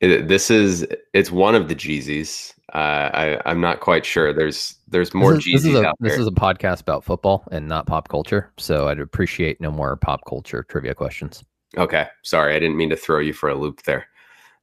It, 0.00 0.28
this 0.28 0.50
is 0.50 0.86
it's 1.12 1.30
one 1.30 1.54
of 1.54 1.68
the 1.68 1.74
Jeezys. 1.74 2.52
Uh, 2.74 3.10
I 3.14 3.40
I'm 3.46 3.60
not 3.60 3.80
quite 3.80 4.04
sure. 4.04 4.32
There's 4.32 4.76
there's 4.88 5.14
more 5.14 5.34
this 5.34 5.46
is, 5.46 5.52
this 5.52 5.64
is 5.66 5.74
a, 5.78 5.86
out 5.86 5.96
there. 6.00 6.10
This 6.10 6.18
is 6.18 6.26
a 6.26 6.32
podcast 6.32 6.80
about 6.80 7.04
football 7.04 7.44
and 7.52 7.68
not 7.68 7.86
pop 7.86 8.08
culture, 8.08 8.52
so 8.58 8.88
I'd 8.88 8.98
appreciate 8.98 9.60
no 9.60 9.70
more 9.70 9.96
pop 9.96 10.22
culture 10.26 10.64
trivia 10.68 10.94
questions. 10.94 11.44
Okay, 11.76 12.06
sorry, 12.22 12.54
I 12.54 12.58
didn't 12.58 12.76
mean 12.76 12.90
to 12.90 12.96
throw 12.96 13.18
you 13.20 13.32
for 13.32 13.48
a 13.48 13.54
loop 13.54 13.82
there 13.82 14.06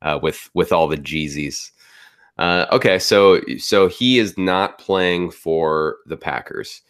uh, 0.02 0.20
with 0.22 0.50
with 0.54 0.72
all 0.72 0.88
the 0.88 0.98
Jeezys. 0.98 1.72
Uh, 2.42 2.66
okay, 2.72 2.98
so 2.98 3.40
so 3.60 3.88
he 3.88 4.18
is 4.18 4.36
not 4.36 4.80
playing 4.80 5.30
for 5.30 5.98
the 6.08 6.18
Packers. 6.18 6.82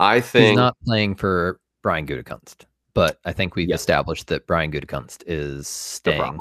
I 0.00 0.20
think 0.20 0.48
He's 0.48 0.56
not 0.56 0.76
playing 0.84 1.14
for 1.14 1.60
Brian 1.84 2.06
Gutekunst, 2.08 2.64
but 2.92 3.20
I 3.24 3.32
think 3.32 3.54
we've 3.54 3.68
Yeah. 3.68 3.76
established 3.76 4.26
that 4.26 4.48
Brian 4.48 4.72
Gutekunst 4.72 5.22
is 5.28 5.68
staying. 5.68 6.40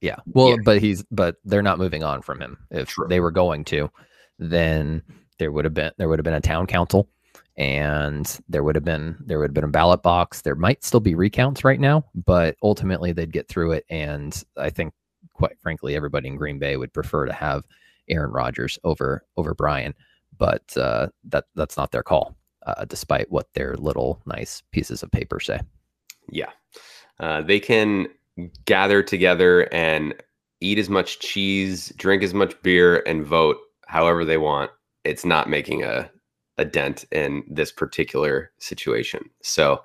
Yeah. 0.00 0.16
Well, 0.32 0.50
Yeah. 0.50 0.56
but 0.64 0.80
he's 0.80 1.04
but 1.10 1.36
they're 1.44 1.60
not 1.60 1.78
moving 1.78 2.02
on 2.02 2.22
from 2.22 2.40
him. 2.40 2.56
If 2.70 2.88
True. 2.88 3.06
they 3.06 3.20
were 3.20 3.30
going 3.30 3.64
to, 3.66 3.90
then 4.38 5.02
there 5.38 5.52
would 5.52 5.66
have 5.66 5.74
been 5.74 5.92
there 5.98 6.08
would 6.08 6.18
have 6.18 6.24
been 6.24 6.32
a 6.32 6.40
town 6.40 6.66
council 6.66 7.10
and 7.58 8.38
there 8.48 8.62
would 8.62 8.76
have 8.76 8.84
been 8.84 9.14
there 9.26 9.38
would 9.40 9.50
have 9.50 9.54
been 9.54 9.64
a 9.64 9.68
ballot 9.68 10.02
box. 10.02 10.40
There 10.40 10.54
might 10.54 10.84
still 10.84 11.00
be 11.00 11.14
recounts 11.14 11.64
right 11.64 11.80
now, 11.80 12.06
but 12.14 12.56
ultimately 12.62 13.12
they'd 13.12 13.30
get 13.32 13.46
through 13.46 13.72
it 13.72 13.84
and 13.90 14.42
I 14.56 14.70
think 14.70 14.94
quite 15.38 15.58
frankly 15.60 15.96
everybody 15.96 16.28
in 16.28 16.36
Green 16.36 16.58
Bay 16.58 16.76
would 16.76 16.92
prefer 16.92 17.24
to 17.24 17.32
have 17.32 17.64
Aaron 18.10 18.32
Rodgers 18.32 18.78
over 18.84 19.24
over 19.36 19.54
Brian, 19.54 19.94
but 20.36 20.76
uh, 20.76 21.08
that 21.24 21.44
that's 21.54 21.76
not 21.76 21.92
their 21.92 22.02
call. 22.02 22.36
Uh, 22.66 22.84
despite 22.84 23.30
what 23.30 23.46
their 23.54 23.76
little 23.76 24.20
nice 24.26 24.62
pieces 24.72 25.02
of 25.02 25.10
paper 25.10 25.40
say. 25.40 25.58
Yeah. 26.30 26.50
Uh, 27.18 27.40
they 27.40 27.58
can 27.58 28.08
gather 28.66 29.02
together 29.02 29.72
and 29.72 30.14
eat 30.60 30.78
as 30.78 30.90
much 30.90 31.18
cheese, 31.20 31.92
drink 31.96 32.22
as 32.22 32.34
much 32.34 32.60
beer, 32.62 33.02
and 33.06 33.24
vote 33.24 33.56
however 33.86 34.22
they 34.24 34.36
want. 34.36 34.70
It's 35.04 35.24
not 35.24 35.48
making 35.48 35.82
a, 35.82 36.10
a 36.58 36.64
dent 36.66 37.06
in 37.10 37.42
this 37.48 37.72
particular 37.72 38.50
situation. 38.58 39.30
So 39.42 39.82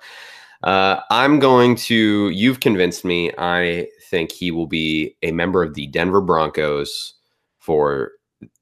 uh, 0.63 1.01
I'm 1.09 1.39
going 1.39 1.75
to, 1.75 2.29
you've 2.29 2.61
convinced 2.61 3.03
me. 3.03 3.31
I 3.37 3.87
think 4.09 4.31
he 4.31 4.51
will 4.51 4.67
be 4.67 5.15
a 5.21 5.31
member 5.31 5.61
of 5.61 5.73
the 5.73 5.87
Denver 5.87 6.21
Broncos 6.21 7.15
for 7.59 8.11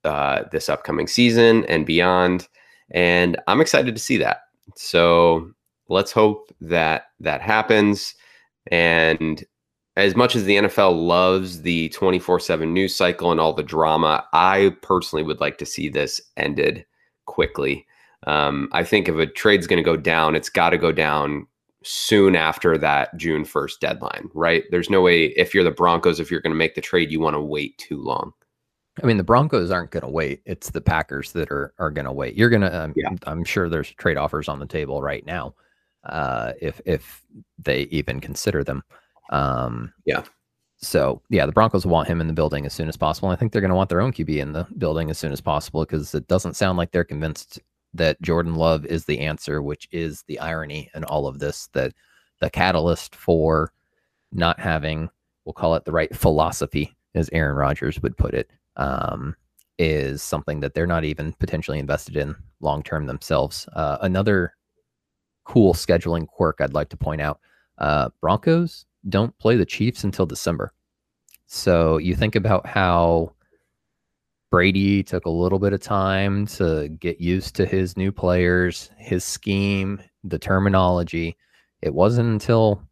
uh, 0.04 0.44
this 0.52 0.70
upcoming 0.70 1.08
season 1.08 1.66
and 1.66 1.86
beyond. 1.86 2.48
And 2.92 3.38
I'm 3.48 3.62
excited 3.62 3.96
to 3.96 4.02
see 4.02 4.18
that. 4.18 4.42
So 4.76 5.52
let's 5.90 6.12
hope 6.12 6.54
that 6.62 7.06
that 7.20 7.42
happens. 7.42 8.16
And 8.72 9.44
as 9.98 10.16
much 10.16 10.36
as 10.36 10.46
the 10.46 10.58
NFL 10.58 11.06
loves 11.06 11.62
the 11.62 11.90
24 11.90 12.40
7 12.40 12.74
news 12.74 12.96
cycle 12.96 13.32
and 13.32 13.40
all 13.40 13.54
the 13.54 13.64
drama, 13.64 14.26
I 14.34 14.76
personally 14.82 15.24
would 15.24 15.40
like 15.40 15.58
to 15.60 15.66
see 15.66 15.90
this 15.90 16.22
ended 16.38 16.86
quickly. 17.26 17.86
Um, 18.28 18.70
I 18.72 18.84
think 18.84 19.08
if 19.10 19.16
a 19.16 19.26
trade's 19.26 19.68
going 19.68 19.78
to 19.78 19.84
go 19.84 19.98
down, 19.98 20.36
it's 20.36 20.50
got 20.50 20.70
to 20.72 20.78
go 20.78 20.92
down 20.92 21.48
soon 21.84 22.36
after 22.36 22.78
that 22.78 23.16
June 23.18 23.44
1st 23.44 23.80
deadline, 23.80 24.30
right? 24.34 24.64
There's 24.72 24.90
no 24.90 25.02
way, 25.02 25.26
if 25.38 25.54
you're 25.54 25.64
the 25.64 25.72
Broncos, 25.72 26.20
if 26.20 26.30
you're 26.30 26.42
going 26.42 26.54
to 26.54 26.58
make 26.58 26.76
the 26.76 26.82
trade, 26.82 27.12
you 27.12 27.20
want 27.20 27.36
to 27.36 27.42
wait 27.42 27.78
too 27.78 28.02
long. 28.02 28.34
I 29.02 29.06
mean, 29.06 29.18
the 29.18 29.24
Broncos 29.24 29.72
aren't 29.72 29.92
going 29.92 30.04
to 30.04 30.10
wait. 30.10 30.42
It's 30.46 30.70
the 30.72 30.82
Packers 30.82 31.32
that 31.32 31.50
are 31.50 31.74
are 31.80 31.92
going 31.92 32.06
to 32.06 32.12
wait. 32.12 32.36
You're 32.36 32.50
going 32.50 32.62
to. 32.62 32.84
Um, 32.84 32.94
Yeah. 32.96 33.10
I'm 33.26 33.44
sure 33.44 33.70
there's 33.70 33.92
trade 33.92 34.18
offers 34.18 34.50
on 34.50 34.60
the 34.60 34.66
table 34.66 35.02
right 35.02 35.26
now, 35.26 35.56
uh, 36.04 36.54
if 36.62 36.82
if 36.86 37.24
they 37.58 37.84
even 37.84 38.20
consider 38.20 38.64
them. 38.64 38.84
Um, 39.30 39.94
Yeah. 40.06 40.24
So 40.78 41.22
yeah, 41.30 41.46
the 41.46 41.52
Broncos 41.52 41.86
want 41.86 42.08
him 42.10 42.20
in 42.20 42.28
the 42.28 42.34
building 42.34 42.66
as 42.66 42.74
soon 42.74 42.90
as 42.90 42.98
possible. 42.98 43.30
I 43.30 43.36
think 43.36 43.52
they're 43.52 43.62
going 43.62 43.70
to 43.70 43.76
want 43.76 43.90
their 43.90 44.02
own 44.02 44.12
QB 44.12 44.38
in 44.38 44.52
the 44.52 44.68
building 44.78 45.10
as 45.10 45.18
soon 45.18 45.32
as 45.32 45.40
possible 45.40 45.86
because 45.86 46.14
it 46.14 46.28
doesn't 46.28 46.56
sound 46.56 46.78
like 46.78 46.92
they're 46.92 47.04
convinced 47.04 47.60
that 47.94 48.22
Jordan 48.22 48.56
Love 48.56 48.86
is 48.86 49.06
the 49.06 49.20
answer, 49.20 49.62
which 49.62 49.88
is 49.92 50.24
the 50.28 50.40
irony 50.40 50.90
in 50.96 51.04
all 51.04 51.28
of 51.28 51.40
this. 51.40 51.70
That 51.74 51.94
the 52.40 52.50
catalyst 52.50 53.16
for 53.16 53.74
not 54.32 54.60
having, 54.60 55.10
we'll 55.46 55.54
call 55.54 55.76
it 55.76 55.86
the 55.86 55.92
right 55.92 56.16
philosophy, 56.16 56.96
as 57.16 57.30
Aaron 57.34 57.56
Rodgers 57.56 58.02
would 58.02 58.18
put 58.18 58.34
it, 58.34 58.50
um, 58.78 59.36
is 59.78 60.22
something 60.22 60.60
that 60.62 60.74
they're 60.74 60.88
not 60.88 61.04
even 61.04 61.34
potentially 61.34 61.80
invested 61.80 62.16
in 62.18 62.36
long 62.62 62.84
term 62.84 63.06
themselves. 63.06 63.68
Uh, 63.74 63.98
another 64.02 64.54
cool 65.44 65.74
scheduling 65.74 66.28
quirk 66.28 66.62
I'd 66.62 66.74
like 66.74 66.90
to 66.90 66.98
point 66.98 67.22
out 67.22 67.40
uh, 67.78 68.10
Broncos 68.22 68.86
don't 69.10 69.38
play 69.40 69.58
the 69.58 69.66
Chiefs 69.66 70.04
until 70.04 70.26
December. 70.26 70.72
So 71.48 71.98
you 71.98 72.16
think 72.16 72.36
about 72.36 72.66
how 72.66 73.34
Brady 74.52 75.02
took 75.02 75.26
a 75.26 75.30
little 75.30 75.60
bit 75.60 75.72
of 75.72 75.80
time 75.80 76.46
to 76.46 76.90
get 77.00 77.22
used 77.22 77.56
to 77.56 77.66
his 77.66 77.96
new 77.96 78.12
players, 78.12 78.92
his 78.98 79.24
scheme, 79.24 80.02
the 80.26 80.38
terminology. 80.38 81.38
It 81.82 81.94
wasn't 81.94 82.30
until 82.30 82.86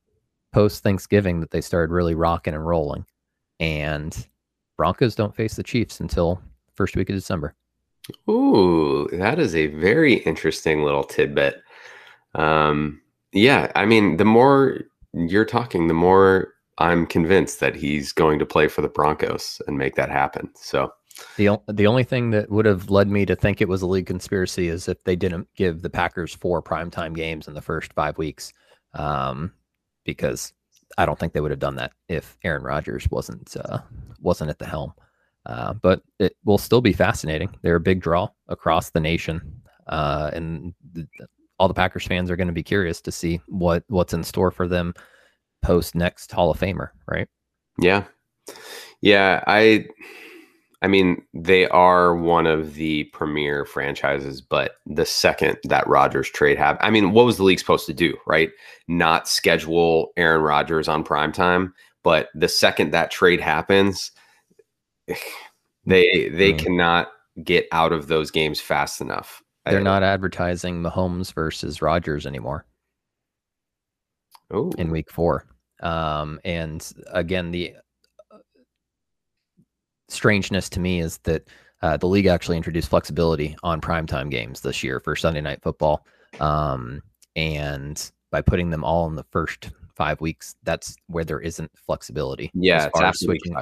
post 0.54 0.82
Thanksgiving 0.84 1.42
that 1.42 1.52
they 1.52 1.62
started 1.62 1.94
really 1.94 2.16
rocking 2.16 2.54
and 2.54 2.66
rolling. 2.66 3.06
And 3.60 4.16
Broncos 4.78 5.16
don't 5.16 5.36
face 5.36 5.56
the 5.56 5.64
Chiefs 5.64 6.00
until 6.00 6.42
first 6.76 6.96
week 6.96 7.10
of 7.10 7.16
December. 7.16 7.54
Ooh, 8.30 9.10
that 9.12 9.38
is 9.38 9.54
a 9.54 9.68
very 9.68 10.14
interesting 10.14 10.84
little 10.84 11.04
tidbit. 11.04 11.62
Um, 12.36 13.02
yeah, 13.34 13.70
I 13.76 13.86
mean, 13.86 14.16
the 14.16 14.26
more 14.26 14.80
you're 15.14 15.46
talking, 15.46 15.88
the 15.88 15.94
more 15.94 16.54
I'm 16.80 17.06
convinced 17.06 17.60
that 17.60 17.76
he's 17.76 18.12
going 18.12 18.40
to 18.40 18.46
play 18.46 18.68
for 18.68 18.82
the 18.82 18.88
Broncos 18.90 19.62
and 19.68 19.78
make 19.78 19.96
that 19.96 20.10
happen. 20.10 20.50
So, 20.56 20.92
The 21.38 21.50
o- 21.50 21.64
the 21.68 21.88
only 21.88 22.04
thing 22.06 22.32
that 22.32 22.50
would 22.50 22.66
have 22.66 22.90
led 22.90 23.10
me 23.10 23.26
to 23.26 23.36
think 23.36 23.62
it 23.62 23.68
was 23.68 23.82
a 23.82 23.88
league 23.88 24.08
conspiracy 24.08 24.70
is 24.70 24.88
if 24.88 25.04
they 25.04 25.16
didn't 25.18 25.48
give 25.56 25.82
the 25.82 25.90
Packers 25.90 26.34
four 26.34 26.62
primetime 26.64 27.14
games 27.14 27.48
in 27.48 27.54
the 27.54 27.62
first 27.62 27.92
five 27.94 28.18
weeks, 28.18 28.54
um, 28.94 29.52
because 30.06 30.54
I 30.98 31.06
don't 31.06 31.20
think 31.20 31.34
they 31.34 31.42
would 31.42 31.52
have 31.52 31.60
done 31.60 31.76
that 31.76 31.92
if 32.08 32.38
Aaron 32.44 32.64
Rodgers 32.64 33.08
wasn't 33.12 33.56
uh, 33.58 33.80
wasn't 34.22 34.50
at 34.50 34.60
the 34.60 34.66
helm. 34.66 34.94
Uh, 35.46 35.74
but 35.74 36.02
it 36.20 36.36
will 36.46 36.58
still 36.58 36.82
be 36.82 36.94
fascinating. 36.94 37.50
They're 37.62 37.76
a 37.76 37.80
big 37.82 38.02
draw 38.02 38.30
across 38.48 38.90
the 38.92 39.00
nation, 39.00 39.62
uh, 39.88 40.30
and 40.34 40.74
th- 40.96 41.08
all 41.58 41.68
the 41.68 41.74
Packers 41.74 42.06
fans 42.06 42.30
are 42.32 42.36
going 42.36 42.48
to 42.48 42.54
be 42.54 42.64
curious 42.64 43.02
to 43.02 43.12
see 43.12 43.42
what 43.48 43.84
what's 43.88 44.14
in 44.14 44.24
store 44.24 44.52
for 44.52 44.68
them 44.68 44.94
post 45.62 45.96
next 45.96 46.32
Hall 46.32 46.52
of 46.52 46.60
Famer, 46.60 46.90
right? 47.08 47.28
yeah. 47.80 48.04
Yeah, 49.02 49.44
I 49.48 49.86
I 50.82 50.88
mean, 50.88 51.22
they 51.34 51.68
are 51.70 52.16
one 52.16 52.48
of 52.48 52.74
the 52.76 53.04
premier 53.06 53.66
franchises, 53.66 54.42
but 54.42 54.76
the 54.86 55.06
second 55.06 55.58
that 55.66 55.88
Rodgers 55.88 56.30
trade 56.30 56.58
happened, 56.58 56.88
I 56.88 56.90
mean, 56.90 57.12
what 57.12 57.26
was 57.26 57.38
the 57.38 57.44
league 57.44 57.60
supposed 57.60 57.86
to 57.88 57.94
do, 57.94 58.18
right? 58.26 58.50
Not 58.88 59.28
schedule 59.28 60.12
Aaron 60.18 60.42
Rodgers 60.42 60.88
on 60.88 61.04
prime 61.04 61.32
time, 61.32 61.74
but 62.04 62.30
the 62.34 62.48
second 62.48 62.92
that 62.92 63.12
trade 63.12 63.40
happens, 63.42 64.12
they 65.86 66.30
they 66.30 66.54
Mm. 66.54 66.60
cannot 66.60 67.10
get 67.44 67.68
out 67.72 67.94
of 67.94 68.08
those 68.08 68.32
games 68.32 68.60
fast 68.60 69.00
enough. 69.02 69.42
They're 69.66 69.80
not 69.82 70.02
advertising 70.04 70.82
Mahomes 70.82 71.34
versus 71.34 71.82
Rodgers 71.82 72.26
anymore. 72.26 72.66
Oh, 74.52 74.72
in 74.78 74.90
week 74.90 75.12
four. 75.12 75.46
Um, 75.82 76.40
and 76.44 76.86
again, 77.08 77.52
the 77.52 77.76
uh, 78.32 78.38
strangeness 80.08 80.70
to 80.70 80.80
me 80.80 81.00
is 81.00 81.18
that 81.20 81.48
uh, 81.82 81.98
the 81.98 82.08
league 82.08 82.26
actually 82.26 82.58
introduced 82.58 82.90
flexibility 82.90 83.56
on 83.64 83.80
primetime 83.80 84.30
games 84.30 84.62
this 84.62 84.84
year 84.84 85.00
for 85.00 85.16
Sunday 85.16 85.42
night 85.42 85.62
football. 85.62 86.06
Um, 86.40 87.02
and 87.36 88.12
by 88.32 88.42
putting 88.42 88.70
them 88.70 88.84
all 88.84 89.08
in 89.08 89.16
the 89.16 89.26
first 89.32 89.72
five 89.96 90.20
weeks, 90.20 90.56
that's 90.64 90.96
where 91.08 91.24
there 91.24 91.40
isn't 91.40 91.72
flexibility. 91.78 92.52
yeah, 92.54 92.78
as 92.78 92.86
it's 92.86 93.00
far 93.00 93.08
as 93.08 93.20
switching, 93.20 93.56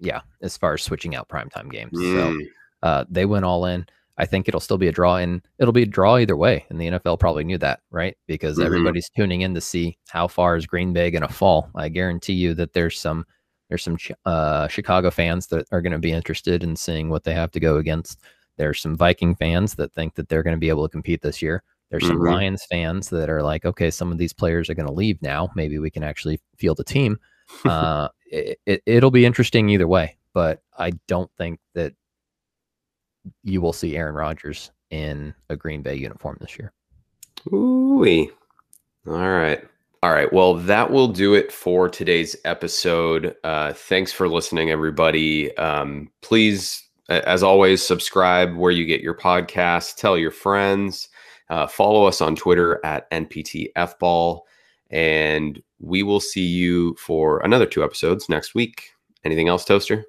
yeah, 0.00 0.20
as 0.42 0.56
far 0.56 0.74
as 0.74 0.82
switching 0.82 1.14
out 1.14 1.28
primetime 1.28 1.70
games. 1.70 1.92
So 1.92 2.30
Mm, 2.30 2.46
uh, 2.82 3.04
they 3.10 3.24
went 3.26 3.44
all 3.44 3.66
in. 3.66 3.86
I 4.18 4.26
think 4.26 4.48
it'll 4.48 4.60
still 4.60 4.78
be 4.78 4.88
a 4.88 4.92
draw, 4.92 5.16
and 5.16 5.40
it'll 5.58 5.72
be 5.72 5.84
a 5.84 5.86
draw 5.86 6.16
either 6.18 6.36
way. 6.36 6.66
And 6.68 6.80
the 6.80 6.88
NFL 6.88 7.18
probably 7.20 7.44
knew 7.44 7.56
that, 7.58 7.80
right? 7.90 8.16
Because 8.26 8.58
Mhm. 8.58 8.66
everybody's 8.66 9.08
tuning 9.16 9.40
in 9.42 9.54
to 9.54 9.60
see 9.60 9.96
how 10.08 10.26
far 10.28 10.56
is 10.56 10.66
Green 10.66 10.92
Bay 10.92 11.10
going 11.10 11.22
to 11.22 11.32
fall. 11.32 11.70
I 11.76 11.88
guarantee 11.88 12.32
you 12.34 12.52
that 12.54 12.72
there's 12.74 12.98
some 12.98 13.24
there's 13.68 13.82
some 13.84 13.98
uh, 14.24 14.66
Chicago 14.68 15.10
fans 15.10 15.46
that 15.48 15.66
are 15.72 15.82
going 15.82 15.92
to 15.92 15.98
be 15.98 16.10
interested 16.12 16.64
in 16.64 16.74
seeing 16.74 17.10
what 17.10 17.24
they 17.24 17.34
have 17.34 17.50
to 17.52 17.60
go 17.60 17.76
against. 17.76 18.18
There's 18.56 18.80
some 18.80 18.96
Viking 18.96 19.34
fans 19.36 19.74
that 19.74 19.92
think 19.92 20.14
that 20.14 20.28
they're 20.30 20.42
going 20.42 20.56
to 20.56 20.60
be 20.60 20.70
able 20.70 20.88
to 20.88 20.90
compete 20.90 21.20
this 21.20 21.42
year. 21.42 21.62
There's 21.90 22.06
some 22.06 22.16
Mhm. 22.18 22.32
Lions 22.32 22.64
fans 22.70 23.10
that 23.10 23.28
are 23.28 23.42
like, 23.42 23.66
okay, 23.66 23.90
some 23.90 24.10
of 24.10 24.16
these 24.16 24.32
players 24.32 24.70
are 24.70 24.74
going 24.74 24.88
to 24.88 24.92
leave 24.92 25.20
now. 25.20 25.50
Maybe 25.54 25.78
we 25.78 25.90
can 25.90 26.02
actually 26.02 26.40
field 26.56 26.80
a 26.80 26.84
team. 26.84 27.18
Uh, 27.66 28.08
it, 28.30 28.58
it, 28.66 28.82
it'll 28.86 29.10
be 29.10 29.24
interesting 29.26 29.68
either 29.68 29.86
way, 29.88 30.16
but 30.34 30.62
I 30.78 30.92
don't 31.06 31.30
think 31.38 31.60
that 31.74 31.92
you 33.44 33.60
will 33.60 33.72
see 33.72 33.96
Aaron 33.96 34.14
Rodgers 34.14 34.70
in 34.90 35.34
a 35.48 35.56
Green 35.56 35.82
Bay 35.82 35.94
uniform 35.94 36.38
this 36.40 36.58
year. 36.58 36.72
Ooh-wee. 37.52 38.30
All 39.06 39.14
right. 39.14 39.62
All 40.02 40.10
right. 40.10 40.32
Well, 40.32 40.54
that 40.54 40.90
will 40.90 41.08
do 41.08 41.34
it 41.34 41.50
for 41.50 41.88
today's 41.88 42.36
episode. 42.44 43.34
Uh, 43.42 43.72
thanks 43.72 44.12
for 44.12 44.28
listening, 44.28 44.70
everybody. 44.70 45.56
Um, 45.56 46.10
please, 46.22 46.84
as 47.08 47.42
always, 47.42 47.84
subscribe 47.84 48.54
where 48.54 48.70
you 48.70 48.84
get 48.86 49.00
your 49.00 49.14
podcasts. 49.14 49.96
Tell 49.96 50.16
your 50.16 50.30
friends. 50.30 51.08
Uh, 51.50 51.66
follow 51.66 52.04
us 52.04 52.20
on 52.20 52.36
Twitter 52.36 52.84
at 52.84 53.10
NPTFball. 53.10 54.40
And 54.90 55.62
we 55.80 56.02
will 56.02 56.20
see 56.20 56.46
you 56.46 56.94
for 56.94 57.40
another 57.40 57.66
two 57.66 57.82
episodes 57.82 58.28
next 58.28 58.54
week. 58.54 58.90
Anything 59.24 59.48
else, 59.48 59.64
Toaster? 59.64 60.04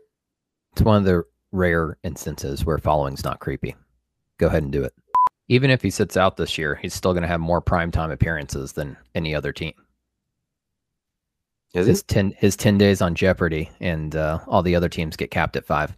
It's 0.74 0.82
one 0.82 0.98
of 0.98 1.04
the 1.06 1.24
rare 1.52 1.98
instances 2.04 2.66
where 2.66 2.78
following's 2.78 3.24
not 3.24 3.40
creepy. 3.40 3.76
Go 4.38 4.48
ahead 4.48 4.64
and 4.64 4.72
do 4.72 4.84
it. 4.84 4.94
Even 5.48 5.72
if 5.72 5.82
he 5.82 5.90
sits 5.90 6.16
out 6.16 6.38
this 6.38 6.58
year, 6.58 6.76
he's 6.76 6.94
still 6.94 7.14
going 7.14 7.24
to 7.24 7.28
have 7.28 7.40
more 7.40 7.62
primetime 7.62 8.12
appearances 8.12 8.74
than 8.74 8.96
any 9.16 9.34
other 9.34 9.52
team. 9.52 9.74
Is 11.74 11.88
his 11.88 12.02
it? 12.02 12.08
ten 12.08 12.34
his 12.38 12.56
ten 12.56 12.78
days 12.78 13.02
on 13.02 13.16
Jeopardy, 13.16 13.70
and 13.80 14.16
uh, 14.16 14.40
all 14.48 14.64
the 14.64 14.76
other 14.76 14.90
teams 14.90 15.16
get 15.16 15.32
capped 15.32 15.56
at 15.56 15.66
five. 15.66 15.96